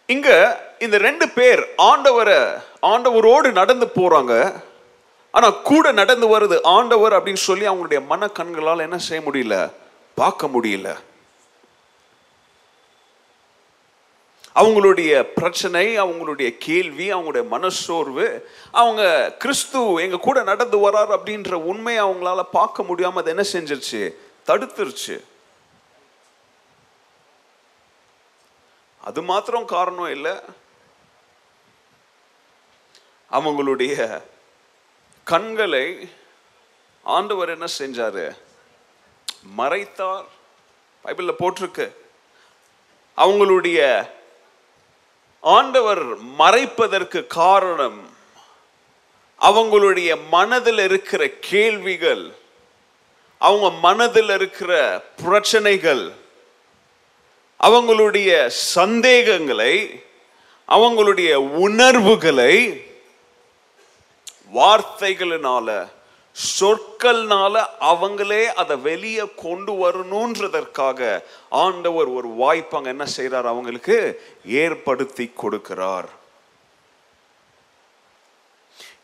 இங்க 0.09 0.29
இந்த 0.85 0.97
ரெண்டு 1.05 1.27
பேர் 1.37 1.61
ஆண்டவரை 1.91 2.41
ஆண்டவரோடு 2.91 3.49
நடந்து 3.61 3.87
போறாங்க. 3.99 4.35
ஆனா 5.37 5.51
கூட 5.51 5.93
நடந்து 5.93 6.41
வருது 6.41 6.63
ஆண்டவர் 6.63 7.13
அப்படின்னு 7.13 7.35
சொல்லி 7.35 7.69
அவங்களுடைய 7.69 8.07
மன 8.07 8.29
கண்களால் 8.29 8.79
என்ன 8.79 8.99
செய்ய 8.99 9.31
முடியல? 9.31 9.73
பார்க்க 10.15 10.47
முடியல. 10.47 10.97
அவங்களுடைய 14.55 15.23
பிரச்சனை 15.23 16.01
அவங்களுடைய 16.01 16.57
கேள்வி 16.59 17.13
அவங்களுடைய 17.13 17.47
மனசோர்வு 17.49 18.51
அவங்க 18.73 19.35
கிறிஸ்து 19.39 19.95
எங்க 19.95 20.17
கூட 20.17 20.43
நடந்து 20.43 20.91
வரார் 20.91 21.19
அப்படின்ற 21.19 21.53
உண்மையை 21.53 22.05
அவங்களால 22.05 22.43
பார்க்க 22.43 22.83
முடியாம 22.83 23.13
அது 23.13 23.31
என்ன 23.31 23.45
செஞ்சிருச்சு? 23.53 24.15
தடுத்துருச்சு. 24.47 25.25
அது 29.05 29.23
மாத்திரம் 29.23 29.65
காரணம் 29.65 30.11
இல்லை. 30.11 30.33
அவங்களுடைய 33.33 34.23
கண்களை 35.27 36.09
ஆண்டவர் 37.03 37.49
என்ன 37.49 37.65
செஞ்சாரு? 37.79 38.37
மறைத்தார். 39.59 40.25
பைபிளில் 41.05 41.35
போட்டிருக்கு. 41.39 41.93
அவங்களுடைய 43.17 44.09
ஆண்டவர் 45.41 46.23
மறைப்பதற்கு 46.39 47.27
காரணம் 47.27 48.17
அவங்களுடைய 49.41 50.17
மனதில் 50.31 50.79
இருக்கிற 50.79 51.29
கேள்விகள் 51.29 52.35
அவங்க 53.39 53.71
மனதில் 53.71 54.29
இருக்கிற 54.29 55.05
பிரச்சனைகள் 55.17 56.13
அவங்களுடைய 57.61 58.47
சந்தேகங்களை 58.47 60.05
அவங்களுடைய 60.69 61.35
உணர்வுகளை 61.35 62.81
வார்த்தைகளினால 64.55 65.89
சொற்கள்னால 66.61 67.67
அவங்களே 67.81 68.45
அதை 68.45 68.77
வெளியே 68.77 69.23
கொண்டு 69.37 69.73
வரணுன்றதற்காக 69.73 71.23
ஆண்டவர் 71.51 72.07
ஒரு 72.07 72.29
வாய்ப்பாங்க 72.29 72.85
என்ன 72.85 73.07
செய்கிறார் 73.07 73.47
அவங்களுக்கு? 73.47 74.23
ஏற்படுத்தி 74.47 75.33
கொடுக்கிறார். 75.43 76.05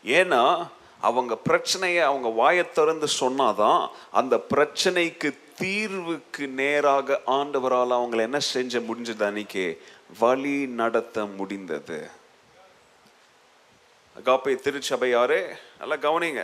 ஏன்னா 0.05 0.67
அவங்க 1.01 1.35
பிரச்சனையை 1.35 2.03
அவங்க 2.03 2.27
வாயை 2.27 2.71
திறந்து 2.71 3.07
சொன்னாதான் 3.19 3.89
அந்த 4.11 4.39
பிரச்சனைக்கு 4.55 5.37
தீர்வுக்கு 5.61 6.47
நேராக 6.47 7.21
ஆண்டவரால் 7.27 7.91
அவங்களை 7.91 8.17
என்ன 8.17 8.39
செஞ்ச 8.39 8.79
முடிஞ்சது 8.79 9.23
அன்னைக்கு? 9.23 9.83
வழி 10.19 10.67
நடத்த 10.67 11.25
முடிந்தது. 11.25 12.09
அகாப்பை 14.17 14.53
திருச்சபையாரே 14.55 15.39
நல்லா 15.79 15.95
கவனிங்க. 15.95 16.41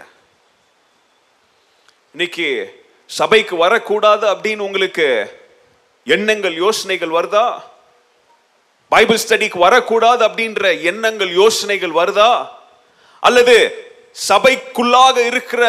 இன்னைக்கு 2.11 2.47
சபைக்கு 3.05 3.55
வரக்கூடாது 3.55 4.27
அப்படின்னு 4.27 4.57
உங்களுக்கு 4.57 5.07
எண்ணங்கள் 6.03 6.53
யோசனைகள் 6.53 7.09
வருதா? 7.09 7.61
பைபிள் 8.89 9.19
ஸ்டடிக்கு 9.27 9.57
வரக்கூடாது 9.57 10.27
அப்படின்ற 10.27 10.81
எண்ணங்கள் 10.81 11.31
யோசனைகள் 11.31 11.89
வருதா? 11.89 12.47
அல்லது 13.19 13.57
சபைக்குள்ளாக 14.29 15.17
இருக்கிற 15.17 15.63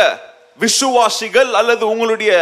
விசுவாசிகள் 0.58 1.54
அல்லது 1.54 1.88
உங்களுடைய 1.88 2.32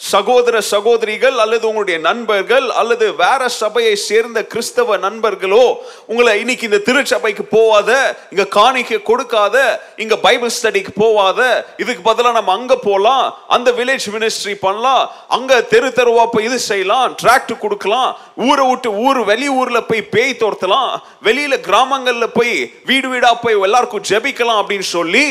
சகோதர 0.00 0.56
சகோதரிகள் 0.64 1.36
அல்லது 1.42 1.64
உங்களுடைய 1.68 1.96
நண்பர்கள் 2.00 2.66
அல்லது 2.72 3.06
வேற 3.16 3.48
சபையை 3.54 3.94
சேர்ந்த 4.00 4.40
கிறிஸ்தவ 4.44 4.96
நண்பர்களோ 4.98 5.64
உங்களை 6.06 6.34
இன்னைக்கு 6.40 6.68
இந்த 6.68 6.80
திருச்சபைக்கு 6.86 7.44
போவாத 7.48 7.90
இங்க 8.30 8.44
காணிக்க 8.52 9.00
கொடுக்காத 9.02 9.56
இங்க 9.96 10.16
பைபிள் 10.18 10.54
ஸ்டடிக்கு 10.56 10.92
போவாத 10.96 11.40
இதுக்கு 11.76 12.02
பதிலாக 12.02 12.36
நம்ம 12.38 12.52
அங்க 12.52 12.76
போகலாம் 12.78 13.24
அந்த 13.48 13.68
வில்லேஜ் 13.72 14.08
மினிஸ்ட்ரி 14.14 14.54
பண்ணலாம் 14.58 15.02
அங்க 15.30 15.60
தெரு 15.68 15.90
தெருவா 15.90 16.26
போய் 16.28 16.48
இது 16.48 16.60
செய்யலாம் 16.68 17.16
டிராக்ட் 17.22 17.54
கொடுக்கலாம் 17.58 18.10
ஊரை 18.42 18.66
விட்டு 18.70 18.90
ஊர் 19.04 19.20
வெளி 19.24 19.48
ஊர்ல 19.58 19.80
போய் 19.82 20.08
பேய் 20.10 20.40
தோர்த்தலாம் 20.40 20.90
வெளியில 21.22 21.54
கிராமங்கள்ல 21.66 22.28
போய் 22.34 22.56
வீடு 22.84 23.08
வீடா 23.08 23.32
போய் 23.38 23.62
எல்லாருக்கும் 23.62 24.08
ஜெபிக்கலாம் 24.08 24.62
அப்படின்னு 24.62 24.88
சொல்லி 24.90 25.28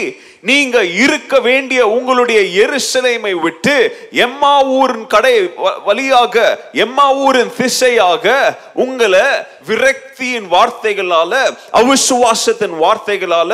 நீங்க 0.47 0.83
இருக்க 0.97 1.39
வேண்டிய 1.39 1.87
உங்களுடைய 1.87 2.39
எருசலேமை 2.63 3.39
விட்டு 3.39 3.75
எம்மா 4.11 4.63
ஊரின் 4.71 5.07
கடை 5.07 5.33
வ- 5.57 5.83
வழியாக 5.85 6.35
எம்மா 6.73 7.15
ஊரின் 7.15 7.51
திசையாக 7.57 8.25
உங்களை 8.73 9.23
விரக்தியின் 9.67 10.47
வார்த்தைகளால 10.51 11.33
அவிசுவாசத்தின் 11.73 12.75
வார்த்தைகளால 12.81 13.51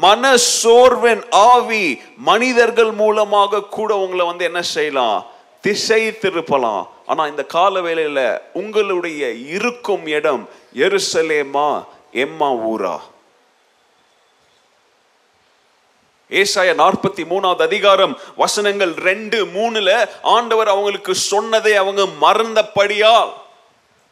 மன 0.00 0.22
சோர்வின் 0.62 1.24
ஆவி 1.48 1.84
மனிதர்கள் 2.16 2.92
மூலமாக 2.92 3.64
கூட 3.68 3.96
உங்களை 3.96 4.26
வந்து 4.26 4.44
என்ன 4.44 4.62
செய்யலாம்? 4.62 5.18
திசை 5.64 6.10
திருப்பலாம். 6.22 6.84
ஆனா 7.06 7.26
இந்த 7.26 7.42
கால 7.46 7.80
வேளையில 7.80 8.20
உங்களுடைய 8.52 9.22
இருக்கும் 9.48 10.06
இடம் 10.06 10.42
எருசலேமா 10.74 11.68
எம்மா 12.12 12.50
ஊரா 12.66 12.96
ஏசாய 16.30 16.74
நாற்பத்தி 16.74 17.24
மூணாவது 17.30 17.62
அதிகாரம் 17.62 18.18
வசனங்கள் 18.36 18.94
ரெண்டு 18.94 19.44
மூணுல 19.44 20.08
ஆண்டவர் 20.22 20.68
அவங்களுக்கு 20.68 21.14
சொன்னதை 21.14 21.76
அவங்க 21.76 22.06
மறந்தபடியால். 22.20 23.32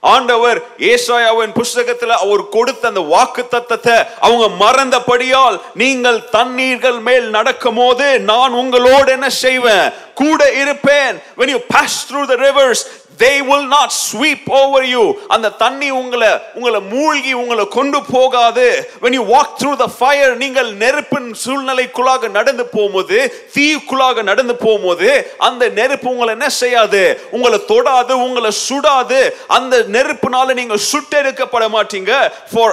ஆண்டவர் 0.01 0.63
ஏசாயாவின் 0.79 1.55
புஸ்தகத்தில் 1.55 2.11
அவர் 2.11 2.49
கொடுத்த 2.49 2.89
அந்த 2.89 3.01
வாக்கு 3.01 3.47
தத்தத்தை 3.51 4.07
அவங்க 4.21 4.47
மறந்தபடியால் 4.65 5.61
நீங்கள் 5.75 6.29
தண்ணீர்கள் 6.33 7.01
மேல் 7.01 7.29
நடக்கும் 7.29 7.75
போது 7.75 8.21
நான் 8.21 8.53
உங்களோடு 8.53 9.13
என்ன 9.13 9.31
செய்வேன்? 9.31 9.93
கூட 10.15 10.53
இருப்பேன். 10.53 11.23
When 11.37 11.49
you 11.49 11.61
pass 11.75 12.07
through 12.09 12.29
the 12.29 12.37
rivers 12.37 13.04
they 13.23 13.43
will 13.43 13.67
not 13.77 13.91
sweep 13.93 14.43
over 14.61 14.83
you. 14.95 15.05
அந்த 15.35 15.49
தண்ணி 15.63 15.91
உங்களை 16.01 16.31
உங்களை 16.55 16.81
மூழ்கி 16.95 17.33
உங்களை 17.33 17.65
கொண்டு 17.77 17.99
போகாது. 18.15 18.67
When 19.03 19.13
you 19.19 19.25
walk 19.35 19.51
through 19.59 19.77
the 19.85 19.91
fire 20.01 20.31
நீங்கள் 20.43 20.71
நெருப்பின் 20.83 21.29
சூழ்நிலைக்குள்ளாக 21.45 22.31
நடந்து 22.39 22.67
போகும்போது 22.75 23.19
தீக்குள்ளாக 23.57 24.23
நடந்து 24.31 24.57
போகும்போது 24.65 25.11
அந்த 25.49 25.69
நெருப்பு 25.69 26.11
உங்களை 26.11 26.33
என்ன 26.39 26.49
செய்யாது? 26.61 27.03
உங்களை 27.31 27.61
தொடாது 27.73 28.15
உங்களை 28.27 28.51
சுடாது. 28.69 29.21
அந்த 29.59 29.75
நெருப்புனால 29.97 30.55
நீங்க 30.61 30.79
சுட்டெடுக்கப்பட 30.91 31.65
மாட்டீங்க. 31.77 32.13
For 32.55 32.69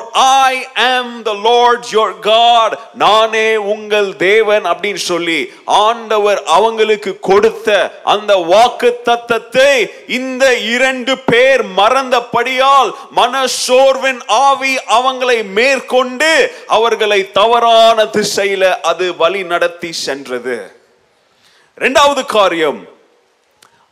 I 0.48 0.68
am 0.76 1.08
the 1.30 1.38
Lord 1.50 1.82
your 1.98 2.12
God. 2.32 2.72
நானே 2.94 3.48
உங்கள் 3.74 4.10
தேவன் 4.28 4.66
அப்படின்னு 4.72 5.02
சொல்லி 5.12 5.40
ஆண்டவர் 5.66 6.40
அவங்களுக்கு 6.58 7.12
கொடுத்த 7.30 7.70
அந்த 8.14 8.32
வாக்கு 8.54 8.90
தத்தத்தை 9.10 9.72
இந்த 10.18 10.30
இரண்டு 10.40 11.18
பேர் 11.18 11.66
மறந்தபடியால் 11.66 12.92
மனசோர்வின் 13.16 14.22
ஆவி 14.28 14.78
அவங்களை 14.78 15.44
மேற்கொண்டு 15.44 16.52
அவர்களை 16.68 17.32
தவறான 17.32 18.04
திசையில 18.04 18.80
அது 18.80 19.16
வழி 19.16 19.44
நடத்தி 19.44 19.92
சென்றது. 19.92 20.72
இரண்டாவது 21.76 22.26
காரியம் 22.26 23.00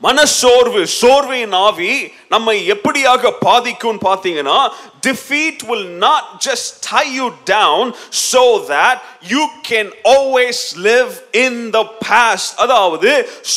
மனசோர்வு 0.02 0.82
சோர்வின் 1.00 1.56
ஆவி 1.68 1.94
நம்மை 2.34 2.56
எப்படியாக 2.74 3.32
பாதிக்கும் 3.48 4.00
பார்த்தீங்கன்னா 4.06 4.60
defeat 5.08 5.58
will 5.70 5.88
not 6.06 6.24
just 6.46 6.66
tie 6.88 7.10
you 7.18 7.28
down 7.46 7.94
so 8.10 8.44
that 8.72 8.98
you 9.32 9.44
can 9.70 9.88
always 10.14 10.58
live 10.88 11.12
in 11.46 11.54
the 11.76 11.84
past. 12.08 12.50
அதாவது 12.64 13.12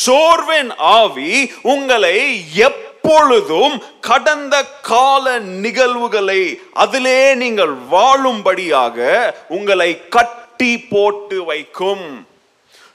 சோர்வின் 0.05 0.71
ஆவி 0.97 1.33
உங்களை 1.73 2.19
எப்பொழுதும் 2.67 3.75
கடந்த 4.09 4.55
கால 4.91 5.39
நிகழ்வுகளை 5.39 6.41
அதிலே 6.85 7.19
நீங்கள் 7.43 7.73
வாழும்படியாக 7.95 8.97
உங்களை 9.57 9.91
கட்டி 10.17 10.73
போட்டு 10.93 11.39
வைக்கும். 11.51 12.05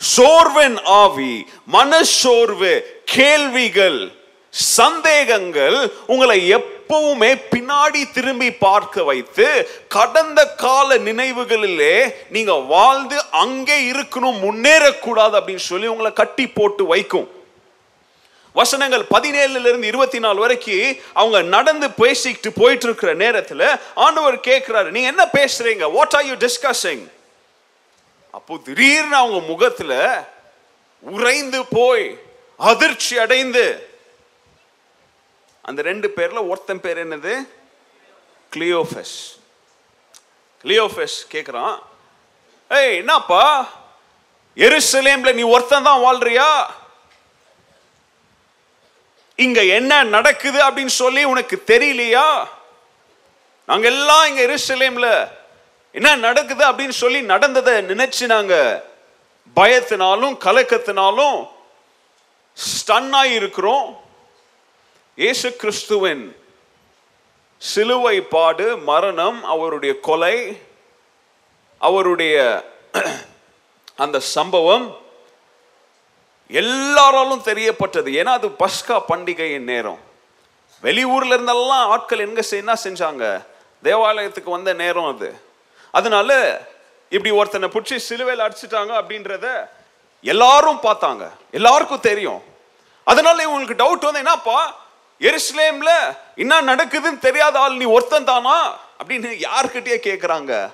சோர்வன் 0.01 0.83
ஆவி 0.83 1.47
மனசோர்வு 1.73 2.81
கேள்விகள் 3.05 4.11
சந்தேகங்கள் 4.51 5.91
உங்களை 6.07 6.55
எப்பவுமே 6.55 7.43
பின்னாடி 7.51 8.13
திரும்பி 8.13 8.53
பார்க்க 8.53 9.03
வைத்து 9.03 9.69
கடந்த 9.89 10.47
கால 10.47 10.99
நினைவுகளிலே 10.99 12.15
நீங்க 12.31 12.53
வாழ்ந்து 12.53 13.31
அங்கே 13.31 13.91
இருக்கணும் 13.91 14.41
முன்னேறக்கூடாது 14.43 15.35
அப்படின்னு 15.39 15.57
சொல்லி 15.57 15.87
உங்களை 15.87 16.13
கட்டி 16.13 16.47
போட்டு 16.49 16.87
வைக்கும். 16.87 17.29
வசனங்கள் 18.53 19.07
பதினேழுல 19.15 19.67
இருந்து 19.67 19.87
இருபத்தி 19.87 20.19
நாலு 20.19 20.41
வரைக்கும் 20.41 20.97
அவங்க 21.13 21.43
நடந்து 21.43 21.91
பேசிக்கிட்டு 21.91 22.61
போயிட்டு 22.61 22.85
இருக்கிற 22.85 23.15
நேரத்துல 23.15 23.81
ஆண்டவர் 23.95 24.37
கேட்கிறாரு 24.37 24.91
நீங்க 24.91 25.09
என்ன 25.09 25.29
பேசுறீங்க? 25.33 25.93
வாட் 25.93 26.15
ஆர் 26.15 26.25
யூ 26.25 26.35
டிஸ்கஸிங் 26.35 27.09
அப்போ 28.31 28.57
திடீர்னு 28.65 29.17
அவங்க 29.17 29.47
முகத்துல 29.47 30.25
உறைந்து 31.01 31.67
போய் 31.67 32.19
அதிர்ச்சி 32.57 33.19
அடைந்து 33.19 33.93
அந்த 35.61 35.83
ரெண்டு 35.83 36.13
பேர்ல 36.17 36.49
ஒருத்தன் 36.49 36.81
பேர் 36.81 37.09
என்னது? 37.09 37.49
கிளியோஃபஸ். 38.57 39.37
கிளியோஃபஸ் 40.63 41.19
கேக்குறான் 41.33 41.79
ஏய் 42.69 42.97
என்னப்பா? 42.97 43.69
எருசலேம்ல 44.57 45.35
நீ 45.35 45.43
ஒருத்தன் 45.43 45.83
தான் 45.83 46.01
வாழ்றியா? 46.01 46.67
இங்க 49.37 49.65
என்ன 49.65 50.03
நடக்குது? 50.03 50.63
அப்படின்னு 50.63 50.87
சொல்லி 50.87 51.25
உனக்கு 51.25 51.63
தெரியலையா? 51.67 52.49
நாங்க 53.67 53.87
எல்லாம் 53.87 54.27
இங்க 54.27 54.43
எருசலேம்ல 54.43 55.37
என்ன 55.99 56.17
நடக்குது 56.17 56.67
அப்படின்னு 56.67 56.89
சொல்லி 56.89 57.23
நடந்ததை 57.23 57.75
நினைச்சு 57.75 58.25
நாங்க 58.27 58.85
பயத்தினாலும் 59.57 60.37
கலக்கத்தினாலும் 60.37 61.49
ஸ்டன்னாய் 62.55 63.35
இருக்கிறோம் 63.35 64.01
இயேசு 65.15 65.57
கிறிஸ்துவின் 65.57 66.37
சிலுவை 67.59 68.21
பாடு 68.21 68.77
மரணம் 68.77 69.45
அவருடைய 69.45 70.01
கொலை 70.01 70.63
அவருடைய 71.79 72.65
அந்த 73.97 74.21
சம்பவம் 74.21 74.97
எல்லாராலும் 76.49 77.43
தெரியப்பட்டது. 77.45 78.13
ஏன்னா 78.21 78.25
அது 78.25 78.49
பஸ்கா 78.49 79.03
பண்டிகையின் 79.09 79.59
நேரம். 79.59 79.99
வெளியூர்ல 80.83 81.35
இருந்தெல்லாம் 81.35 81.69
ஆட்கள் 81.69 82.19
எங்க 82.19 82.41
செய்- 82.41 82.57
என்ன 82.57 82.75
செஞ்சாங்க? 82.85 83.45
தேவாலயத்துக்கு 83.83 84.51
வந்த 84.51 84.73
நேரம் 84.73 85.17
அது. 85.17 85.47
அதனால 85.93 86.61
இப்படி 87.09 87.35
ஒருத்தனை 87.35 87.69
பிடிச்சி 87.69 87.97
சிலுவையில் 87.97 88.45
அடிச்சிட்டாங்க 88.45 88.93
அப்படின்றத 89.01 89.69
எல்லாரும் 90.23 90.81
பார்த்தாங்க. 90.83 91.31
எல்லாருக்கும் 91.51 92.01
தெரியும். 92.01 92.43
அதனால 93.05 93.45
இவங்களுக்கு 93.47 93.71
டவுட் 93.71 94.09
வந்து 94.09 94.15
என்னப்பா? 94.15 94.87
எருசலேம்ல 95.21 96.17
என்ன 96.37 96.63
நடக்குதுன்னு 96.63 97.19
தெரியாத 97.19 97.59
ஆள் 97.59 97.77
நீ 97.77 97.85
ஒருத்தன் 97.85 98.25
தானா? 98.25 98.79
அப்படின்னு 99.05 99.47
யார்கிட்டயே 99.49 99.97
கேட்குறாங்க 100.09 100.71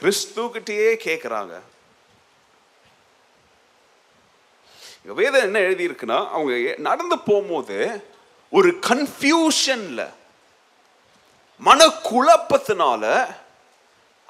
கிறிஸ்துக்கிட்டேயே 0.00 0.96
கேட்குறாங்க 1.04 1.60
வேதம் 5.04 5.42
என்ன 5.42 5.58
எழுதியிருக்குன்னா 5.58 6.28
அவங்க 6.28 6.74
நடந்து 6.78 7.18
போகும்போது 7.18 8.06
ஒரு 8.50 8.78
கன்ஃபியூஷன்ல 8.88 10.08
மனக்குழப்பத்தினால 11.64 13.34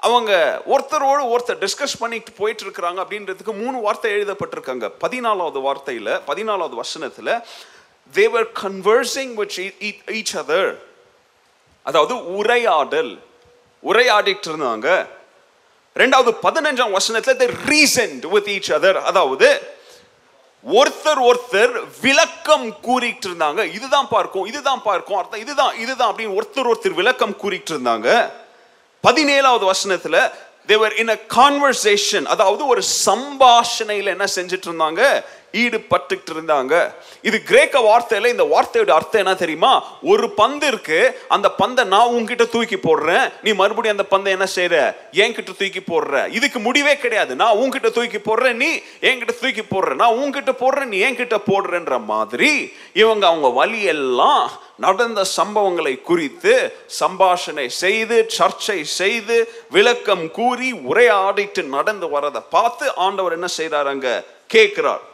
அவங்க 0.07 0.31
ஒருத்தரோடு 0.73 1.23
ஒருத்தர் 1.33 1.59
டிஸ்கஸ் 1.63 1.99
பண்ணிட்டு 1.99 2.31
போயிட்டு 2.39 2.63
இருக்கிறாங்க 2.65 2.99
அப்படின்றதுக்கு 3.03 3.53
மூணு 3.63 3.77
வார்த்தை 3.85 4.09
எழுதப்பட்டிருக்காங்க. 4.11 4.85
பதினாலாவது 5.03 5.59
வார்த்தையில் 5.67 6.13
பதினாலாவது 6.27 6.75
வசனத்தில் 6.81 7.31
they were 8.11 8.49
conversing 8.61 9.33
with 9.33 9.59
each 10.17 10.33
other 10.41 10.71
அதாவது 11.83 12.15
உரையாடல். 12.39 13.13
உரையாடிட்டு 13.83 14.47
இருந்தாங்க. 14.51 15.07
ரெண்டாவது 16.01 16.31
பதினஞ்சாம் 16.43 16.91
வசனத்தில் 16.91 17.39
they 17.41 17.47
reasoned 17.71 18.25
with 18.35 18.51
each 18.55 18.71
other 18.77 19.01
அதாவது 19.11 19.49
ஒருத்தர் 20.79 21.21
ஒருத்தர் 21.29 21.73
விளக்கம் 22.01 22.67
கூறிட்டு 22.81 23.27
இருந்தாங்க. 23.29 23.61
இதுதான் 23.73 24.07
பார்க்கும் 24.15 24.45
இதுதான் 24.51 24.81
பார்க்கும் 24.81 25.17
அர்த்தம் 25.17 25.43
இதுதான் 25.45 25.73
இதுதான் 25.79 26.11
அப்படின்னு 26.13 26.37
ஒருத்தர் 26.39 26.71
ஒருத்தர் 26.71 26.99
விளக்கம் 27.01 27.35
கூறிட்டு 27.35 27.71
இருந்தாங்க. 27.73 28.09
பதினேழாவது 29.03 29.65
வசனத்துல 29.71 30.17
தேவர் 30.67 30.93
இன் 30.93 31.09
அ 31.09 31.19
கான்வர்சேஷன் 31.35 32.25
அதாவது 32.25 32.67
ஒரு 32.67 32.81
சம்பாஷணையில 33.05 34.05
என்ன 34.07 34.27
செஞ்சுட்டு 34.35 34.67
இருந்தாங்க? 34.69 35.01
ஈடுபட்டுக்கிட்டு 35.53 36.31
இருந்தாங்க 36.35 36.93
இது 37.21 37.43
கிரேக்க 37.43 37.79
வார்த்தையில 37.79 38.27
இந்த 38.27 38.43
வார்த்தையோட 38.43 38.89
அர்த்தம் 38.89 39.21
என்ன 39.25 39.35
தெரியுமா? 39.35 39.99
ஒரு 40.01 40.29
பந்து 40.29 40.67
இருக்கு 40.67 41.19
அந்த 41.27 41.51
பந்தை 41.51 41.85
நான் 41.85 42.07
உங்ககிட்ட 42.07 42.45
தூக்கி 42.45 42.75
போடுறேன். 42.75 43.33
நீ 43.43 43.53
மறுபடியும் 43.53 43.97
அந்த 43.97 44.09
பந்தை 44.09 44.31
என்ன 44.31 44.47
செய்யற 44.55 44.95
என்கிட்ட 45.11 45.51
தூக்கி 45.57 45.79
போடுற. 45.79 46.29
இதுக்கு 46.29 46.59
முடிவே 46.59 46.97
கிடையாது. 46.97 47.35
நான் 47.35 47.57
உன்கிட்ட 47.57 47.89
தூக்கி 47.91 48.17
போடுறேன் 48.17 48.53
நீ 48.53 48.81
என்கிட்ட 49.01 49.39
தூக்கி 49.39 49.61
போடுற. 49.61 49.95
நான் 49.95 50.13
உங்ககிட்ட 50.13 50.51
போடுறேன் 50.51 50.85
நீ 50.85 50.99
என்கிட்ட 50.99 51.37
போடுறேன்ற 51.51 52.03
மாதிரி 52.05 52.71
இவங்க 52.93 53.27
அவங்க 53.27 53.47
வழியெல்லாம் 53.47 54.51
நடந்த 54.77 55.25
சம்பவங்களை 55.37 56.01
குறித்து 56.01 56.73
சம்பாஷணை 56.99 57.67
செய்து 57.67 58.29
சர்ச்சை 58.37 58.81
செய்து 58.81 59.53
விளக்கம் 59.69 60.31
கூறி 60.31 60.73
உரையாடிட்டு 60.73 61.63
நடந்து 61.63 62.19
வரதை 62.19 62.41
பார்த்து 62.49 62.95
ஆண்டவர் 62.95 63.31
என்ன 63.31 63.45
செய்றார் 63.57 63.85
அங்க? 63.85 64.23
கேட்கிறார். 64.47 65.11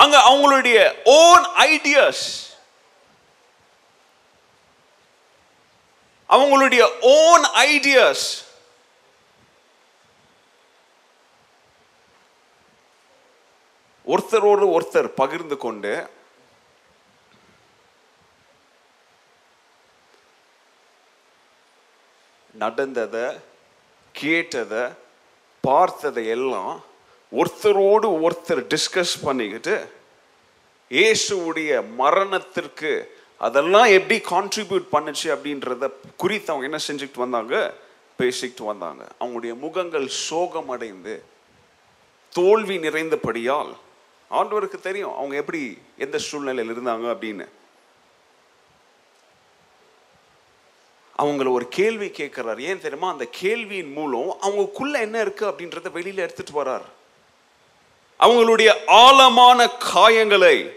அங்க 0.00 0.16
அவங்களுடைய 0.28 0.78
ஓன் 1.14 1.46
ஐடியாஸ் 1.64 2.26
அவங்களுடைய 6.30 6.82
ஓன் 7.12 7.44
ஐடியாஸ் 7.64 8.26
ஒருத்தரோடு 14.06 14.64
ஒருத்தர் 14.74 15.08
பகிர்ந்து 15.14 15.56
கொண்டு 15.56 15.92
நடந்ததை 22.54 23.26
கேட்டதை 24.14 24.84
பார்த்ததை 25.64 26.24
எல்லாம் 26.28 26.76
ஒருத்தரோடு 27.36 28.08
ஒருத்தர் 28.26 28.62
டிஸ்கஸ் 28.74 29.14
பண்ணிக்கிட்டு 29.22 29.74
இயேசுவுடைய 30.90 31.84
மரணத்திற்கு 31.96 33.18
அதெல்லாம் 33.38 33.84
எப்படி 33.84 34.20
கான்ட்ரிபியூட் 34.20 34.86
பண்ணுச்சு 34.92 35.28
அப்படின்றத 35.34 35.90
குறித்து 36.16 36.52
அவங்க 36.52 36.68
என்ன 36.70 36.78
செஞ்சுக்கிட்டு 36.88 37.18
வந்தாங்க? 37.18 37.74
பேசிக்கிட்டு 38.16 38.64
வந்தாங்க. 38.64 39.08
அவங்களுடைய 39.20 39.58
முகங்கள் 39.58 40.08
சோகம் 40.08 40.68
அடைந்து 40.68 41.22
தோல்வி 42.30 42.78
நிறைந்தபடியால் 42.78 43.72
ஆண்டவருக்கு 44.30 44.80
தெரியும் 44.80 45.14
அவங்க 45.14 45.36
எப்படி 45.36 45.78
எந்த 45.98 46.18
சூழ்நிலையில் 46.18 46.74
இருந்தாங்க 46.74 47.06
அப்படின்னு. 47.14 47.46
அவங்கள 51.18 51.50
ஒரு 51.50 51.68
கேள்வி 51.68 52.10
கேட்கிறார். 52.10 52.60
ஏன் 52.60 52.80
தெரியுமா? 52.80 53.10
அந்த 53.10 53.26
கேள்வியின் 53.30 53.92
மூலம் 53.92 54.36
அவங்களுக்குள்ள 54.42 55.00
என்ன 55.00 55.20
இருக்கு 55.20 55.46
அப்படின்றத 55.46 55.90
வெளியில் 55.90 56.24
எடுத்துட்டு 56.26 56.64
வரார் 56.64 56.86
அவங்களுடைய 58.20 58.70
ஆழமான 58.86 59.70
காயங்களை 59.94 60.74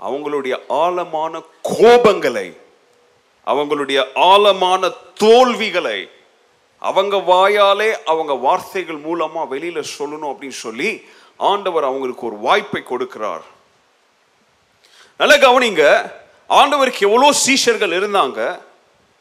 அவங்களுடைய 0.00 0.56
ஆழமான 0.68 1.42
கோபங்களை 1.62 2.56
அவங்களுடைய 3.46 4.12
ஆழமான 4.14 4.88
தோல்விகளை 5.14 6.10
அவங்க 6.78 7.16
வாயாலே 7.16 7.96
அவங்க 8.04 8.32
வார்த்தைகள் 8.32 8.96
மூலமா 8.96 9.46
வெளியில 9.50 9.84
சொல்லணும் 9.98 10.32
அப்படின்னு 10.32 10.58
சொல்லி 10.58 11.04
ஆண்டவர் 11.36 11.84
அவங்களுக்கு 11.84 12.26
ஒரு 12.26 12.36
வாய்ப்பை 12.36 12.82
கொடுக்கிறார். 12.90 13.42
நல்ல 15.16 15.38
கவனிங்க 15.38 16.12
ஆண்டவருக்கு 16.48 17.00
எவ்வளோ 17.00 17.32
சீஷர்கள் 17.46 17.92
இருந்தாங்க 17.92 18.60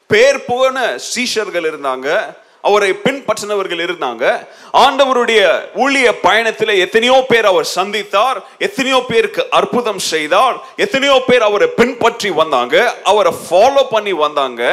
பேர் 0.07 0.45
போன 0.45 0.97
சீஷர்கள் 1.15 1.65
இருந்தாங்க 1.65 2.35
அவரை 2.67 2.89
பின்பற்றினவர்கள் 3.03 3.81
இருந்தாங்க. 3.85 4.23
ஆண்டவருடைய 4.83 5.41
ஊழிய 5.83 6.07
பயணத்தில் 6.25 6.73
எத்தனையோ 6.85 7.17
பேர் 7.31 7.47
அவர் 7.51 7.67
சந்தித்தார் 7.77 8.37
எத்தனையோ 8.67 8.99
பேருக்கு 9.11 9.41
அற்புதம் 9.59 10.01
செய்தார் 10.11 10.55
எத்தனையோ 10.85 11.17
பேர் 11.27 11.47
அவரை 11.49 11.67
பின்பற்றி 11.79 12.31
வந்தாங்க 12.41 12.75
அவரை 13.11 13.33
ஃபாலோ 13.43 13.83
பண்ணி 13.93 14.13
வந்தாங்க. 14.25 14.63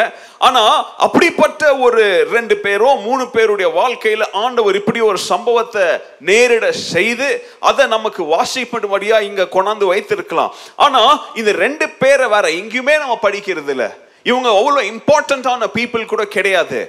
ஆனா 0.46 0.62
அப்படிப்பட்ட 1.06 1.62
ஒரு 1.86 2.02
ரெண்டு 2.34 2.54
பேரோ 2.64 2.90
மூணு 3.04 3.24
பேருடைய 3.34 3.68
வாழ்க்கையில 3.80 4.24
ஆண்டவர் 4.44 4.78
இப்படி 4.80 5.00
ஒரு 5.10 5.20
சம்பவத்தை 5.30 5.86
நேரிட 6.30 6.66
செய்து 6.92 7.28
அதை 7.70 7.86
நமக்கு 7.96 8.24
வாசிப்படும்படியா 8.34 9.18
இங்க 9.30 9.48
கொண்டாந்து 9.56 9.92
வைத்திருக்கலாம். 9.92 10.54
ஆனா 10.86 11.02
இந்த 11.42 11.52
ரெண்டு 11.64 11.88
பேரை 12.02 12.28
வேற 12.34 12.46
எங்கேயுமே 12.60 12.96
நம்ம 13.04 13.18
படிக்கிறது 13.26 13.72
இல்லை 13.76 13.90
இவங்க 14.30 14.48
அவ்வளோ 14.58 14.80
இம்பார்ட்டண்ட்டான 14.92 15.66
பீப்புள் 15.74 16.12
கூட 16.12 16.22
கிடையாது. 16.36 16.80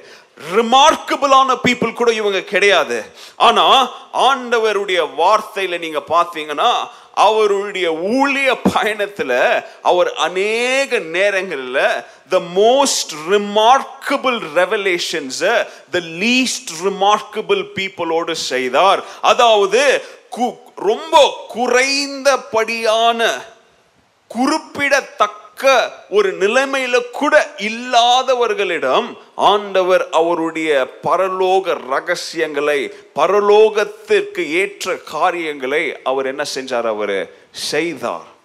ரிமார்க்கபிளான 0.55 1.57
பீப்புள் 1.63 1.93
கூட 1.93 2.13
இவங்க 2.13 2.41
கிடையாது. 2.41 3.05
ஆனா 3.35 3.89
ஆண்டவருடைய 4.13 5.09
வார்த்தையில 5.17 5.79
நீங்க 5.79 6.03
பார்த்தீங்கன்னா 6.07 6.73
அவருடைய 7.13 7.91
ஊழிய 7.91 8.57
பயணத்துல 8.73 9.63
அவர் 9.81 10.13
அநேக 10.13 10.99
நேரங்களில் 10.99 12.03
the 12.29 12.39
most 12.55 13.13
remarkable 13.29 14.41
revelations 14.55 15.67
the 15.91 15.99
least 15.99 16.69
remarkable 16.83 17.65
பீப்புளோடு 17.75 18.31
செய்தார். 18.31 19.03
அதாவது 19.21 20.05
கு- 20.31 20.59
ரொம்ப 20.75 21.45
குறைந்தபடியான 21.55 23.31
குறிப்பிடத்தக்க 24.27 25.45
ஒரு 26.09 26.37
நிலைமையில 26.37 27.01
கூட 27.11 27.49
இல்லாதவர்களிடம் 27.57 29.17
ஆண்டவர் 29.35 30.09
அவருடைய 30.09 30.87
பரலோக 31.03 31.87
ரகசியங்களை 31.87 32.93
பரலோகத்திற்கு 33.15 34.45
ஏற்ற 34.45 34.95
காரியங்களை 34.95 36.01
அவர் 36.03 36.25
என்ன 36.25 36.43
செஞ்சார் 36.55 36.87
அவர்? 36.87 37.31
செய்தார். 37.51 38.35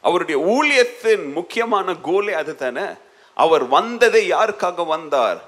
அவருடைய 0.00 0.40
ஊழியத்தின் 0.40 1.32
முக்கியமான 1.32 1.92
கோலே 1.92 2.30
அதுதானே 2.30 2.86
அவர் 3.34 3.68
வந்ததை 3.68 4.32
யாருக்காக 4.32 4.86
வந்தார்? 4.86 5.42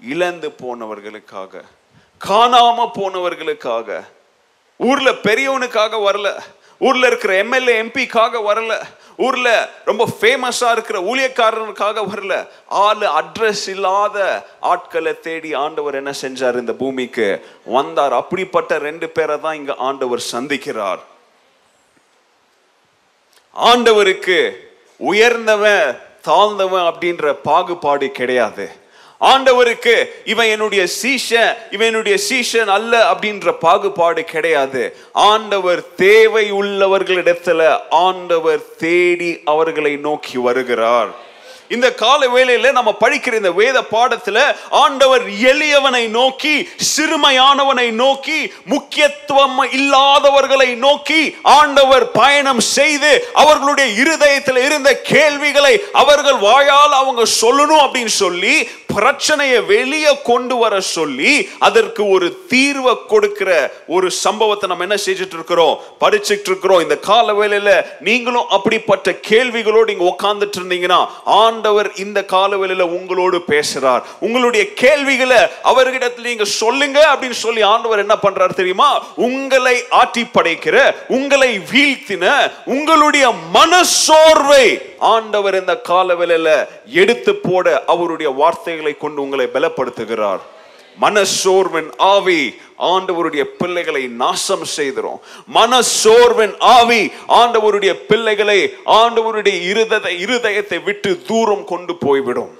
இழந்து 0.00 0.48
போனவர்களுக்காக 0.48 1.62
காணாம 2.24 2.90
போனவர்களுக்காக. 2.94 4.04
ஊர்ல 4.76 5.10
பெரியவனுக்காக 5.10 5.96
வரல. 5.96 6.40
ஊர்ல 6.78 7.06
இருக்கிற 7.06 7.34
எம்எல்ஏ 7.36 7.82
எம்பிக்காக 7.82 8.40
வரல. 8.46 8.80
ஊர்ல 9.16 9.68
ரொம்ப 9.84 10.08
ஃபேமஸா 10.20 10.70
இருக்கிற 10.70 11.00
ஊழியக்காரனுக்காக 11.00 12.04
வரல. 12.12 12.48
ஆளு 12.66 13.08
அட்ரஸ் 13.20 13.68
இல்லாத 13.68 14.46
ஆட்களை 14.60 15.20
தேடி 15.20 15.54
ஆண்டவர் 15.54 15.94
என்ன 15.94 16.12
செஞ்சார் 16.20 16.58
இந்த 16.58 16.72
பூமிக்கு? 16.72 17.46
வந்தார். 17.64 18.12
அப்படிப்பட்ட 18.12 18.78
ரெண்டு 18.78 19.08
பேரை 19.08 19.40
தான் 19.40 19.54
இங்க 19.54 19.74
ஆண்டவர் 19.78 20.24
சந்திக்கிறார். 20.32 20.98
ஆண்டவருக்கு 23.56 24.52
உயர்ந்தவன் 24.96 25.98
தாழ்ந்தவன் 26.26 26.92
அப்படின்ற 26.92 27.32
பாகுபாடு 27.42 28.10
கிடையாது. 28.10 28.83
ஆண்டவருக்கு 29.32 29.94
இவன் 30.24 30.50
என்னுடைய 30.54 30.82
சீஷன் 31.00 31.52
இவன் 31.70 31.88
என்னுடைய 31.90 32.16
சீஷன் 32.28 32.70
அல்ல 32.76 32.92
அப்படின்ற 33.10 33.52
பாகுபாடு 33.64 34.24
கிடையாது. 34.24 34.82
ஆண்டவர் 35.12 35.82
தேவை 36.06 36.46
உள்ளவர்களிடத்துல 36.52 37.60
ஆண்டவர் 38.06 38.64
தேடி 38.86 39.32
அவர்களை 39.44 39.94
நோக்கி 40.08 40.38
வருகிறார். 40.38 41.12
இந்த 41.74 41.88
கால 42.00 42.20
வேளையில 42.26 42.70
நம்ம 42.72 42.90
படிக்கிற 43.00 43.34
இந்த 43.40 43.50
வேத 43.60 43.78
பாடத்துல 43.92 44.38
ஆண்டவர் 44.80 45.24
எளியவனை 45.50 46.02
நோக்கி 46.08 46.52
சிறுமையானவனை 46.88 47.86
நோக்கி 48.02 48.38
முக்கியத்துவம் 48.72 49.56
இல்லாதவர்களை 49.78 50.68
நோக்கி 50.84 51.20
ஆண்டவர் 51.42 52.06
பயணம் 52.20 52.62
செய்து 52.76 53.12
அவர்களுடைய 53.42 53.88
இருதயத்தில் 54.02 54.60
இருந்த 54.64 54.90
கேள்விகளை 55.12 55.74
அவர்கள் 56.02 56.38
வாயால் 56.38 56.94
அவங்க 57.00 57.24
சொல்லணும் 57.40 57.84
அப்படின்னு 57.84 58.14
சொல்லி 58.24 58.54
பிரச்சனையை 58.94 59.60
வெளியே 59.60 60.12
கொண்டு 60.22 60.56
வர 60.56 60.80
சொல்லி 60.80 61.32
அதற்கு 61.58 62.02
ஒரு 62.08 62.26
தீர்வை 62.52 62.94
கொடுக்கிற 63.06 63.50
ஒரு 63.86 64.10
சம்பவத்தை 64.10 64.68
நம்ம 64.68 64.86
என்ன 64.88 64.98
செஞ்சுட்டு 65.06 65.36
இருக்கிறோம் 65.38 65.74
படிச்சுட்டு 66.00 66.48
இருக்கிறோம் 66.50 66.80
இந்த 66.80 66.96
கால 67.10 67.32
வேலையில 67.32 67.70
நீங்களும் 68.00 68.48
அப்படிப்பட்ட 68.48 69.10
கேள்விகளோடு 69.30 69.88
இங்க 69.88 70.06
உட்கார்ந்துட்டு 70.12 70.58
இருந்தீங்கன்னா 70.60 71.00
ஆண்டவர் 71.24 71.90
இந்த 71.96 72.24
கால 72.24 72.56
வேலையில 72.56 72.86
உங்களோடு 72.96 73.38
பேசுறார். 73.48 74.02
உங்களுடைய 74.20 74.64
கேள்விகளை 74.72 75.40
அவர்கிடத்துல 75.64 76.28
நீங்க 76.30 76.44
சொல்லுங்க 76.44 76.98
அப்படின்னு 77.12 77.38
சொல்லி 77.44 77.62
ஆண்டவர் 77.62 77.98
என்ன 77.98 78.16
பண்றார் 78.22 78.58
தெரியுமா? 78.60 78.90
உங்களை 79.16 79.76
ஆட்டி 80.00 80.24
படைக்கிற 80.24 80.76
உங்களை 81.08 81.50
வீழ்த்தின 81.72 82.24
உங்களுடைய 82.66 83.24
மனசோர்வை 83.54 84.66
ஆண்டவர் 84.98 85.54
இந்த 85.54 85.74
கால 85.80 86.14
வேலையில 86.14 86.50
எடுத்து 87.00 87.32
போட 87.36 87.82
அவருடைய 87.86 88.28
வார்த்தைகள் 88.32 88.83
கொண்டு 88.92 89.22
உங்களை 89.22 89.48
பலப்படுத்துகிறார். 89.52 90.40
மனசோர்வின் 91.00 91.90
ஆவி 91.96 92.54
ஆண்டவருடைய 92.78 93.44
பிள்ளைகளை 93.44 94.06
நாசம் 94.06 94.64
செய்திரும். 94.64 95.20
மனசோர்வின் 95.54 96.54
ஆவி 96.58 97.12
ஆண்டவருடைய 97.28 97.92
பிள்ளைகளை 97.92 98.72
ஆண்டவருடைய 98.84 99.56
இருதய 99.70 100.26
இருதயத்தை 100.26 100.82
விட்டு 100.82 101.22
தூரம் 101.26 101.64
கொண்டு 101.64 101.94
போய்விடும். 101.94 102.54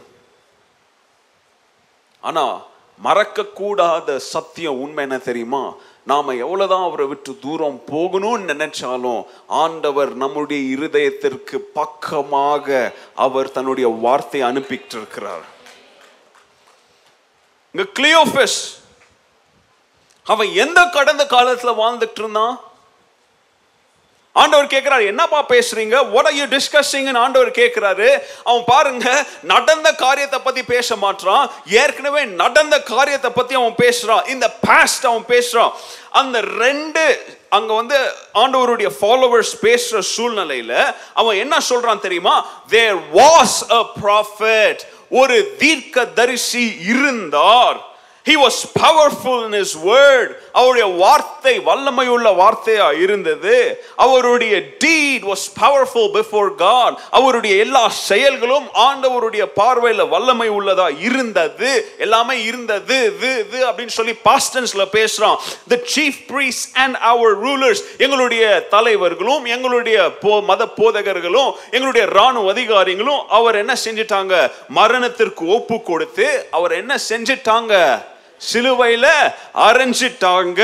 ஆனா 2.21 2.63
மறக்க 2.99 3.45
கூடாத 3.45 4.19
சத்தியம் 4.19 4.81
உண்மை 4.81 5.03
என்ன 5.05 5.19
தெரியுமா? 5.19 5.75
நாம 6.05 6.35
எவ்வளவுதான் 6.35 6.83
அவரை 6.83 7.07
விட்டு 7.07 7.37
தூரம் 7.41 7.81
போகணும்னு 7.93 8.51
நினைச்சாலும் 8.53 9.23
ஆண்டவர் 9.47 10.15
நம்முடைய 10.15 10.77
இருதயத்திற்கு 10.77 11.57
பக்கமாக 11.73 12.93
அவர் 13.15 13.51
தன்னுடைய 13.51 13.89
வார்த்தையை 13.89 14.51
அனுப்பிட்டு 14.51 14.97
இருக்கிறார் 15.01 15.45
இங்க 17.77 17.91
கிளியோபஸ் 17.99 18.59
அவன் 20.25 20.55
எந்த 20.55 20.85
கடந்த 20.85 21.25
காலத்துல 21.25 21.73
வாழ்ந்துட்டு 21.81 22.21
இருந்தான் 22.23 22.61
ஆண்டவர் 24.33 24.67
கேட்கிறாரு 24.67 25.07
என்னப்பா 25.07 25.45
பேசுறீங்க? 25.49 26.11
வாட் 26.11 26.25
ஆர் 26.25 26.35
யூ 26.35 26.45
டிஸ்கஸிங் 26.45 27.17
ஆண்டவர் 27.17 27.51
கேட்கிறாரு. 27.51 28.23
அவன் 28.45 28.65
பாருங்க 28.67 29.27
நடந்த 29.43 29.95
காரியத்தை 29.95 30.39
பத்தி 30.39 30.63
பேச 30.63 30.97
மாட்டான் 30.97 31.51
ஏற்கனவே 31.67 32.25
நடந்த 32.25 32.83
காரியத்தை 32.83 33.31
பத்தி 33.31 33.55
அவன் 33.55 33.75
பேசுறான். 33.83 34.29
இந்த 34.29 34.51
பாஸ்ட் 34.51 35.07
அவன் 35.07 35.25
பேசுறான். 35.29 35.73
அந்த 36.11 36.41
ரெண்டு 36.41 37.37
அங்க 37.49 37.73
வந்து 37.75 38.13
ஆண்டவருடைய 38.35 38.91
ஃபாலோவர்ஸ் 39.01 39.55
பேசுற 39.63 40.03
சூழ்நிலையில 40.17 40.95
அவன் 41.15 41.37
என்ன 41.37 41.57
சொல்றான் 41.69 42.01
தெரியுமா? 42.01 42.47
தேர் 42.69 42.97
வாஸ் 42.97 43.57
அ 43.71 43.83
ப்ராஃபிட் 44.03 44.81
ஒரு 45.14 45.56
தீர்க்க 45.58 46.06
தரிசி 46.06 46.66
இருந்தார் 46.92 47.80
He 48.26 48.36
was 48.38 48.58
powerful 48.66 49.38
in 49.46 49.54
his 49.54 49.72
word. 49.92 50.30
அவருடைய 50.55 50.87
வார்த்தை 50.97 51.59
வல்லமை 51.61 52.09
உள்ள 52.09 52.31
வார்த்தையா 52.31 53.03
இருந்தது. 53.03 53.85
அவருடைய 53.97 54.63
deed 54.79 55.23
was 55.23 55.47
powerful 55.61 56.11
before 56.13 56.55
God 56.55 56.99
அவருடைய 57.11 57.57
எல்லா 57.57 57.89
செயல்களும் 57.89 58.69
ஆண்டவருடைய 58.75 59.45
பார்வையில 59.57 60.09
வல்லமை 60.09 60.51
உள்ளதா 60.51 61.01
இருந்தது. 61.01 61.95
எல்லாமே 61.99 62.43
இருந்தது 62.43 63.13
இது 63.17 63.47
இது 63.49 63.67
அப்படின்னு 63.67 63.87
சொல்லி 63.87 64.15
பாஸ்டன்ஸ்ல 64.25 64.87
பேசுறோம் 64.93 65.37
the 65.69 65.77
chief 65.97 66.31
priests 66.31 66.63
and 66.73 66.95
our 66.95 67.43
rulers 67.43 67.83
எங்களுடைய 67.99 68.67
தலைவர்களும் 68.71 69.45
எங்களுடைய 69.45 70.11
போ- 70.23 70.43
மத 70.43 70.65
போதகர்களும் 70.77 71.53
எங்களுடைய 71.71 72.07
ராணுவ 72.07 72.51
அதிகாரிகளும் 72.51 73.29
அவர் 73.29 73.55
என்ன 73.55 73.77
செஞ்சிட்டாங்க? 73.85 74.51
மரணத்திற்கு 74.69 75.47
ஒப்பு 75.47 75.83
கொடுத்து 75.83 76.47
அவர் 76.51 76.73
என்ன 76.73 76.97
செஞ்சிட்டாங்க? 77.09 78.05
சிலுவையில 78.53 79.07
அரைஞ்சிட்டாங்க. 79.55 80.61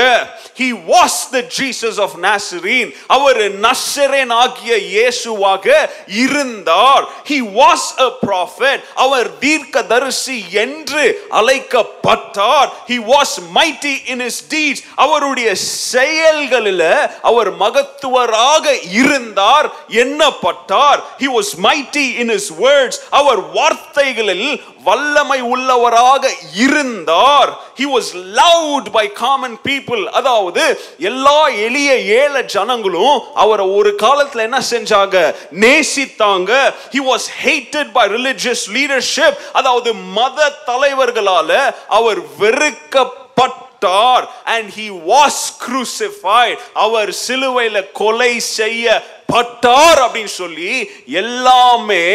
He 0.57 0.67
was 0.87 1.19
the 1.31 1.43
Jesus 1.57 1.99
of 2.01 2.15
Nazarene 2.21 2.95
அவர் 3.07 3.41
நசரேன் 3.61 4.33
ஆகிய 4.33 4.75
இயேசுவாக 4.75 5.89
இருந்தார். 6.07 7.07
He 7.29 7.39
was 7.59 7.87
a 7.99 8.09
prophet. 8.25 8.79
அவர் 8.95 9.37
தீர்க்கதரிசி 9.37 10.43
என்று 10.51 11.27
அழைக்கப்பட்டார். 11.29 12.69
He 12.87 12.97
was 13.11 13.35
mighty 13.55 13.95
in 14.05 14.19
his 14.19 14.43
deeds 14.49 14.83
அவருடைய 14.95 15.55
செயல்களில் 15.55 17.09
அவர் 17.21 17.51
மகத்துவராக 17.57 18.79
இருந்தார். 18.91 19.71
எண்ணப்பட்டார் 19.89 20.99
he 21.19 21.29
was 21.37 21.53
mighty 21.63 22.17
in 22.17 22.29
his 22.29 22.53
words 22.53 22.99
அவர் 23.09 23.51
வார்த்தைகளில் 23.51 24.63
வல்லமை 24.83 25.41
உள்ளவராக 25.41 26.29
இருந்தார். 26.53 27.59
He 27.81 27.85
was 27.93 28.09
loved 28.39 28.89
by 28.91 29.11
common 29.11 29.57
people 29.63 30.03
அதாவது 30.05 30.63
எல்லா 30.99 31.47
எளிய 31.47 31.91
ஏழை 31.99 32.43
ஜனங்களும் 32.43 33.21
அவரை 33.33 33.65
ஒரு 33.65 33.95
காலத்தில் 33.95 34.41
என்ன 34.41 34.59
செஞ்சாங்க? 34.69 35.35
நேசித்தாங்க. 35.51 36.51
He 36.91 37.01
was 37.09 37.27
hated 37.43 37.91
by 37.91 38.03
religious 38.09 38.65
leadership 38.73 39.39
அதாவது 39.51 39.93
மத 39.93 40.51
தலைவர்களால 40.67 41.75
அவர் 41.87 42.19
வெறுக்கப்பட்டார். 42.39 44.25
அண்ட் 44.43 44.71
ஹி 44.77 44.87
வாஸ் 45.11 45.41
க்ரூசிஃபைட் 45.63 46.59
அவர் 46.73 47.11
சிலுவையில் 47.13 47.91
கொலை 47.91 48.39
செய்யப்பட்டார் 48.39 50.01
அப்படின்னு 50.05 50.33
சொல்லி 50.41 50.89
எல்லாமே 51.05 52.05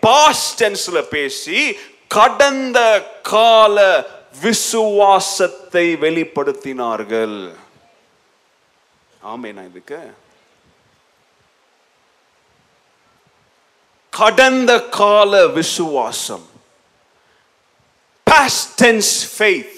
பாஸ்ட் 0.00 0.64
டென்ஸ்ல 0.64 1.02
பேசி 1.02 1.78
கடந்த 2.08 2.78
கால 3.22 3.76
விசுவாசத்தை 4.42 5.96
வெளிப்படுத்தினார்கள். 5.96 7.56
ஆமேனா 9.32 9.64
இதுக்கு 9.70 10.00
கடந்த 14.10 14.72
கால 15.00 15.46
விசுவாசம் 15.46 16.46
past 18.30 18.64
tense 18.82 19.12
faith 19.38 19.74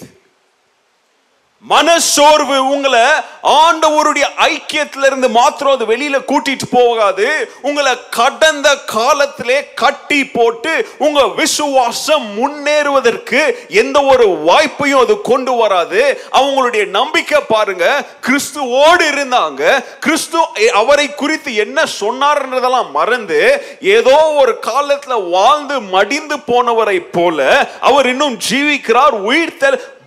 மனசோர்வு 1.63 2.57
உங்களை 2.69 3.01
ஆண்டவருடைய 3.43 4.25
ஐக்கியத்துல 4.37 5.05
இருந்து 5.05 5.29
மாத்திரம் 5.29 5.73
அது 5.73 5.85
வெளியில 5.85 6.17
கூட்டிட்டு 6.27 6.65
போகாது. 6.71 7.49
உங்களை 7.61 7.93
கடந்த 8.09 8.75
காலத்திலே 8.75 9.73
கட்டி 9.73 10.25
போட்டு 10.25 10.87
உங்க 10.97 11.27
விசுவாசம் 11.27 12.25
முன்னேறுவதற்கு 12.39 13.41
எந்த 13.67 14.03
ஒரு 14.03 14.27
வாய்ப்பையும் 14.27 14.99
அது 14.99 15.21
கொண்டு 15.21 15.53
வராது. 15.53 16.21
அவங்களுடைய 16.31 16.85
நம்பிக்கை 16.85 17.41
பாருங்க 17.47 18.05
கிறிஸ்துவோடு 18.27 19.05
இருந்தாங்க. 19.11 19.83
கிறிஸ்து 19.99 20.39
அவரை 20.73 21.15
குறித்து 21.15 21.55
என்ன 21.55 21.83
சொன்னார்ன்றதெல்லாம் 21.99 22.91
மறந்து 22.91 23.41
ஏதோ 23.81 24.17
ஒரு 24.17 24.59
காலத்துல 24.61 25.29
வாழ்ந்து 25.29 25.81
மடிந்து 25.81 26.37
போனவரை 26.37 26.99
போல 27.11 27.67
அவர் 27.79 28.07
இன்னும் 28.07 28.37
ஜீவிக்கிறார் 28.49 29.11
உயிர் 29.11 29.57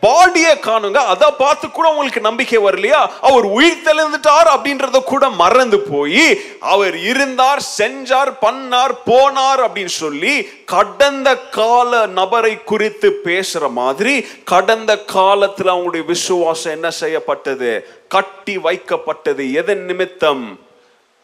பாடியை 0.02 0.54
காணுங்க. 0.54 0.96
அதை 0.96 1.30
பார்த்து 1.38 1.70
கூட 1.70 1.88
உங்களுக்கு 1.88 2.20
நம்பிக்கை 2.20 2.58
வரலையா? 2.58 3.08
அவர் 3.20 3.44
உயிர் 3.44 3.82
தெளிந்துட்டார் 3.84 4.48
அப்படின்றத 4.54 5.02
கூட 5.02 5.28
மறந்து 5.28 5.80
போய் 5.80 6.40
அவர் 6.60 6.96
இருந்தார் 6.96 7.62
செஞ்சார் 7.78 8.32
பண்ணார் 8.40 8.94
போனார் 9.06 9.60
அப்படின்னு 9.66 9.94
சொல்லி 10.02 10.48
கடந்த 10.64 11.36
கால 11.36 12.06
நபரை 12.06 12.64
குறித்து 12.64 13.20
பேசுற 13.24 13.70
மாதிரி 13.70 14.26
கடந்த 14.44 14.94
காலத்துல 14.94 15.70
அவங்களுடைய 15.74 16.04
விசுவாசம் 16.04 16.72
என்ன 16.72 16.90
செய்யப்பட்டது? 16.90 17.88
கட்டி 18.08 18.56
வைக்கப்பட்டது. 18.56 19.52
எதன் 19.52 19.84
நிமித்தம்? 19.84 20.60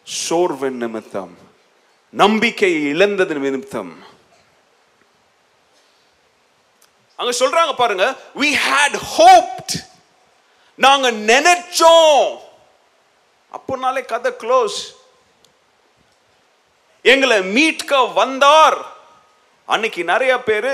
சோர்வின் 0.03 0.77
நிமித்தம். 0.77 1.37
நம்பிக்கையை 2.11 2.83
இழந்தது 2.89 3.35
நிமித்தம். 3.35 4.17
அங்க 7.21 7.33
சொல்றாங்க 7.41 7.73
பாருங்க 7.77 8.05
we 8.43 8.49
had 8.67 8.93
hoped. 9.17 9.71
நாங்க 10.75 11.11
நினைச்சோம். 11.31 12.39
அப்போனாலே 13.57 14.03
கதை 14.05 14.31
க்ளோஸ் 14.43 14.79
எங்களை 17.03 17.39
மீட்க 17.57 18.01
வந்தார். 18.21 18.79
அன்னைக்கு 19.65 20.05
நிறைய 20.05 20.33
பேர் 20.49 20.73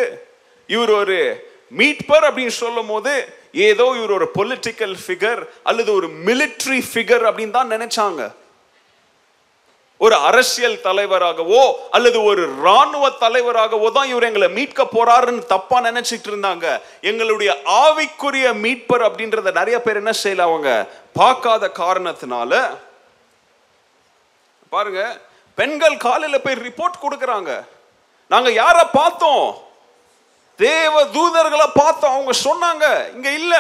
இவர் 0.66 0.90
ஒரு 0.90 1.18
மீட்பர் 1.78 2.26
அப்படின்னு 2.28 2.54
சொல்லும் 2.62 2.86
போது 2.86 3.12
ஏதோ 3.52 3.86
இவர் 3.96 4.14
ஒரு 4.18 4.28
பொலிட்டிக்கல் 4.38 4.94
ஃபிகர் 5.04 5.42
அல்லது 5.62 5.90
ஒரு 5.92 6.08
மிலிட்ரி 6.26 6.80
ஃபிகர் 6.92 7.26
அப்படின்னு 7.30 7.56
தான் 7.58 7.72
நினைச்சாங்க. 7.76 8.22
ஒரு 9.98 10.14
அரசியல் 10.14 10.80
தலைவராகவோ 10.82 11.72
அல்லது 11.90 12.22
ஒரு 12.22 12.56
ராணுவ 12.62 13.10
தலைவராகவோ 13.10 13.92
தான் 13.92 14.08
இவர் 14.08 14.22
எங்களை 14.22 14.48
மீட்க 14.48 14.84
போறாருன்னு 14.84 15.46
தப்பா 15.46 15.80
நினைச்சிட்டு 15.80 16.28
இருந்தாங்க. 16.30 16.80
எங்களுடைய 17.00 17.50
ஆவிக்குரிய 17.64 18.46
மீட்பர் 18.54 19.04
அப்படின்றத 19.08 19.52
நிறைய 19.52 19.82
பேர் 19.82 19.96
என்ன 19.96 20.10
செய்யல 20.22 20.38
அவங்க 20.38 20.88
பார்க்காத 21.12 21.68
காரணத்தினால 21.68 22.78
பாருங்க 24.68 25.20
பெண்கள் 25.54 25.96
காலையில் 25.96 26.40
போய் 26.40 26.54
ரிப்போர்ட் 26.54 27.02
கொடுக்குறாங்க. 27.02 27.64
நாங்க 28.26 28.50
யார 28.50 28.76
பார்த்தோம்? 28.92 29.62
தேவ 30.56 31.04
தூதர்களை 31.04 31.66
பார்த்தோம். 31.74 32.12
அவங்க 32.12 32.32
சொன்னாங்க 32.44 33.14
இங்க 33.14 33.30
இல்ல. 33.30 33.54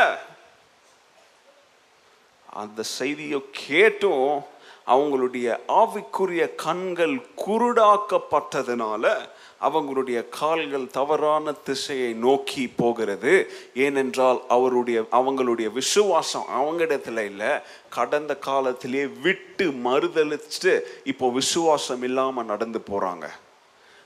அந்த 2.46 2.82
செய்தியை 2.82 3.40
கேட்டும் 3.50 4.46
அவங்களுடைய 4.86 5.58
ஆவிக்குரிய 5.68 6.54
கண்கள் 6.54 7.26
குருடாக்கப்பட்டதுனால 7.46 9.14
அவங்களுடைய 9.60 10.28
கால்கள் 10.28 10.90
தவறான 10.90 11.52
திசையை 11.52 12.12
நோக்கி 12.12 12.72
போகிறது. 12.76 13.50
ஏனென்றால் 13.74 14.40
அவருடைய 14.48 15.04
அவங்களுடைய 15.12 15.72
விசுவாசம் 15.72 16.46
அவங்களிடத்துல 16.58 17.24
இல்லை. 17.24 17.52
கடந்த 17.90 18.36
காலத்திலே 18.36 19.06
விட்டு 19.06 19.70
மறுதளிச்சுட்டு 19.84 20.80
இப்போ 21.04 21.30
விசுவாசம் 21.30 22.02
இல்லாமல் 22.02 22.44
நடந்து 22.44 22.82
போகிறாங்க 22.90 23.28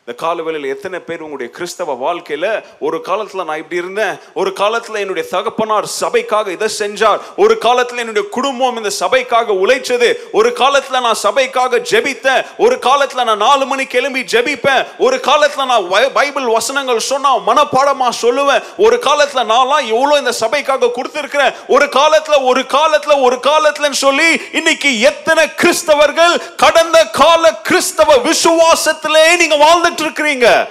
இந்த 0.09 0.17
காலவேளையில் 0.23 0.71
எத்தனை 0.73 0.99
பேர் 1.01 1.23
உங்களுடைய 1.25 1.49
கிறிஸ்தவ 1.57 1.95
வாழ்க்கையில 1.99 2.47
ஒரு 2.87 2.99
காலத்துல 3.09 3.45
நான் 3.45 3.59
இப்படி 3.59 3.81
இருந்தேன் 3.81 4.15
ஒரு 4.35 4.51
காலத்துல 4.61 5.01
என்னுடைய 5.03 5.25
தகப்பனார் 5.29 5.89
சபைக்காக 5.95 6.47
இதை 6.55 6.69
செஞ்சார் 6.77 7.19
ஒரு 7.37 7.55
காலத்துல 7.65 8.03
என்னுடைய 8.03 8.25
குடும்பம் 8.37 8.77
இந்த 8.77 8.91
சபைக்காக 9.01 9.57
உழைச்சது 9.63 10.09
ஒரு 10.33 10.53
காலத்துல 10.61 11.01
நான் 11.07 11.21
சபைக்காக 11.25 11.81
ஜெபித்தேன் 11.91 12.47
ஒரு 12.59 12.79
காலத்துல 12.87 13.27
நான் 13.31 13.45
நாலு 13.45 13.67
மணி 13.67 13.85
கிளம்பி 13.87 14.23
ஜெபிப்பேன் 14.33 14.81
ஒரு 15.01 15.19
காலத்துல 15.29 15.67
நான் 15.67 15.91
பைபிள் 16.17 16.47
வசனங்கள் 16.51 17.03
சொன்னா 17.09 17.33
மனப்பாடமா 17.49 18.09
சொல்லுவேன் 18.23 18.65
ஒரு 18.87 18.99
காலத்துல 19.05 19.45
நான்லாம் 19.53 19.85
எவ்வளவு 19.93 20.23
இந்த 20.23 20.35
சபைக்காக 20.41 20.91
கொடுத்திருக்கிறேன் 20.91 21.53
ஒரு 21.71 21.89
காலத்துல 21.99 22.41
ஒரு 22.47 22.65
காலத்துல 22.73 23.19
ஒரு 23.23 23.39
காலத்துலன்னு 23.43 24.03
சொல்லி 24.03 24.31
இன்னைக்கு 24.53 24.93
எத்தனை 25.11 25.47
கிறிஸ்தவர்கள் 25.61 26.35
கடந்த 26.59 27.05
கால 27.13 27.55
கிறிஸ்தவ 27.63 28.19
விசுவாசத்திலே 28.27 29.29
நீங்க 29.37 29.57
வாழ்ந்துட்டு 29.99 30.07
இருக்கிறீங்க 30.07 30.69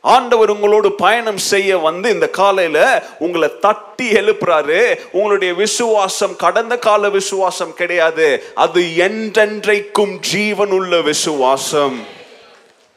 ஆண்டவர் 0.00 0.50
உங்களோடு 0.50 0.92
பயணம் 0.92 1.38
செய்ய 1.38 1.78
வந்து 1.78 2.10
இந்த 2.10 2.28
காலையில 2.28 2.78
உங்களை 3.18 3.48
தட்டி 3.60 4.12
எழுப்புறாரு. 4.12 4.98
உங்களுடைய 5.12 5.54
விசுவாசம் 5.54 6.36
கடந்த 6.36 6.78
கால 6.78 7.08
விசுவாசம் 7.08 7.74
கிடையாது. 7.74 8.28
அது 8.54 8.80
என்றென்றைக்கும் 8.80 10.18
ஜீவன் 10.18 10.70
உள்ள 10.70 11.00
விசுவாசம். 11.00 12.06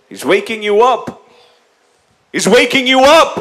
Is 0.10 0.26
waking 0.26 0.62
you 0.70 0.78
up. 0.94 1.04
Is 2.32 2.50
waking 2.50 2.88
you 2.94 3.02
up. 3.22 3.34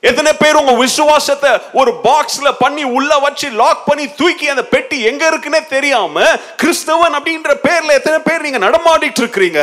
எத்தனை 0.00 0.32
பேர் 0.32 0.54
உங்க 0.54 0.72
விசுவாசத்தை 0.72 1.50
ஒரு 1.72 1.92
பாக்ஸ்ல 2.02 2.52
பண்ணி 2.58 2.84
உள்ள 2.84 3.18
வச்சு 3.18 3.50
லாக் 3.50 3.84
பண்ணி 3.84 4.14
தூக்கி 4.14 4.48
அந்த 4.48 4.64
பெட்டி 4.64 5.02
எங்க 5.02 5.30
இருக்குன்னே 5.30 5.66
தெரியாம 5.66 6.24
கிறிஸ்தவன் 6.62 7.16
அப்படின்ற 7.18 7.54
பேர்ல 7.68 7.98
எத்தனை 8.00 8.18
பேர் 8.18 8.46
நீங்க 8.46 8.58
நடமாடிட்டு 8.58 9.20
இருக்கிறீங்க? 9.22 9.62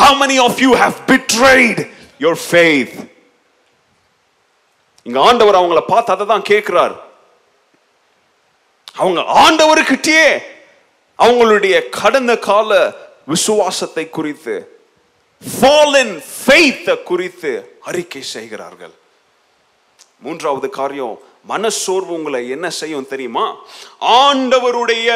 How 0.00 0.12
many 0.22 0.38
of 0.38 0.54
you 0.64 0.72
have 0.74 0.96
betrayed 1.10 1.78
your 2.24 2.36
faith? 2.52 2.94
இங்க 5.08 5.18
ஆண்டவர் 5.28 5.58
அவங்கள 5.60 5.80
பார்த்து 5.92 6.12
அதை 6.14 6.24
தான் 6.26 6.48
கேட்கிறார். 6.52 6.94
அவங்க 9.02 9.20
ஆண்டவருக்கிட்டே 9.44 10.22
அவங்களுடைய 11.24 11.76
கடந்த 12.00 12.32
கால 12.48 12.70
விசுவாசத்தை 13.32 14.04
குறித்து 14.16 14.54
fallen 15.60 16.10
faith 16.46 16.86
குறித்து 17.10 17.52
அறிக்கை 17.80 18.22
செய்கிறார்கள். 18.22 18.94
மூன்றாவது 20.24 20.70
காரியம் 20.70 21.16
மனசோர்வு 21.48 22.12
உங்களை 22.18 22.42
என்ன 22.56 22.66
செய்யும் 22.80 23.08
தெரியுமா? 23.12 23.46
ஆண்டவருடைய 24.00 25.08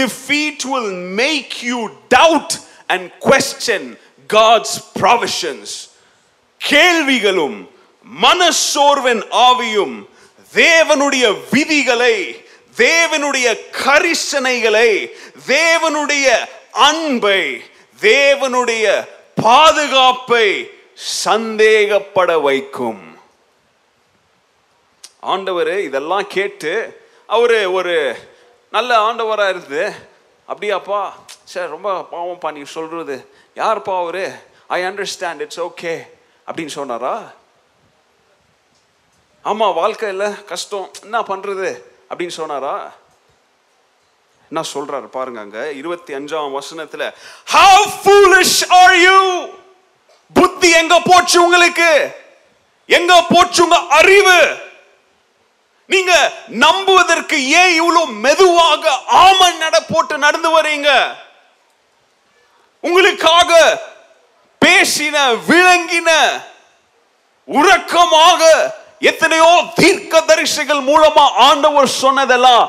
defeat 0.00 0.64
will 0.72 0.90
make 1.22 1.54
you 1.70 1.80
doubt 2.16 2.50
and 2.92 3.02
question 3.28 3.82
God's 4.28 4.72
provisions. 5.00 5.68
கேள்விகளும் 6.60 7.58
மனசோர்வன் 8.22 9.22
ஆவியும் 9.48 9.96
தேவனுடைய 10.52 11.24
விதிகளை 11.52 12.16
தேவனுடைய 12.76 13.48
கரிசனைகளை 13.84 14.90
தேவனுடைய 15.46 16.26
அன்பை 16.88 17.42
தேவனுடைய 18.00 18.84
பாதுகாப்பை 19.46 20.46
சந்தேகப்பட 21.24 22.30
வைக்கும். 22.42 23.02
ஆண்டவர் 25.32 25.72
இதெல்லாம் 25.88 26.26
கேட்டு 26.36 26.72
அவரு 27.36 27.58
ஒரு 27.78 27.96
நல்ல 28.76 28.90
ஆண்டவராக 29.06 29.52
இருந்து 29.54 29.84
அப்படியாப்பா 30.48 31.02
சார் 31.52 31.68
ரொம்ப 31.68 31.90
பாவம்ப்பா 32.12 32.52
நீ 32.52 32.62
சொல்கிறது 32.62 33.14
யார்ப்பா 33.56 33.94
அவரு? 33.98 34.24
ஐ 34.66 34.78
அண்டர்ஸ்டாண்ட் 34.82 35.40
இட்ஸ் 35.44 35.60
ஓகே 35.60 35.92
அப்படின்னு 36.46 36.74
சொன்னாரா? 36.78 37.14
ஆமாம் 39.44 39.74
வாழ்க்கையில் 39.74 40.44
கஷ்டம். 40.44 40.90
என்ன 41.02 41.20
பண்ணுறது 41.20 41.68
அப்படின்னு 42.10 42.36
சொன்னாரா? 42.40 42.74
என்ன 44.50 44.62
சொல்றாரு 44.74 45.06
பாருங்க 45.06 45.40
அங்க 45.40 45.72
இருபத்தி 45.72 46.14
அஞ்சாம் 46.14 46.58
வசனத்துல. 46.58 47.12
ஹவ் 47.44 47.86
ஃபூலிஷ் 48.02 48.60
ஆர் 48.68 48.96
யூ 48.96 49.46
புத்தி 50.32 50.70
எங்க 50.70 51.00
போச்சு 51.04 51.44
உங்களுக்கு? 51.44 51.90
எங்க 52.86 53.24
போச்சு 53.28 53.62
உங்க 53.64 53.78
அறிவு? 53.98 54.38
நீங்க 55.86 56.12
நம்புவதற்கு 56.48 57.48
ஏன் 57.60 57.74
இவ்வளவு 57.74 58.12
மெதுவாக 58.26 58.92
ஆமன் 59.24 59.58
நட 59.58 59.80
போட்டு 59.80 60.18
நடந்து 60.18 60.50
வரீங்க 60.60 60.90
உங்களுக்காக 62.84 63.50
பேசின 64.62 65.16
விளங்கின 65.48 66.10
உறக்கமாக 67.48 68.40
எத்தனையோ 69.10 69.50
தீர்க்க 69.74 70.22
தரிசிகள் 70.30 70.82
மூலமா 70.88 71.24
ஆண்டவர் 71.48 71.96
சொன்னதெல்லாம் 72.00 72.64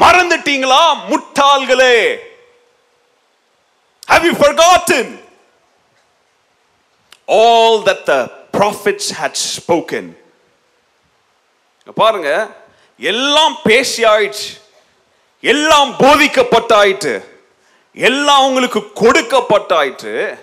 மறந்துட்டீங்களா 0.00 0.80
முட்டாள்களே 1.10 1.98
Have 4.08 4.24
you 4.24 4.34
forgotten 4.36 5.06
all 7.28 7.82
that 7.82 8.00
the 8.06 8.18
prophets 8.52 9.06
had 9.12 9.32
spoken? 9.48 10.04
பாருங்க 11.96 12.30
எல்லாம் 13.00 13.56
பேசி 13.64 14.00
ஆயிடுச்சு 14.04 14.50
எல்லாம் 15.44 15.90
போதிக்கப்பட்டாயிட்டு 15.94 17.12
எல்லாம் 17.96 18.40
அவங்களுக்கு 18.40 18.80
கொடுக்கப்பட்டாயிற்று. 18.94 20.38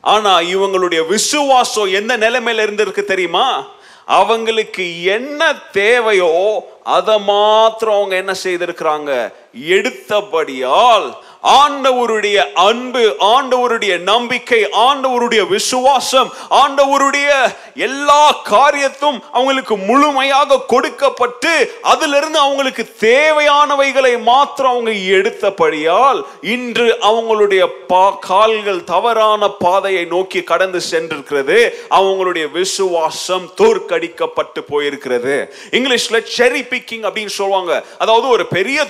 ஆனா 0.00 0.40
இவங்களுடைய 0.40 1.06
விசுவாசம் 1.06 1.92
எந்த 1.92 2.18
நிலைமையில 2.18 2.64
இருந்திருக்கு 2.66 3.04
தெரியுமா? 3.04 3.76
அவங்களுக்கு 4.04 5.04
என்ன 5.04 5.54
தேவையோ 5.72 6.64
அதை 6.84 7.18
மாத்திரம் 7.18 7.94
அவங்க 7.94 8.16
என்ன 8.16 8.34
செய்திருக்கிறாங்க? 8.44 9.32
எடுத்தபடியால் 9.54 11.14
ஆண்டவருடைய 11.42 12.52
அன்பு 12.52 13.16
ஆண்டவருடைய 13.20 13.98
நம்பிக்கை 13.98 14.64
ஆண்டவருடைய 14.64 15.48
விசுவாசம் 15.48 16.32
ஆண்டவருடைய 16.50 17.28
எல்லா 17.74 18.30
காரியத்தும் 18.30 19.22
அவங்களுக்கு 19.32 19.76
முழுமையாக 19.76 20.60
கொடுக்கப்பட்டு 20.60 21.78
அதிலிருந்து 21.82 22.38
அவங்களுக்கு 22.38 22.94
தேவையானவைகளை 23.00 24.22
மாத்திரம் 24.22 24.72
அவங்க 24.72 24.90
எடுத்தபடியால் 24.90 26.22
இன்று 26.42 26.98
அவங்களுடைய 27.00 27.66
பா- 27.88 28.18
கால்கள் 28.18 28.84
தவறான 28.84 29.48
பாதையை 29.48 30.04
நோக்கி 30.04 30.42
கடந்து 30.42 30.80
சென்றிருக்கிறது. 30.90 31.68
அவங்களுடைய 31.90 32.50
விசுவாசம் 32.50 33.52
தோற்கடிக்கப்பட்டு 33.56 34.60
போயிருக்கிறது. 34.70 35.46
இங்கிலீஷ்ல 35.70 36.26
செரி 36.38 36.62
பிக்கிங் 36.68 37.04
அப்படின்னு 37.04 37.26
சொல்லுவாங்க. 37.26 37.84
அதாவது 37.98 38.28
ஒரு 38.28 38.46
பெரிய 38.46 38.84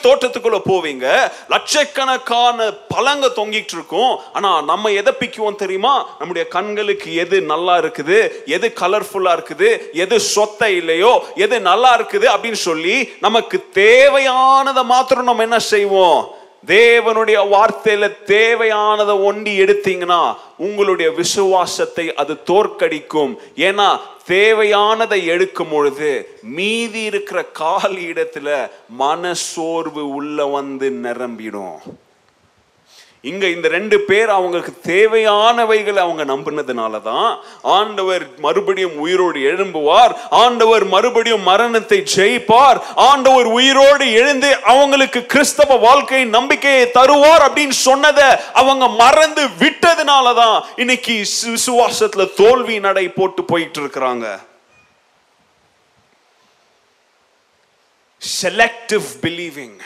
தோட்டத்துக்குள்ள 0.49 0.61
போவீங்க. 0.73 1.33
லட்சக்கணக்கான 1.49 2.71
பழங்க 2.89 3.27
தொங்கிட்டு 3.37 3.75
இருக்கும். 3.77 4.13
ஆனா 4.33 4.51
நம்ம 4.61 4.91
எதை 4.91 5.13
பிக்குவோம் 5.21 5.61
தெரியுமா? 5.63 5.95
நம்முடைய 6.19 6.49
கண்களுக்கு 6.49 7.15
எது 7.15 7.41
நல்லா 7.53 7.79
இருக்குது? 7.79 8.19
எது 8.47 8.73
கலர்ஃபுல்லா 8.81 9.33
இருக்குது? 9.39 9.71
எது 9.93 10.17
சொத்த 10.35 10.65
இல்லையோ? 10.81 11.13
எது 11.35 11.61
நல்லா 11.61 11.93
இருக்குது 12.01 12.27
அப்படின்னு 12.35 12.61
சொல்லி 12.69 12.97
நமக்கு 13.21 13.67
தேவையானதை 13.75 14.85
மாத்திரம் 14.85 15.25
நம்ம 15.25 15.43
என்ன 15.43 15.59
செய்வோம்? 15.59 16.37
தேவனுடைய 16.67 17.39
வார்த்தையில 17.55 18.17
தேவையானதை 18.27 19.25
ஒண்டி 19.25 19.61
எடுத்தீங்கன்னா 19.61 20.37
உங்களுடைய 20.57 21.11
விசுவாசத்தை 21.11 22.15
அது 22.15 22.37
தோற்கடிக்கும். 22.47 23.37
ஏன்னா 23.57 24.01
தேவையானதை 24.29 25.25
எடுக்கும் 25.25 25.69
பொழுது 25.71 26.39
மீதி 26.43 27.03
இருக்கிற 27.03 27.45
காலி 27.45 28.11
இடத்துல 28.11 28.71
மனசோர்வு 28.99 30.09
உள்ள 30.09 30.47
வந்து 30.47 30.91
நிரம்பிடும். 30.91 31.77
இங்க 33.29 33.47
இந்த 33.49 33.69
ரெண்டு 33.69 34.01
பேர் 34.01 34.31
அவங்களுக்கு 34.31 34.73
தேவையானவைகளை 34.87 35.97
அவங்க 35.99 36.25
நம்பினதுனால 36.25 37.01
தான் 37.03 37.29
ஆண்டவர் 37.73 38.25
மறுபடியும் 38.39 38.97
உயிரோடு 38.99 39.41
எழும்புவார். 39.51 40.13
ஆண்டவர் 40.39 40.85
மறுபடியும் 40.87 41.43
மரணத்தை 41.43 41.99
ஜெயிப்பார். 42.15 42.79
ஆண்டவர் 43.07 43.49
உயிரோடு 43.53 44.13
எழுந்து 44.13 44.51
அவங்களுக்கு 44.67 45.27
கிறிஸ்தவ 45.27 45.77
வாழ்க்கை 45.81 46.25
நம்பிக்கையை 46.31 46.85
தருவார் 46.95 47.45
அப்படின்னு 47.47 47.79
சொன்னதை 47.83 48.29
அவங்க 48.55 48.89
மறந்து 48.97 49.45
விட்டதுனால 49.61 50.07
தான் 50.35 50.57
இன்னைக்கு 50.77 51.17
சு- 51.33 51.53
விசுவாசத்துல 51.53 52.25
தோல்வி 52.35 52.79
நடை 52.81 53.09
போட்டு 53.11 53.45
போயிட்டு 53.45 53.81
இருக்கிறாங்க 53.81 54.27
செலக்டிவ் 58.23 59.07
பிலீவிங் 59.21 59.77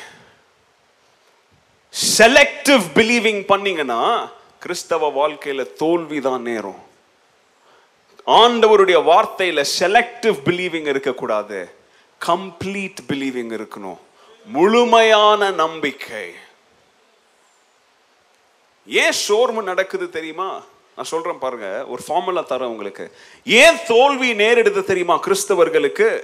செலக்டிவ் 1.92 2.82
பிலீவிங் 2.94 3.44
பண்ணீங்கன்னா 3.46 4.30
கிறிஸ்தவ 4.58 5.10
வாழ்க்கையில 5.10 5.72
தோல்வி 5.72 6.20
தான் 6.20 6.42
நேரும். 6.42 6.90
ஆண்டவருடைய 8.26 8.98
வார்த்தையில 9.10 9.64
செலக்டிவ் 9.78 10.36
பிலீவிங் 10.44 10.86
இருக்கக்கூடாது. 10.86 11.74
கம்ப்ளீட் 12.26 12.96
பிலீவிங் 13.08 13.60
இருக்கணும். 13.60 13.98
முழுமையான 14.44 15.50
நம்பிக்கை. 15.50 16.34
ஏன் 18.86 19.12
சோர்வு 19.12 19.62
நடக்குது 19.62 20.10
தெரியுமா? 20.10 20.64
நான் 20.96 21.04
சொல்றேன் 21.04 21.38
பாருங்க 21.38 21.86
ஒரு 21.86 22.02
ஃபார்முலா 22.06 22.40
தரேன் 22.40 22.72
உங்களுக்கு. 22.74 23.16
ஏன் 23.44 23.76
தோல்வி 23.86 24.32
நேரிடுது 24.32 24.84
தெரியுமா 24.84 25.20
கிறிஸ்தவர்களுக்கு? 25.22 26.22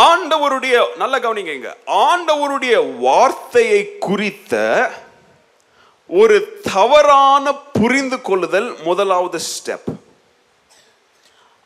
ஆண்டவருடைய 0.00 0.76
நல்ல 0.96 1.14
கவனிங்க 1.18 1.52
இங்க 1.54 1.70
ஆண்டவருடைய 2.04 2.74
வார்த்தையை 3.00 3.80
குறித்த 4.06 4.54
ஒரு 6.10 6.36
தவறான 6.72 7.52
புரிந்து 7.78 8.18
கொள்ளுதல் 8.20 8.70
முதலாவது 8.84 9.38
ஸ்டெப் 9.48 9.90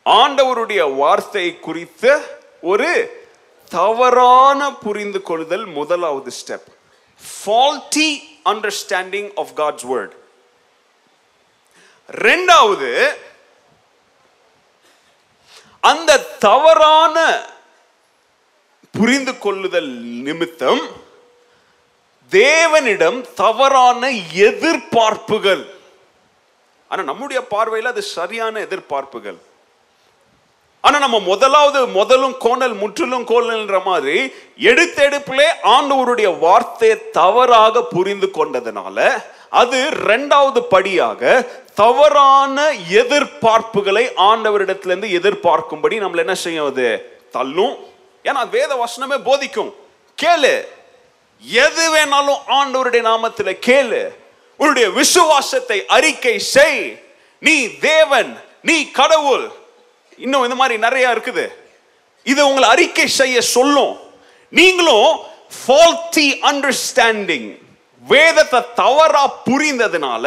ஆண்டவருடைய 0.05 0.81
வார்த்தையை 0.95 1.53
குறித்த 1.59 2.05
ஒரு 2.63 2.91
தவறான 3.71 4.69
புரிந்து 4.79 5.19
கொள்ளுதல் 5.21 5.65
முதலாவது 5.71 6.31
step 6.39 6.69
faulty 7.21 8.09
understanding 8.45 9.29
of 9.35 9.53
God's 9.53 9.87
word 9.91 10.15
ரெண்டாவது 12.23 12.91
அந்த 15.83 16.11
தவறான 16.39 17.17
புரிந்து 18.91 19.37
கொள்ளுதல் 19.37 19.91
நிமித்தம் 20.27 20.81
தேவனிடம் 22.31 23.25
தவறான 23.35 24.09
எதிர்பார்ப்புகள். 24.33 25.65
ஆனா 26.87 27.03
நம்முடைய 27.03 27.47
பார்வையில் 27.47 27.91
அது 27.91 28.01
சரியான 28.01 28.59
எதிர்பார்ப்புகள். 28.59 29.37
ஆனா 30.81 30.99
நம்ம 30.99 31.19
முதலாவது 31.19 31.87
முதலும் 31.87 32.35
கோணல் 32.39 32.73
முற்றிலும் 32.73 33.25
கோணல்ன்ற 33.25 33.83
மாதிரி 33.83 34.25
எடுத்தெடுப்பிலே 34.57 35.47
ஆண்டவருடைய 35.63 36.39
வார்த்தையை 36.39 37.11
தவறாக 37.11 37.83
புரிந்து 37.83 38.27
கொண்டதுனால 38.33 39.23
அது 39.49 39.89
ரெண்டாவது 40.07 40.59
படியாக 40.59 41.49
தவறான 41.75 42.71
எதிர்பார்ப்புகளை 42.71 44.05
ஆண்டவரிடத்திலிருந்து 44.07 45.09
எதிர்பார்க்கும்படி 45.19 45.97
நம்மள 46.03 46.17
என்ன 46.17 46.35
செய்யும் 46.35 46.65
அது 46.65 47.17
தள்ளும். 47.31 47.75
ஏன்னா 48.23 48.49
வேத 48.49 48.87
வசனமே 48.87 49.23
போதிக்கும். 49.23 49.75
கேளு. 50.21 50.67
எது 51.41 51.95
வேணாலும் 51.95 52.39
ஆண்டவருடைய 52.47 53.01
நாமத்தில் 53.01 53.59
கேளு. 53.65 54.15
உன்னுடைய 54.57 54.89
விசுவாசத்தை 54.89 55.85
அறிக்கை 55.85 56.39
செய். 56.39 57.03
நீ 57.39 57.77
தேவன் 57.77 58.43
நீ 58.61 58.91
கடவுள். 58.91 59.49
இன்னும் 60.17 60.43
இந்த 60.43 60.55
மாதிரி 60.55 60.79
நிறைய 60.79 61.07
இருக்குது. 61.07 61.47
இது 62.23 62.47
உங்களை 62.47 62.69
அறிக்கை 62.69 63.07
செய்ய 63.07 63.41
சொல்லும். 63.41 63.99
நீங்களும் 64.49 65.19
faulty 65.67 66.41
அண்டர்ஸ்டாண்டிங் 66.41 67.57
வேதத்தை 68.03 68.61
தவறா 68.75 69.33
புரிந்ததுனால 69.45 70.25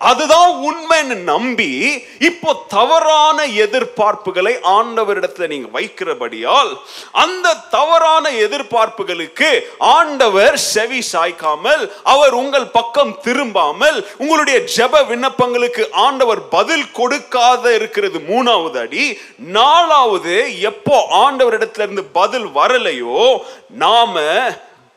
அதுதான் 0.00 0.50
உண்மைன்னு 0.62 1.14
நம்பி 1.24 1.72
இப்போ 2.20 2.64
தவறான 2.68 3.44
எதிர்பார்ப்புகளை 3.54 4.52
ஆண்டவரிடத்துல 4.70 5.46
நீங்க 5.46 5.68
வைக்கிறபடியால் 5.72 6.70
அந்த 7.14 7.54
தவறான 7.70 8.30
எதிர்பார்ப்புகளுக்கு 8.38 9.50
ஆண்டவர் 9.90 10.56
செவி 10.66 11.02
சாய்க்காமல் 11.12 11.82
அவர் 12.04 12.34
உங்கள் 12.34 12.66
பக்கம் 12.68 13.18
திரும்பாமல் 13.24 14.04
உங்களுடைய 14.16 14.58
ஜெப 14.76 15.04
விண்ணப்பங்களுக்கு 15.06 15.90
ஆண்டவர் 15.98 16.48
பதில் 16.48 16.92
கொடுக்காத 16.92 17.74
இருக்கிறது 17.74 18.18
மூணாவது 18.30 18.78
அடி. 18.78 19.04
நாலாவது 19.38 20.36
எப்போ 20.64 20.96
ஆண்டவரிடத்துல 21.20 21.78
இருந்து 21.78 22.04
பதில் 22.12 22.46
வரலையோ 22.54 23.22
நாம 23.76 24.16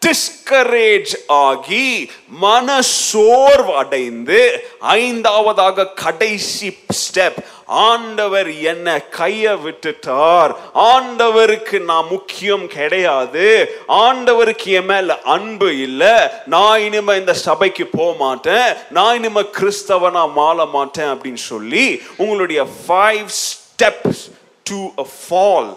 டிஸ்கரேஜ் 0.04 1.14
ஆகி 1.28 2.12
மனசோர்வு 2.41 3.74
அடைந்து 3.76 4.66
ஐந்தாவதாக 4.80 5.88
கடைசி 5.88 6.78
ஸ்டெப் 6.99 7.38
ஆண்டவர் 7.66 8.62
என்ன 8.62 9.01
கைய 9.18 9.58
விட்டுட்டார். 9.66 10.56
ஆண்டவருக்கு 10.74 11.80
நான் 11.80 12.08
முக்கியம் 12.10 12.68
கிடையாது. 12.68 13.76
ஆண்டவருக்கு 13.88 14.66
என் 14.66 14.86
மேல 14.86 15.22
அன்பு 15.22 15.82
இல்லை. 15.82 16.16
நான் 16.45 16.80
இனிமே 16.80 17.16
இந்த 17.16 17.34
சபைக்கு 17.34 17.86
போக 17.86 18.18
மாட்டேன் 18.18 18.74
நான் 18.89 19.16
இனிமே 19.16 19.41
கிறிஸ்தவனா 19.41 20.32
மாற 20.32 20.66
மாட்டேன் 20.66 21.06
அப்படின்னு 21.06 21.43
சொல்லி 21.51 22.01
உங்களுடைய 22.18 22.68
five 22.88 23.26
steps 23.43 24.24
to 24.64 24.86
a 24.99 25.08
fall 25.20 25.72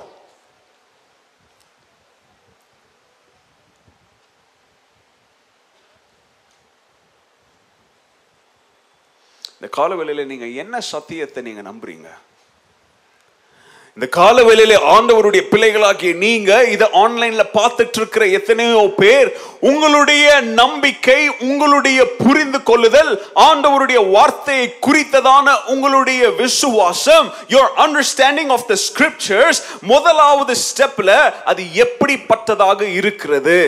இந்த 9.60 9.68
காலவேளையில 9.78 10.24
நீங்கள் 10.26 10.54
என்ன 10.54 10.80
சத்தியத்தை 10.80 11.42
நீங்கள் 11.42 11.68
நம்புறீங்க? 11.72 12.08
இந்த 13.96 14.06
காலவேளையில 14.16 14.74
ஆண்டவருடைய 14.94 15.42
பிள்ளைகளாகிய 15.52 16.14
நீங்க 16.14 16.64
இதை 16.64 16.86
ஆன்லைன்ல 17.02 17.44
பார்த்துட்டு 17.54 17.98
இருக்கிற 18.00 18.26
எத்தனையோ 18.26 18.82
பேர் 18.98 19.28
உங்களுடைய 19.60 20.40
நம்பிக்கை 20.40 21.28
உங்களுடைய 21.40 22.06
புரிந்து 22.24 22.62
கொள்ளுதல் 22.62 23.12
ஆண்டவருடைய 23.34 24.10
வார்த்தையை 24.10 24.66
குறித்ததான 24.86 25.54
உங்களுடைய 25.66 26.30
விசுவாசம் 26.42 27.34
your 27.48 27.72
understanding 27.84 28.48
of 28.48 28.66
the 28.66 28.76
scriptures 28.88 29.62
முதலாவது 29.92 30.56
ஸ்டெப்ல 30.66 31.10
அது 31.44 31.62
எப்படிப்பட்டதாக 31.84 32.80
இருக்கிறது? 32.80 33.58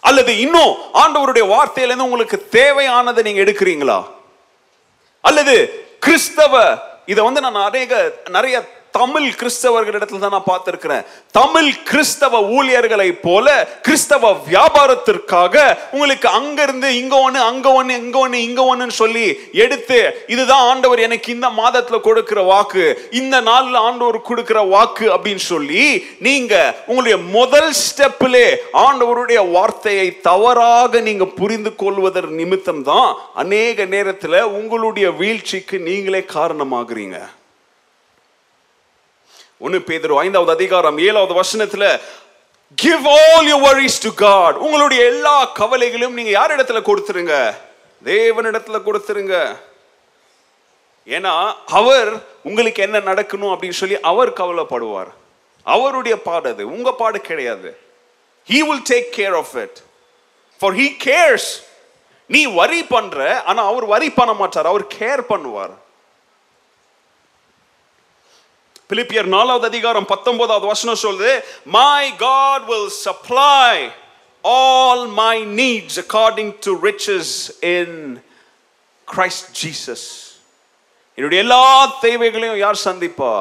அல்லது 0.00 0.38
இன்னும் 0.38 0.72
ஆண்டவருடைய 0.94 1.46
வார்த்தையிலேருந்து 1.54 2.08
உங்களுக்கு 2.08 2.38
தேவையானதை 2.52 3.22
நீங்க 3.22 3.44
எடுக்கிறீங்களா? 3.44 4.00
அல்லது 5.24 5.54
கிறிஸ்தவ 5.98 6.54
இதை 7.06 7.22
வந்து 7.24 7.40
நான் 7.40 7.58
அநேக 7.62 7.94
நிறைய 8.30 8.56
தமிழ் 8.94 9.28
கிறிஸ்தவர்களிடத்தில் 9.40 10.18
தான் 10.18 10.34
நான் 10.36 10.50
பார்த்திருக்கிறேன். 10.50 11.04
தமிழ் 11.30 11.70
கிறிஸ்தவ 11.84 12.40
ஊழியர்களை 12.56 13.12
போல 13.12 13.46
கிறிஸ்தவ 13.82 14.32
வியாபாரத்திற்காக 14.48 15.54
உங்களுக்கு 15.90 16.28
அங்கிருந்து 16.28 16.88
இங்க 16.96 17.16
ஒண்ணு 17.16 17.40
அங்க 17.40 17.68
ஒண்ணு 17.72 17.96
இங்க 17.96 18.18
ஒண்ணு 18.18 18.34
இங்க 18.34 18.62
ஒண்ணுன்னு 18.62 18.96
சொல்லி 19.02 19.26
எடுத்து 19.52 19.98
இதுதான் 20.26 20.64
ஆண்டவர் 20.64 20.98
எனக்கு 20.98 21.32
இந்த 21.32 21.50
மாதத்துல 21.50 22.00
கொடுக்கிற 22.00 22.42
வாக்கு 22.42 22.84
இந்த 23.10 23.40
நாளில் 23.40 23.74
ஆண்டவர் 23.74 24.20
கொடுக்கிற 24.22 24.60
வாக்கு 24.62 25.06
அப்படின்னு 25.16 25.44
சொல்லி 25.44 26.04
நீங்க 26.18 26.54
உங்களுடைய 26.86 27.18
முதல் 27.38 27.70
ஸ்டெப்பிலே 27.84 28.46
ஆண்டவருடைய 28.86 29.50
வார்த்தையை 29.50 30.20
தவறாக 30.20 31.00
நீங்க 31.00 31.26
புரிந்து 31.26 31.74
கொள்வதன் 31.74 32.34
நிமித்தம் 32.34 32.82
தான் 32.82 33.10
அநேக 33.34 33.84
நேரத்தில் 33.84 34.40
உங்களுடைய 34.42 35.10
வீழ்ச்சிக்கு 35.10 35.78
நீங்களே 35.80 36.24
காரணமாகறீங்க. 36.34 37.18
ஒன்று 39.64 39.78
பேதுரு 39.78 40.14
ஐந்தாவது 40.16 40.52
அதிகாரம் 40.52 40.96
ஏழாவது 40.98 41.34
வசனத்தில் 41.34 42.00
give 42.74 43.04
all 43.08 43.46
your 43.46 43.56
worries 43.66 43.98
to 44.02 44.10
God 44.14 44.54
உங்களுடைய 44.54 45.04
எல்லா 45.04 45.44
கவலைகளையும் 45.44 46.16
நீங்கள் 46.18 46.32
யார் 46.32 46.54
இடத்துல 46.56 46.80
கொடுத்துருங்க? 46.88 47.34
தேவனிடத்துல 48.04 48.78
கொடுத்துருங்க. 48.86 49.36
ஏன்னா 51.06 51.34
அவர் 51.78 52.10
உங்களுக்கு 52.42 52.82
என்ன 52.82 53.00
நடக்கணும் 53.00 53.52
அப்படின்னு 53.52 53.80
சொல்லி 53.82 54.00
அவர் 54.00 54.32
கவலைப்படுவார். 54.32 55.12
அவருடைய 55.62 56.16
பாடு 56.22 56.50
அது 56.50 56.66
உங்க 56.66 56.92
பாடு 56.92 57.20
கிடையாது. 57.20 57.78
He 58.48 58.58
will 58.68 58.84
take 58.90 59.08
care 59.18 59.36
of 59.36 59.54
it 59.54 59.78
for 60.58 60.74
he 60.74 60.88
cares 61.04 61.50
நீ 62.26 62.46
வரி 62.46 62.82
பண்ற 62.84 63.42
ஆனா 63.42 63.66
அவர் 63.66 63.84
வரி 63.84 64.10
பண்ண 64.10 64.32
மாட்டார் 64.32 64.66
அவர் 64.66 64.84
கேர் 64.98 65.22
பண்ணுவார். 65.28 65.74
பிலிப்பியர் 68.92 69.28
நாலாவது 69.34 69.66
அதிகாரம் 69.72 70.06
பத்தொன்பதாவது 70.12 70.66
வசனம் 70.70 71.02
சொல்லுது 71.02 71.30
my 71.76 72.16
God 72.16 72.64
will 72.70 72.90
supply 73.04 73.54
all 74.44 75.04
my 75.20 75.36
needs 75.60 75.98
according 76.02 76.52
to 76.66 76.72
riches 76.88 77.32
in 77.76 77.96
Christ 79.08 79.48
Jesus 79.62 80.06
என்னுடைய 81.18 81.42
எல்லா 81.44 81.62
தேவைகளையும் 82.06 82.60
யார் 82.64 82.84
சந்திப்பா 82.84 83.32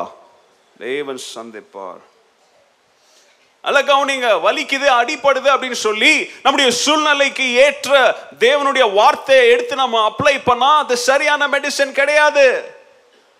தேவன் 0.87 1.21
சந்திப்பார். 1.35 2.01
அல்ல 3.67 3.79
கவனிங்க 3.93 4.29
வலிக்குது 4.47 4.87
அடிப்படுது 4.99 5.49
அப்படின்னு 5.53 5.79
சொல்லி 5.87 6.13
நம்முடைய 6.43 6.69
சூழ்நிலைக்கு 6.83 7.47
ஏற்ற 7.65 7.91
தேவனுடைய 8.45 8.85
வார்த்தையை 8.99 9.43
எடுத்து 9.55 9.75
நம்ம 9.85 10.05
அப்ளை 10.09 10.35
பண்ணா 10.43 10.71
அது 10.83 10.97
சரியான 11.09 11.47
மெடிசன் 11.55 11.91
கிடையாது. 11.99 12.45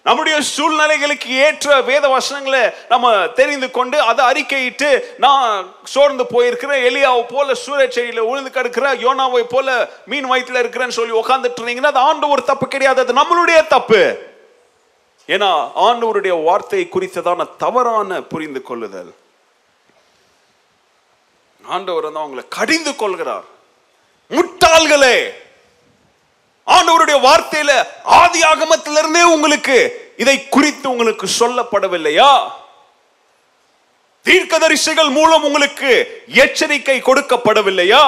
நம்முடைய 0.04 0.40
சூழ்நிலைகளுக்கு 0.58 1.28
ஏற்ற 1.28 1.82
வேத 1.82 2.08
வசனங்களை 2.08 2.70
நம்ம 2.90 3.28
தெரிந்து 3.28 3.72
கொண்டு 3.72 4.00
அதை 4.00 4.26
அறிக்கையிட்டு 4.26 5.04
நான் 5.18 5.74
சோர்ந்து 5.84 6.24
போயிருக்கிறேன் 6.24 6.86
எலியாவை 6.90 7.26
போல 7.30 7.56
சூரியச்செடியில 7.66 8.20
உழுந்து 8.20 8.52
கிடக்கிற 8.52 8.96
யோனாவை 8.96 9.44
போல 9.50 9.90
மீன் 10.06 10.32
வயிற்றுல 10.32 10.62
இருக்கிறேன்னு 10.64 10.98
சொல்லி 11.00 11.20
உட்காந்துட்டு 11.20 11.62
இருந்தீங்கன்னா 11.62 11.92
அது 11.94 12.00
ஆண்டு 12.00 12.28
ஒரு 12.28 12.44
தப்பு 12.44 12.68
கிடையாது 12.68 13.02
அது 13.02 13.14
நம்மளுடைய 13.14 13.68
தப்பு. 13.68 14.30
ஏன்னா 15.28 15.72
ஆண்டவருடைய 15.76 16.44
வார்த்தை 16.44 16.88
குறித்ததான 16.92 17.48
தவறான 17.58 18.22
புரிந்து 18.22 18.62
கொள்ளுதல். 18.62 19.14
ஆண்டவர் 21.64 22.12
வந்து 22.12 22.20
அவங்களை 22.20 22.48
கடிந்து 22.50 22.96
கொள்கிறார். 22.96 23.44
முட்டாள்களே! 24.32 25.32
ஆண்டவருடைய 26.76 27.18
வார்த்தையில 27.28 27.72
ஆதி 28.04 28.42
ஆகமத்திலிருந்தே 28.42 29.24
உங்களுக்கு 29.24 29.78
இதை 30.18 30.48
குறித்து 30.48 30.90
உங்களுக்கு 30.90 31.28
சொல்லப்படவில்லையா? 31.40 32.32
தீர்க்கதரிசிகள் 34.26 35.10
மூலம் 35.10 35.44
உங்களுக்கு 35.44 35.92
எச்சரிக்கை 36.28 37.02
கொடுக்கப்படவில்லையா? 37.02 38.04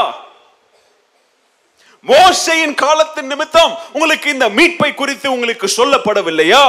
மோசையின் 2.06 2.76
காலத்தின் 2.76 3.28
நிமித்தம் 3.28 3.74
உங்களுக்கு 3.94 4.30
இந்த 4.30 4.50
மீட்பை 4.50 4.94
குறித்து 4.94 5.32
உங்களுக்கு 5.32 5.68
சொல்லப்படவில்லையா? 5.78 6.64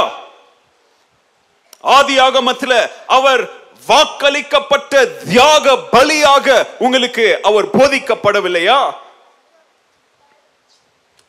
ஆதி 1.80 2.18
ஆகமத்தில் 2.18 2.90
அவர் 3.06 3.42
வாக்களிக்கப்பட்ட 3.88 4.92
தியாக 5.24 5.74
பலியாக 5.92 6.66
உங்களுக்கு 6.78 7.40
அவர் 7.42 7.66
போதிக்கப்படவில்லையா? 7.70 8.78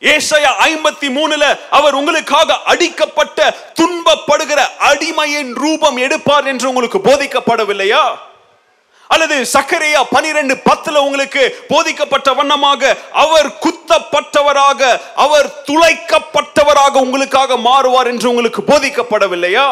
ஏசையா 0.02 0.50
ஐம்பத்தி 0.62 1.08
மூணுல 1.10 1.44
அவர் 1.70 1.94
உங்களுக்காக 1.94 2.58
அடிக்கப்பட்ட 2.64 3.38
துன்பப்படுகிற 3.80 4.60
அடிமையின் 4.78 5.52
ரூபம் 5.54 5.96
எடுப்பார் 5.96 6.46
என்று 6.46 6.68
உங்களுக்கு 6.68 6.98
போதிக்கப்படவில்லையா? 6.98 8.16
அல்லது 9.10 9.44
சக்கரையா 9.52 10.00
பனிரெண்டு 10.10 10.54
பத்துல 10.70 10.96
உங்களுக்கு 10.96 11.64
போதிக்கப்பட்ட 11.68 12.32
வண்ணமாக 12.32 12.96
அவர் 13.12 13.58
குத்தப்பட்டவராக 13.58 15.00
அவர் 15.14 15.62
துளைக்கப்பட்டவராக 15.66 16.94
உங்களுக்காக 17.00 17.56
மாறுவார் 17.56 18.06
என்று 18.06 18.28
உங்களுக்கு 18.28 18.62
போதிக்கப்படவில்லையா? 18.62 19.68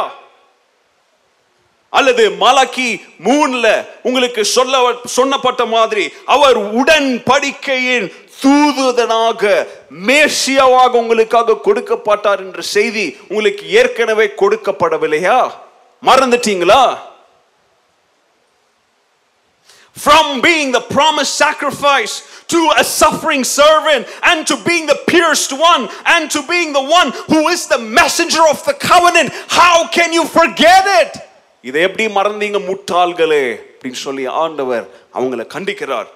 அல்லது 1.93 2.31
மலக்கி 2.31 3.03
மூணுல 3.25 3.66
உங்களுக்கு 4.03 4.45
சொல்ல 4.45 4.79
சொன்னப்பட்ட 5.16 5.66
மாதிரி 5.66 6.12
அவர் 6.25 6.57
உடன் 6.57 7.22
படிக்கையின் 7.25 8.07
தூதுதனாக 8.45 9.42
மேசியாவாக 10.09 10.92
உங்களுக்காக 11.03 11.61
கொடுக்கப்பட்டார் 11.66 12.45
என்ற 12.47 12.62
செய்தி 12.74 13.07
உங்களுக்கு 13.28 13.66
ஏற்கனவே 13.80 14.28
கொடுக்கப்படவில்லையா 14.42 15.40
மறந்துட்டீங்களா 16.03 16.84
from 19.97 20.40
being 20.42 20.72
the 20.72 20.80
promised 20.80 21.34
sacrifice 21.36 22.14
to 22.47 22.70
a 22.76 22.84
suffering 23.01 23.45
servant 23.45 24.07
and 24.24 24.47
to 24.47 24.57
being 24.64 24.86
the 24.86 24.99
pierced 25.07 25.53
one 25.53 25.82
and 26.07 26.30
to 26.30 26.42
being 26.49 26.72
the 26.72 26.82
one 26.82 27.12
who 27.28 27.49
is 27.49 27.68
the 27.68 27.78
messenger 27.78 28.42
of 28.51 28.64
the 28.64 28.74
covenant 28.74 29.28
how 29.51 29.86
can 29.88 30.12
you 30.12 30.24
forget 30.38 30.84
it 31.03 31.12
இதை 31.64 31.80
எப்படி 31.82 32.05
மறந்தீங்க 32.16 32.59
முட்டாள்களே 32.66 33.45
அப்படின்னு 33.68 34.01
சொல்லி 34.07 34.24
ஆண்டவர் 34.42 34.84
அவங்களை 35.14 35.45
கண்டிக்கிறார் 35.47 36.09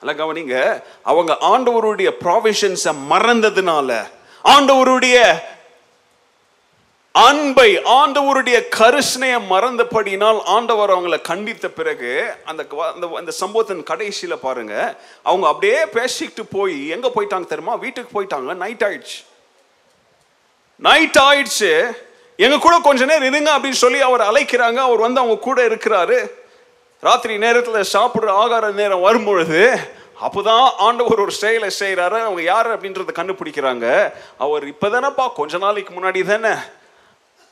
அல்ல 0.00 0.24
கவனிங்க. 0.24 0.82
அவங்க 1.02 1.36
ஆண்டவருடைய 1.40 2.10
ப்ராவிஷன்ஸை 2.24 2.94
மறந்ததுனால 3.10 4.08
ஆண்டவருடைய 4.44 5.40
அன்பை 7.12 7.76
ஆண்டவருடைய 7.76 8.62
கருஷ்ணையை 8.76 9.40
மறந்தபடினால் 9.50 10.42
ஆண்டவர் 10.42 10.90
அவங்களை 10.90 11.20
கண்டித்த 11.20 11.68
பிறகு 11.68 12.30
அந்த 12.44 12.66
அந்த 12.94 13.10
அந்த 13.16 13.30
சம்பவத்தின் 13.30 13.82
கடைசியில 13.82 14.36
பாருங்க. 14.36 14.96
அவங்க 15.22 15.46
அப்படியே 15.46 15.86
பேசிக்கிட்டு 15.86 16.56
போய் 16.56 16.88
எங்க 16.88 17.10
போயிட்டாங்க 17.14 17.46
தெரியுமா? 17.46 17.74
வீட்டுக்கு 17.74 18.22
போயிட்டாங்க. 18.22 18.54
நைட் 18.54 18.82
ஆயிடுச்சு. 18.82 19.24
நைட் 20.76 21.16
ஆயிடுச்சு. 21.20 21.96
எங்க 22.36 22.58
கூட 22.58 22.78
கொஞ்ச 22.78 23.04
நேரம் 23.04 23.22
இருங்க 23.22 23.58
அப்படின்னு 23.58 23.70
சொல்லி 23.70 24.00
அவர் 24.00 24.20
அழைக்கிறாங்க. 24.20 24.76
அவர் 24.76 24.98
வந்து 24.98 25.20
அவங்க 25.20 25.40
கூட 25.40 25.66
இருக்கிறாரு. 25.66 26.37
ராத்திரி 27.00 27.38
நேரத்தில் 27.38 27.88
சாப்பிடுற 27.92 28.28
ஆகார 28.42 28.72
நேரம் 28.72 29.00
வரும்பொழுது 29.00 29.78
அப்போதான் 30.22 30.70
ஆண்டவர் 30.78 31.20
ஒரு 31.20 31.30
செயலை 31.30 31.70
செய்கிறாரு 31.80 32.18
அவங்க 32.20 32.42
யார் 32.42 32.80
அப்படின்றத 32.80 33.12
கண்டுபிடிக்கிறாங்க. 33.12 34.12
அவர் 34.38 34.64
இப்போதானப்பா 34.64 35.32
கொஞ்ச 35.32 35.58
நாளைக்கு 35.58 35.94
முன்னாடி 35.94 36.22
தானே 36.24 36.54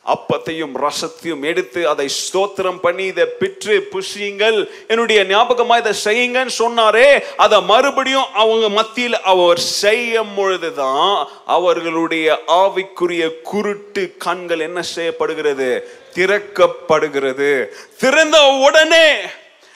அப்பத்தையும் 0.07 0.73
ரசத்தையும் 0.75 1.43
எடுத்து 1.43 1.89
அதை 1.89 2.11
ஸ்தோத்திரம் 2.33 2.79
பண்ணி 2.79 3.05
இதை 3.05 3.25
பிற்று 3.41 3.83
புஷியுங்கள் 3.91 4.69
என்னுடைய 4.89 5.25
ஞாபகமா 5.25 5.77
இதை 5.77 5.93
செய்யுங்கன்னு 6.05 6.51
சொன்னாரே 6.59 7.23
அதை 7.37 7.63
மறுபடியும் 7.63 8.33
அவங்க 8.35 8.69
மத்தியில் 8.69 9.21
அவர் 9.21 9.59
செய்யும் 9.59 10.35
பொழுதுதான் 10.35 11.29
அவர்களுடைய 11.47 12.39
ஆவிக்குரிய 12.49 13.43
குருட்டு 13.43 14.15
கண்கள் 14.19 14.61
என்ன 14.61 14.83
செய்யப்படுகிறது? 14.83 15.91
திறக்கப்படுகிறது. 16.15 17.67
திறந்த 17.99 18.47
உடனே 18.47 19.13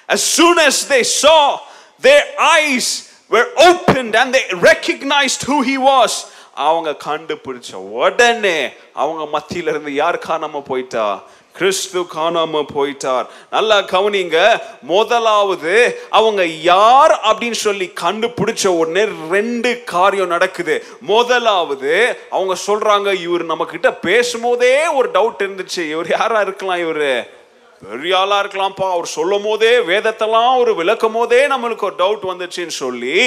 as 0.06 0.22
soon 0.22 0.58
as 0.58 0.92
they 0.92 1.04
saw 1.22 1.56
their 2.02 2.22
eyes 2.38 2.86
were 3.30 3.48
opened 3.56 4.16
and 4.16 4.34
they 4.34 4.44
recognized 4.60 5.42
who 5.46 5.62
he 5.62 5.76
was. 5.78 6.10
அவங்க 6.54 6.96
கண்டுபிடிச்ச 7.04 7.74
உடனே 7.74 8.68
அவங்க 8.92 9.38
மத்தியில 9.38 9.68
இருந்து 9.68 9.94
யார் 9.94 10.18
காணாம 10.18 10.64
போயிட்டா? 10.64 11.22
கிறிஸ்து 11.52 12.00
காணாம 12.00 12.64
போயிட்டார். 12.74 13.26
நல்லா 13.50 13.78
கவனிங்க 13.78 14.60
முதலாவது 14.82 16.00
அவங்க 16.10 16.44
யார் 16.44 17.20
அப்படின்னு 17.26 17.50
சொல்லி 17.50 17.92
கண்டுபிடிச்ச 18.00 18.66
உடனே 18.66 19.08
ரெண்டு 19.30 19.82
காரியம் 19.84 20.26
நடக்குது. 20.26 20.84
முதலாவது 21.00 22.18
அவங்க 22.30 22.56
சொல்றாங்க 22.66 23.20
இவர் 23.20 23.44
நம்ம 23.44 23.64
கிட்ட 23.64 23.92
பேசும்போதே 23.92 24.86
ஒரு 24.86 25.10
டவுட் 25.10 25.38
இருந்துச்சு. 25.38 25.90
இவர் 25.90 26.08
யாரா 26.08 26.40
இருக்கலாம் 26.40 26.78
இவரு? 26.78 27.38
பெரிய 27.82 28.18
ஆளா 28.18 28.38
இருக்கலாம்ப்பா. 28.42 28.86
அவர் 28.90 29.06
சொல்லும் 29.08 29.42
போதே 29.42 29.70
வேதத்தெல்லாம் 29.90 30.56
ஒரு 30.56 30.74
விளக்கும் 30.74 31.12
போதே 31.12 31.40
நம்மளுக்கு 31.46 31.84
ஒரு 31.84 31.96
டவுட் 31.98 32.26
வந்துச்சுன்னு 32.30 32.74
சொல்லி 32.78 33.20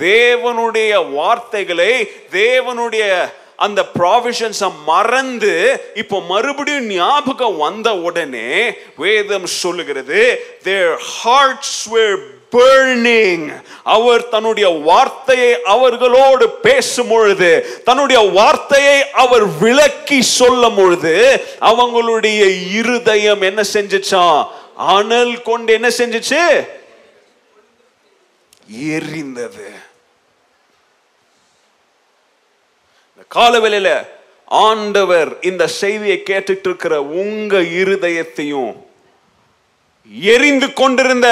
தேவனுடைய 0.00 0.90
வார்த்தைகளை 1.12 1.92
தேவனுடைய 2.32 3.04
அந்த 3.56 3.80
ப்ராவிஷன்ஸை 3.98 4.70
மறந்து 4.86 5.54
இப்போ 5.94 6.20
மறுபடியும் 6.28 6.90
ஞாபகம் 6.92 7.56
வந்த 7.56 7.88
உடனே 8.00 8.50
வேதம் 8.96 9.48
சொல்லுகிறது 9.54 10.20
தேர் 10.62 10.94
ஹார்ட்ஸ் 11.12 11.80
வேர் 11.88 12.18
பேர்னிங் 12.52 13.62
அவர் 13.82 14.28
தன்னுடைய 14.28 14.68
வார்த்தையை 14.68 15.62
அவர்களோடு 15.62 16.50
பேசும் 16.50 17.08
பொழுது 17.08 17.80
தன்னுடைய 17.84 18.30
வார்த்தையை 18.30 19.10
அவர் 19.10 19.58
விளக்கி 19.58 20.22
சொல்லும் 20.22 20.74
பொழுது 20.74 21.42
அவங்களுடைய 21.60 22.68
இருதயம் 22.72 23.40
என்ன 23.40 23.62
செஞ்சுச்சான் 23.72 24.46
அனல் 24.76 25.42
கொண்டு 25.42 25.72
என்ன 25.72 25.88
செஞ்சுச்சு? 25.88 26.66
எரிந்தது. 28.80 29.68
காலவெளியில 33.34 34.06
ஆண்டவர் 34.44 35.36
இந்த 35.40 35.66
செய்தியை 35.66 36.22
கேட்டுட்டு 36.26 36.60
இருக்கிற 36.60 37.02
உங்க 37.02 37.58
இருதயத்தையும் 37.58 38.72
எரிந்து 40.12 40.72
கொண்டிருந்த 40.72 41.28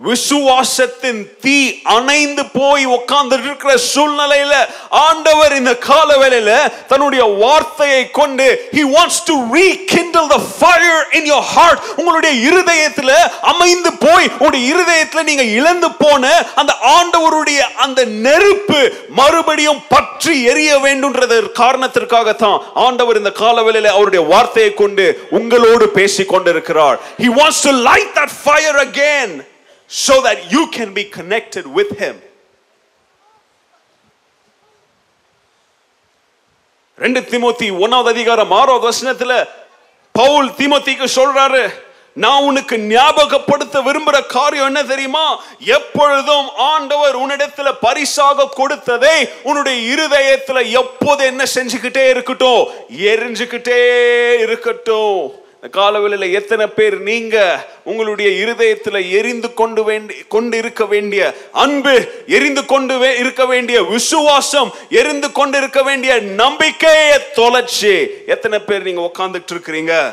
விசுவாசத்தின் 0.00 1.20
தீ 1.40 1.54
அணைந்து 1.92 2.42
போய் 2.56 2.84
உட்கார்ந்து 2.96 3.36
இருக்கிற 3.38 3.70
சூழ்நிலையில 3.92 4.54
ஆண்டவர் 5.02 5.54
இந்த 5.56 5.72
கால 5.86 6.08
வேலையில 6.22 6.50
தன்னுடைய 6.88 7.22
வார்த்தையை 7.42 8.02
கொண்டு 8.10 8.46
he 8.72 8.84
wants 8.96 9.18
to 9.20 9.34
rekindle 9.54 10.28
the 10.28 10.40
fire 10.60 11.00
in 11.18 11.24
your 11.26 11.42
heart. 11.54 11.78
உங்களுடைய 11.96 12.34
இருதயத்துல 12.48 13.10
அமைந்து 13.52 13.92
போய் 14.04 14.30
உங்களுடைய 14.32 14.62
இருதயத்துல 14.72 15.22
நீங்க 15.22 15.46
இழந்து 15.58 15.90
போன 16.02 16.22
அந்த 16.56 16.72
ஆண்டவருடைய 16.96 17.60
அந்த 17.78 18.00
நெருப்பு 18.26 18.80
மறுபடியும் 19.20 19.82
பற்றி 19.88 20.36
எரிய 20.52 20.72
வேண்டும்ன்றது 20.78 21.40
காரணத்திற்காகத்தான் 21.62 22.58
ஆண்டவர் 22.86 23.20
இந்த 23.22 23.34
கால 23.42 23.62
வேலையில 23.62 23.94
அவருடைய 23.96 24.24
வார்த்தையை 24.26 24.72
கொண்டு 24.74 25.06
உங்களோடு 25.40 25.88
பேசிக் 25.98 26.32
கொண்டிருக்கிறார் 26.34 26.98
he 27.18 27.30
wants 27.40 27.60
to 27.62 27.74
light 27.82 28.10
that 28.14 28.32
fire 28.46 28.78
again. 28.88 29.30
So 29.88 30.22
that 30.22 30.50
you 30.50 30.66
can 30.70 30.94
be 30.94 31.04
connected 31.04 31.66
with 31.66 31.98
him. 31.98 32.22
ரெண்டு 36.98 37.20
திமுத்தி 37.20 37.70
ஒன்னாவது 37.70 38.08
அதிகாரம் 38.08 38.50
ஆறாவது 38.50 38.90
வசனத்துல 38.90 39.48
பவுல் 40.12 40.48
திமுத்திக்கு 40.48 41.06
சொல்றாரு 41.14 41.84
நான் 42.12 42.42
உனக்கு 42.42 42.76
ஞாபகப்படுத்த 42.76 43.82
விரும்புற 43.82 44.26
காரியம் 44.26 44.66
என்ன 44.66 44.84
தெரியுமா? 44.84 45.42
எப்பொழுதும் 45.58 46.50
ஆண்டவர் 46.56 47.18
உன்னிடத்துல 47.18 47.72
பரிசாக 47.80 48.48
கொடுத்ததை 48.48 49.28
உன்னுடைய 49.42 49.96
இருதயத்துல 49.96 50.70
எப்போது 50.70 51.24
என்ன 51.24 51.44
செஞ்சுக்கிட்டே 51.54 52.08
இருக்கட்டும்? 52.08 52.68
எரிஞ்சுக்கிட்டே 52.88 54.32
இருக்கட்டும். 54.32 55.45
இந்த 55.60 55.68
காலவெளியில் 55.68 56.32
எத்தனை 56.32 56.66
பேர் 56.66 57.00
நீங்க 57.00 57.66
உங்களுடைய 57.84 58.30
இருதயத்தில் 58.30 59.10
எரிந்து 59.10 59.54
கொண்டு 59.54 59.84
வேண்டி 59.84 60.14
கொண்டு 60.28 60.58
இருக்க 60.58 60.84
வேண்டிய 60.84 61.34
அன்பு 61.52 62.24
எரிந்து 62.26 62.64
கொண்டு 62.64 63.16
இருக்க 63.18 63.46
வேண்டிய 63.46 63.82
விசுவாசம் 63.82 64.74
எரிந்து 64.90 65.32
கொண்டு 65.32 65.58
இருக்க 65.58 65.82
வேண்டிய 65.82 66.20
நம்பிக்கையை 66.20 67.18
தொலைச்சு. 67.34 68.10
எத்தனை 68.26 68.58
பேர் 68.58 68.82
நீங்க 68.82 69.10
உட்கார்ந்துட்டு 69.12 69.52
இருக்கிறீங்க? 69.52 70.12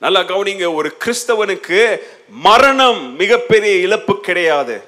நல்லா 0.00 0.20
கவனிங்க 0.20 0.74
ஒரு 0.74 0.96
கிறிஸ்தவனுக்கு 1.04 2.00
மரணம் 2.28 3.16
மிகப்பெரிய 3.16 3.76
இழப்பு 3.76 4.20
கிடையாது. 4.20 4.82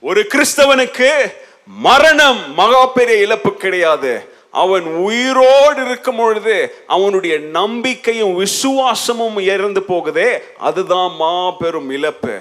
ஒரு 0.00 0.26
கிறிஸ்தவனுக்கு 0.34 1.32
மரணம் 1.66 2.54
மகா 2.54 2.86
பெரிய 2.86 3.18
இழப்பு 3.18 3.54
கிடையாது. 3.54 4.36
அவன் 4.50 4.84
உயிரோடு 4.84 5.84
இருக்கும் 5.84 6.16
பொழுது 6.16 6.84
அவனுடைய 6.86 7.38
நம்பிக்கையும் 7.38 8.34
விசுவாசமும் 8.34 9.38
இறந்து 9.38 9.80
போகுதே. 9.80 10.38
அதுதான் 10.56 11.14
மாபெரும் 11.14 11.90
இழப்பு. 11.90 12.40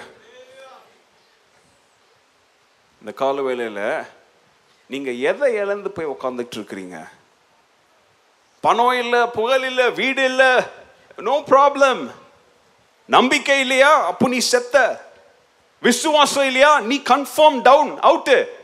இந்த 2.99 3.11
கால 3.11 3.41
வேலையில் 3.41 4.03
நீங்க 4.87 5.11
எதை 5.11 5.53
இழந்து 5.53 5.91
போய் 5.91 6.05
உட்கார்ந்துட்டு 6.05 6.55
இருக்கிறீங்க? 6.55 7.07
பணம் 8.61 8.91
இல்லை 8.91 9.25
புகழ் 9.25 9.63
இல்லை 9.63 9.91
வீடு 9.91 10.23
இல்லை 10.23 10.61
நோ 11.15 11.43
ப்ராப்ளம் 11.47 12.11
நம்பிக்கை 13.05 13.59
இல்லையா? 13.59 14.05
அப்போ 14.05 14.27
நீ 14.27 14.37
செத்த. 14.37 15.05
விசுவாசம் 15.81 16.45
இல்லையா? 16.45 16.79
நீ 16.79 17.01
கன்ஃபார்ம் 17.09 17.61
டவுன் 17.61 17.99
அவுட்டு 17.99 18.56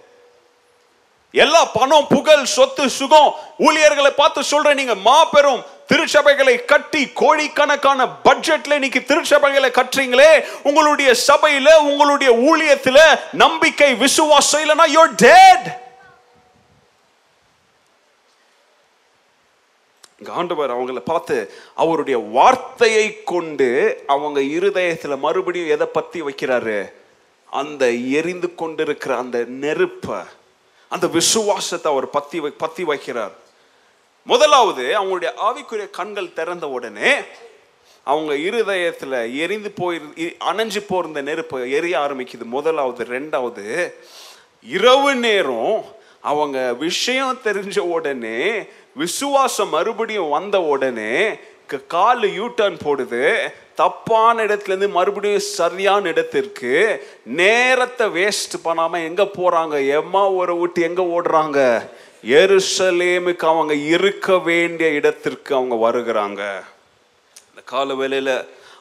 எல்லா 1.33 1.65
பணம் 1.65 2.05
புகழ் 2.09 2.43
சொத்து 2.43 2.89
சுகம் 2.89 3.33
ஊழியர்களை 3.57 4.11
பார்த்து 4.11 4.43
சொல்றேன். 4.43 4.75
நீங்க 4.75 4.95
மாபெரும் 4.95 5.61
திருச்சபைகளை 5.91 6.65
கட்டி 6.65 7.01
கோடிக்கணக்கான 7.13 8.05
பட்ஜெட்ல 8.23 8.71
இன்னைக்கு 8.71 8.99
திருச்சபைகளை 8.99 9.69
கட்டுறீங்களே 9.69 10.45
உங்களுடைய 10.63 11.13
சபையில 11.27 11.69
உங்களுடைய 11.79 12.31
ஊழியத்துல 12.49 12.99
நம்பிக்கை 13.31 13.95
விசுவாசம் 13.95 14.63
இல்லைன்னா 14.63 14.87
யோர் 14.95 15.13
டேட் 15.15 15.67
ஆண்டவர் 20.29 20.71
அவங்கள 20.75 20.99
பார்த்து 20.99 21.53
அவருடைய 21.75 22.19
வார்த்தையை 22.19 23.23
கொண்டு 23.23 23.69
அவங்க 24.07 24.39
இருதயத்துல 24.39 25.17
மறுபடியும் 25.17 25.69
எதை 25.69 25.87
பத்தி 25.87 26.21
வைக்கிறாரு? 26.21 26.91
அந்த 27.51 27.91
எரிந்து 27.91 28.55
கொண்டிருக்கிற 28.55 29.17
அந்த 29.17 29.43
நெருப்பை. 29.47 30.21
அந்த 30.93 31.07
விசுவாசத்தை 31.07 31.91
அவர் 31.91 32.09
பத்தி 32.09 32.39
வை- 32.39 32.57
பத்தி 32.57 32.83
வைக்கிறார். 32.83 33.31
முதலாவது 34.23 34.83
அவங்களுடைய 34.83 35.29
ஆவிக்குரிய 35.41 35.89
கண்கள் 35.89 36.33
திறந்த 36.33 36.67
உடனே 36.67 37.13
அவங்க 38.03 38.35
இருதயத்தில் 38.35 39.37
எரிந்து 39.37 39.71
போய் 39.71 40.01
அணைஞ்சு 40.39 40.79
போயிருந்த 40.87 41.21
நெருப்பு 41.21 41.71
எரிய 41.71 41.99
ஆரம்பிக்குது. 41.99 42.43
முதலாவது 42.43 43.03
ரெண்டாவது 43.03 43.93
இரவு 44.63 45.15
நேரம் 45.15 45.85
அவங்க 46.21 46.73
விஷயம் 46.73 47.39
தெரிஞ்ச 47.43 47.79
உடனே 47.79 48.65
விசுவாசம் 48.95 49.69
மறுபடியும் 49.69 50.29
வந்த 50.29 50.61
உடனே 50.61 51.35
க- 51.67 51.81
காலு 51.87 52.33
யூ 52.33 52.49
டர்ன் 52.49 52.79
போடுது. 52.85 53.53
தப்பான 53.75 54.45
இடத்துலேருந்து 54.45 54.89
மறுபடியும் 54.91 55.49
சரியான 55.59 56.07
இடத்திற்கு 56.07 56.71
நேரத்தை 57.23 58.07
வேஸ்ட் 58.07 58.55
பண்ணாமல் 58.63 59.05
எங்கே 59.09 59.25
போகிறாங்க 59.37 59.75
எம்மா 59.99 60.23
ஊரை 60.31 60.55
விட்டு 60.55 60.81
எங்கே 60.81 61.03
ஓடுறாங்க? 61.15 61.59
எருசலேமுக்கு 62.23 63.45
அவங்க 63.53 63.73
இருக்க 63.73 64.37
வேண்டிய 64.37 64.89
இடத்திற்கு 64.89 65.55
அவங்க 65.55 65.75
வருகிறாங்க. 65.85 66.41
இந்த 67.49 67.61
கால 67.65 67.93
வேலையில் 67.93 68.35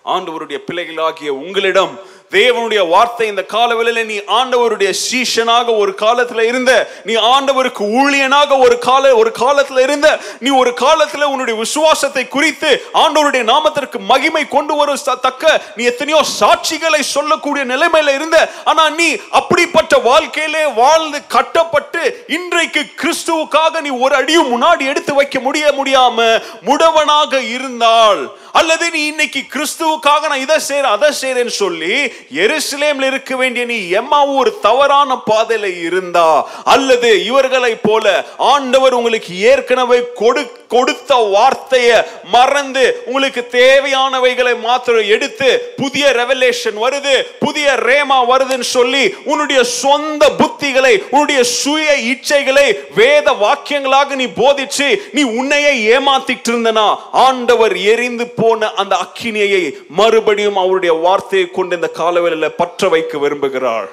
ஆண்டவருடைய 0.04 0.58
பிள்ளைகளாகிய 0.66 1.34
உங்களிடம் 1.34 1.98
தேவனுடைய 2.32 2.88
வார்த்தை 2.88 3.26
இந்த 3.26 3.42
கால 3.44 4.02
நீ 4.02 4.16
ஆண்டவருடைய 4.16 4.92
சீஷனாக 5.02 5.76
ஒரு 5.76 5.94
காலத்துல 6.00 6.40
இருந்த 6.40 6.90
நீ 7.04 7.14
ஆண்டவருக்கு 7.14 7.82
ஊழியனாக 8.00 8.58
ஒரு 8.58 8.78
கால 8.78 9.16
ஒரு 9.16 9.32
காலத்துல 9.38 9.80
இருந்த 9.80 10.20
நீ 10.38 10.50
ஒரு 10.50 10.70
காலத்துல 10.70 11.22
உன்னுடைய 11.22 11.58
விசுவாசத்தை 11.58 12.28
குறித்து 12.28 12.86
ஆண்டவருடைய 12.94 13.42
நாமத்திற்கு 13.44 13.98
மகிமை 13.98 14.48
கொண்டு 14.48 14.74
வரும் 14.74 15.00
தக்க 15.20 15.62
நீ 15.76 15.84
எத்தனையோ 15.84 16.20
சாட்சிகளை 16.40 17.00
சொல்லக்கூடிய 17.00 17.64
நிலைமையில 17.64 18.14
இருந்த. 18.14 18.50
ஆனா 18.64 18.88
நீ 18.90 19.16
அப்படிப்பட்ட 19.30 19.98
வாழ்க்கையிலே 19.98 20.66
வாழ்ந்து 20.66 21.26
கட்டப்பட்டு 21.26 22.24
இன்றைக்கு 22.28 22.84
கிறிஸ்துவுக்காக 22.96 23.80
நீ 23.80 23.88
ஒரு 23.88 24.14
அடியும் 24.14 24.50
முன்னாடி 24.52 24.86
எடுத்து 24.86 25.14
வைக்க 25.14 25.40
முடிய 25.40 25.72
முடியாம 25.76 26.42
முடவனாக 26.66 27.48
இருந்தால் 27.48 28.40
அல்லது 28.52 28.90
நீ 28.90 29.06
இன்னைக்கு 29.06 29.40
கிறிஸ்துவுக்காக 29.52 30.28
நான் 30.28 30.40
இதை 30.40 30.56
செய்யறேன் 30.68 30.94
அதை 30.96 31.10
செய்றேன்னு 31.20 31.46
சொல்லி 31.46 32.12
எருசலேம்ல 32.40 33.08
இருக்க 33.10 33.32
வேண்டிய 33.36 33.64
நீ 33.66 33.78
எம்மா 33.94 34.20
ஒரு 34.34 34.50
தவறான 34.62 35.18
பாதையில 35.26 35.70
இருந்தா 35.82 36.28
அல்லது 36.74 37.10
இவர்களை 37.24 37.72
போல 37.84 38.06
ஆண்டவர் 38.52 38.94
உங்களுக்கு 38.94 39.34
ஏற்கனவே 39.52 40.00
கொடு 40.14 40.42
கொடுத்த 40.72 41.14
வார்த்தையை 41.32 41.96
மறந்து 42.32 42.84
உங்களுக்கு 43.06 43.42
தேவையானவைகளை 43.56 44.54
மாத்திரம் 44.60 45.10
எடுத்து 45.14 45.48
புதிய 45.76 46.04
ரெவலேஷன் 46.12 46.78
வருது 46.84 47.14
புதிய 47.38 47.74
ரேமா 47.82 48.18
வருதுன்னு 48.30 48.68
சொல்லி 48.70 49.02
உன்னுடைய 49.24 49.60
சொந்த 49.74 50.30
புத்திகளை 50.38 50.94
உன்னுடைய 51.10 51.40
சுய 51.54 51.88
இச்சைகளை 52.12 52.66
வேத 52.94 53.34
வாக்கியங்களாக 53.42 54.16
நீ 54.16 54.28
போதிச்சு 54.36 54.88
நீ 55.12 55.24
உன்னையே 55.34 55.72
ஏமாத்திட்டு 55.92 56.50
இருந்தனா 56.52 56.86
ஆண்டவர் 57.26 57.74
எரிந்து 57.92 58.26
போன 58.34 58.70
அந்த 58.76 58.94
அக்கினியை 59.04 59.62
மறுபடியும் 59.96 60.60
அவருடைய 60.62 60.94
வார்த்தையை 61.02 61.46
கொண்டு 61.50 61.76
இந்த 61.78 61.90
காலவேளையில 62.12 62.48
பற்ற 62.48 62.88
வைக்க 62.88 63.18
விரும்புகிறார் 63.18 63.88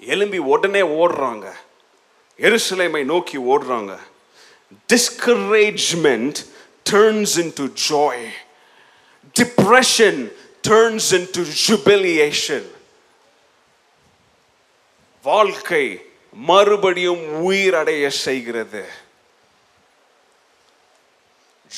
எலும்பி 0.00 0.36
உடனே 0.36 0.80
ஓடுறாங்க. 0.80 1.52
எருசலேமை 2.36 3.04
நோக்கி 3.04 3.38
ஓடுறாங்க. 3.38 3.98
Discouragement 4.92 6.34
turns 6.90 7.38
in 7.38 7.52
to 7.54 7.66
joy 7.88 8.28
depression 9.40 10.32
depression 10.68 11.12
in 11.12 11.30
to 11.32 11.42
jubilation. 11.66 12.62
வாழ்க்கை 15.22 16.10
மறுபடியும் 16.32 17.40
உயிர் 17.40 17.74
அடைய 17.74 18.10
செய்கிறது. 18.10 18.88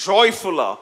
ஜாய்ஃபுல்லா 0.07 0.78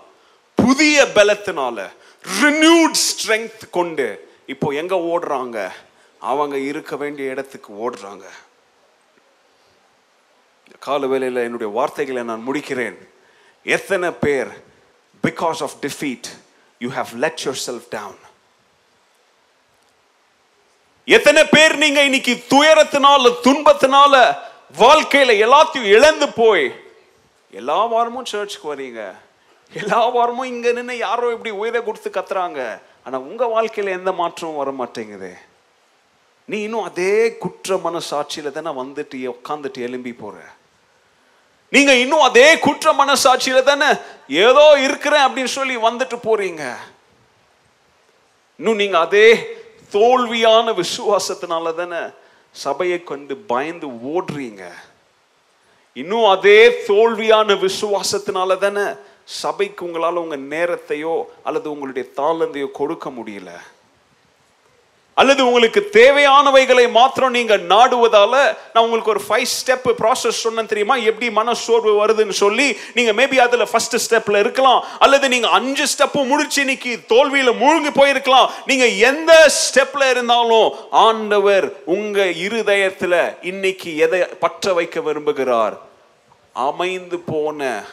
புதிய 0.55 1.05
பலத்தினால 1.05 1.92
ரினியூட் 2.25 2.95
ஸ்ட்ரென்த் 3.09 3.70
கொண்டு 3.70 4.31
இப்போ 4.47 4.70
எங்க 4.70 4.95
ஓடுறாங்க? 4.95 5.70
அவங்க 6.18 6.57
இருக்க 6.57 6.97
வேண்டிய 6.97 7.31
இடத்துக்கு 7.31 7.73
ஓடுறாங்க. 7.73 8.23
கால 10.79 11.07
வேலையில் 11.07 11.43
என்னுடைய 11.43 11.73
வார்த்தைகளை 11.73 12.23
நான் 12.23 12.49
முடிக்கிறேன். 12.49 12.97
எத்தனை 13.62 14.11
பேர் 14.11 14.49
because 15.23 15.62
of 15.62 15.75
defeat 15.81 16.29
you 16.79 16.91
have 16.91 17.14
let 17.14 17.41
your 17.45 17.61
self 17.66 17.89
down 17.89 18.20
எத்தனை 21.05 21.45
பேர் 21.45 21.77
நீங்க 21.77 22.05
இன்னைக்கு 22.05 22.45
துயரத்தினால 22.51 23.37
துன்பத்தினால 23.43 24.37
வாழ்க்கையில 24.79 25.33
எல்லாத்தையும் 25.45 25.91
இழந்து 25.97 26.33
போய் 26.33 26.81
எல்லா 27.51 27.85
வாரமும் 27.85 28.25
சர்ச்சுக்கு 28.25 28.75
வரீங்க? 28.75 29.14
எல்லா 29.81 30.01
வாரமும் 30.07 30.51
இங்க 30.55 30.73
நின்று 30.73 30.97
யாரோ 30.99 31.31
இப்படி 31.33 31.51
உயிரை 31.51 31.81
கொடுத்து 31.83 32.11
கத்துறாங்க. 32.11 32.61
ஆனா 33.05 33.18
உங்க 33.18 33.45
வாழ்க்கையில 33.45 33.97
எந்த 33.99 34.12
மாற்றமும் 34.12 34.61
வர 34.62 34.70
மாட்டேங்குது 34.70 35.33
நீ 36.49 36.59
இன்னும் 36.62 36.83
அதே 36.83 37.37
குற்ற 37.37 37.77
மனசாட்சியில 37.77 38.51
தானே 38.51 38.70
வந்துட்டு 38.81 39.16
உட்காந்துட்டு 39.35 39.85
எலும்பி 39.87 40.12
போற. 40.18 40.35
நீங்க 41.68 41.93
இன்னும் 41.95 42.20
அதே 42.20 42.59
குற்ற 42.59 42.93
மனசாட்சியில 42.93 43.62
தானே 43.62 43.89
ஏதோ 44.29 44.64
இருக்கிறேன் 44.79 45.25
அப்படின்னு 45.27 45.53
சொல்லி 45.59 45.77
வந்துட்டு 45.77 46.16
போறீங்க. 46.29 46.64
இன்னும் 48.57 48.81
நீங்க 48.83 48.99
அதே 48.99 49.29
தோல்வியான 49.93 50.83
விசுவாசத்தினால 50.83 51.75
தானே 51.75 52.01
சபையை 52.51 53.03
கொண்டு 53.03 53.37
பயந்து 53.37 53.87
ஓடுறீங்க. 53.87 54.62
இன்னும் 55.93 56.29
அதே 56.35 56.61
தோல்வியான 56.89 57.55
விசுவாசத்தினால 57.66 58.59
தானே 58.59 58.87
சபைக்கு 59.25 59.85
உங்களால் 59.85 60.16
உங்க 60.16 60.37
நேரத்தையோ 60.37 61.23
அல்லது 61.43 61.70
உங்களுடைய 61.70 62.09
தாளந்தையோ 62.16 62.70
கொடுக்க 62.70 63.11
முடியல. 63.11 63.51
அல்லது 65.14 65.47
உங்களுக்கு 65.47 65.89
தேவையானவைகளை 65.93 66.91
மாத்திரம் 66.91 67.31
நீங்க 67.31 67.57
நாடுவதால 67.57 68.57
நான் 68.73 68.85
உங்களுக்கு 68.85 69.11
ஒரு 69.11 69.20
ஃபைவ் 69.29 69.47
ஸ்டெப் 69.57 69.93
ப்ராசஸ் 69.99 70.41
சொன்னேன் 70.45 70.66
தெரியுமா? 70.66 70.97
எப்படி 70.97 71.35
மனசோர்வு 71.35 72.07
வருதுன்னு 72.07 72.29
சொல்லி 72.29 72.77
நீங்க 72.95 73.12
மேபி 73.12 73.37
அதுல 73.37 73.64
ஃபர்ஸ்ட் 73.64 74.14
ஸ்டெப்ல 74.14 74.39
இருக்கலாம். 74.39 74.85
அல்லது 74.99 75.29
நீங்க 75.29 75.49
அஞ்சு 75.49 75.85
ஸ்டெப்பும் 75.85 76.27
முடிச்சு 76.27 76.61
இன்னைக்கு 76.61 76.99
தோல்வியில 77.09 77.57
மூழ்கி 77.57 77.89
போயிருக்கலாம். 77.89 78.51
நீங்க 78.66 78.87
எந்த 78.87 79.53
ஸ்டெப்ல 79.61 80.11
இருந்தாலும் 80.11 80.73
ஆண்டவர் 80.91 81.73
உங்க 81.85 82.25
இருதயத்துல 82.25 83.37
இன்னைக்கு 83.43 83.97
எதை 83.97 84.20
பற்ற 84.20 84.73
வைக்க 84.73 85.01
விரும்புகிறார்? 85.01 85.79
அமைந்து 86.53 87.18
போன 87.18 87.85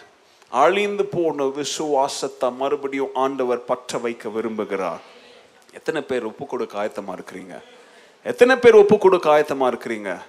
அழிந்து 0.50 1.06
போன 1.06 1.44
விசுவாசத்தை 1.44 2.50
மறுபடியும் 2.52 3.10
ஆண்டவர் 3.14 3.66
பற்ற 3.66 3.98
வைக்க 3.98 4.30
விரும்புகிறார். 4.30 5.02
எத்தனை 5.74 6.02
பேர் 6.02 6.26
ஒப்பு 6.26 6.46
கொடுக்க 6.46 6.86
ஆயத்தமா 6.86 7.14
இருக்கிறீங்க? 7.18 7.62
எத்தனை 8.24 8.56
பேர் 8.56 8.76
ஒப்பு 8.76 8.98
கொடுக்க 8.98 9.40
ஆயத்தமா 9.40 9.74
இருக்கிறீங்க? 9.74 10.22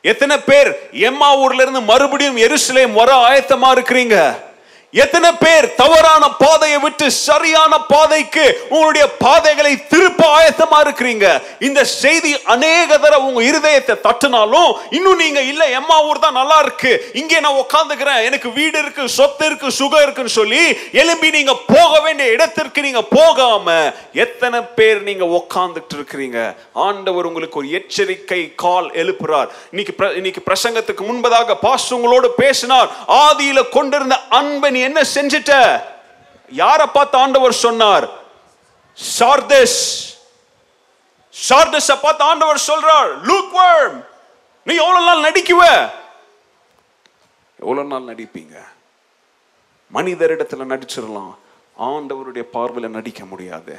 எத்தனை 0.00 0.38
பேர் 0.38 0.90
எம்மா 0.92 1.38
ஊர்ல 1.38 1.62
இருந்து 1.62 1.80
மறுபடியும் 1.80 2.36
எருசலேம் 2.36 2.92
வர 2.92 3.28
ஆயத்தமா 3.28 3.70
இருக்கிறீங்க? 3.76 4.36
எத்தனை 5.02 5.30
பேர் 5.44 5.66
தவறான 5.80 6.24
பாதையை 6.42 6.78
விட்டு 6.84 7.06
சரியான 7.26 7.72
பாதைக்கு 7.92 8.44
உங்களுடைய 8.74 9.04
பாதைகளை 9.24 9.72
திருப்ப 9.92 10.22
ஆயத்தமா 10.38 10.78
இருக்கிறீங்க? 10.84 11.26
இந்த 11.66 11.80
செய்தி 12.02 12.30
அநேக 12.54 12.88
தடவை 13.04 13.24
உங்க 13.30 13.42
இருதயத்தை 13.50 13.94
தட்டினாலும் 14.06 14.70
இன்னும் 14.96 15.20
நீங்க 15.24 15.40
இல்ல 15.50 15.62
எம்மா 15.78 15.96
ஊர் 16.08 16.22
தான் 16.24 16.38
நல்லா 16.40 16.58
இருக்கு. 16.64 16.92
இங்கே 17.20 17.40
நான் 17.44 17.60
உட்காந்துக்கிறேன் 17.64 18.22
எனக்கு 18.28 18.50
வீடு 18.58 18.76
இருக்கு 18.82 19.04
சொத்து 19.18 19.46
இருக்கு 19.50 19.70
சுகம் 19.80 20.04
இருக்குன்னு 20.06 20.34
சொல்லி 20.38 20.62
எலும்பி 21.02 21.30
நீங்க 21.38 21.54
போக 21.74 21.92
வேண்டிய 22.06 22.28
இடத்திற்கு 22.36 22.86
நீங்க 22.88 23.02
போகாம 23.18 23.76
எத்தனை 24.24 24.60
பேர் 24.78 25.02
நீங்க 25.10 25.24
உட்கார்ந்துட்டு 25.40 25.94
இருக்கிறீங்க? 25.98 26.38
ஆண்டவர் 26.86 27.28
உங்களுக்கு 27.30 27.60
ஒரு 27.62 27.70
எச்சரிக்கை 27.80 28.40
கால் 28.64 28.88
எழுப்புறார். 29.02 29.50
இன்னைக்கு 29.72 29.94
இன்னைக்கு 30.22 30.42
பிரசங்கத்துக்கு 30.48 31.04
முன்பதாக 31.10 31.58
பாஸ் 31.66 31.88
உங்களோடு 31.98 32.30
பேசினார். 32.42 32.90
ஆதியில 33.26 33.68
கொண்டிருந்த 33.78 34.18
அன்பை 34.40 34.74
என்ன 34.86 35.00
செஞ்சிட்ட? 35.14 35.52
யாரை 36.48 36.86
பார்த்து 36.86 37.18
ஆண்டவர் 37.18 37.60
சொன்னார்? 37.64 38.06
சார்தஸ். 38.92 39.80
சார்தஸ் 41.30 42.00
பார்த்து 42.02 42.24
ஆண்டவர் 42.24 42.62
சொல்றார் 42.66 43.10
லூக் 43.22 44.04
நீ 44.64 44.74
எவ்வளவு 44.74 45.06
நாள் 45.08 45.24
நடிக்குவ? 45.26 45.62
எவ்வளவு 47.60 47.86
நாள் 47.86 48.14
நடிப்பீங்க? 48.14 48.56
மனிதரிடத்துல 49.94 50.64
நடிச்சிடலாம். 50.72 51.34
ஆண்டவருடைய 51.80 52.44
பார்வையில 52.52 52.88
நடிக்க 52.88 53.24
முடியாது. 53.24 53.74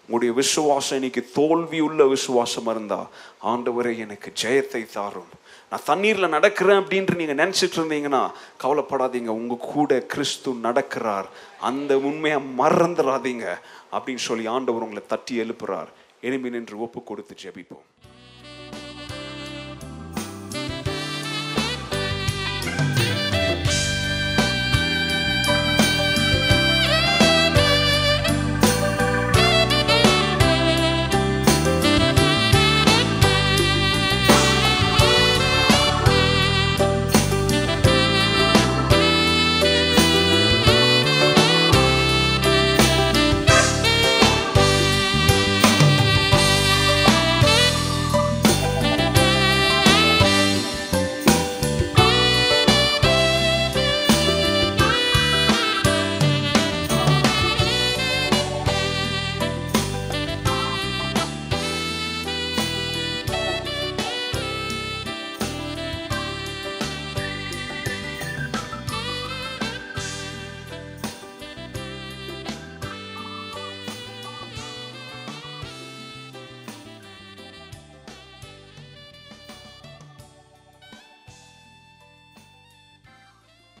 உங்களுடைய 0.00 0.34
விசுவாசம் 0.34 0.96
இன்னைக்கு 0.96 1.30
தோல்வி 1.34 1.80
உள்ள 1.80 2.04
விசுவாசம் 2.04 2.66
இருந்தா 2.66 3.00
ஆண்டவரே 3.44 3.92
எனக்கு 3.98 4.32
ஜெயத்தை 4.42 4.80
தாரும். 4.92 5.32
நான் 5.74 5.82
தண்ணீரில் 5.84 6.32
நடக்கிறேன் 6.32 6.80
அப்படின்ட்டு 6.80 7.14
நீங்கள் 7.14 7.38
நினச்சிட்டு 7.42 7.76
இருந்தீங்கன்னா 7.76 8.20
கவலைப்படாதீங்க. 8.62 9.26
உங்க 9.26 9.54
கூட 9.60 10.00
கிறிஸ்து 10.00 10.52
நடக்கிறார். 10.52 11.24
அந்த 11.60 11.98
உண்மையை 11.98 12.40
மறந்துடாதீங்க 12.58 13.46
அப்படின்னு 13.92 14.22
சொல்லி 14.28 14.46
ஆண்டவர் 14.46 14.82
உங்களை 14.82 15.02
தட்டி 15.06 15.40
எழுப்புறார். 15.40 15.90
எலும்பி 16.22 16.50
நின்று 16.50 16.80
ஒப்பு 16.80 17.02
கொடுத்து 17.02 17.34
ஜெபிப்போம். 17.42 17.84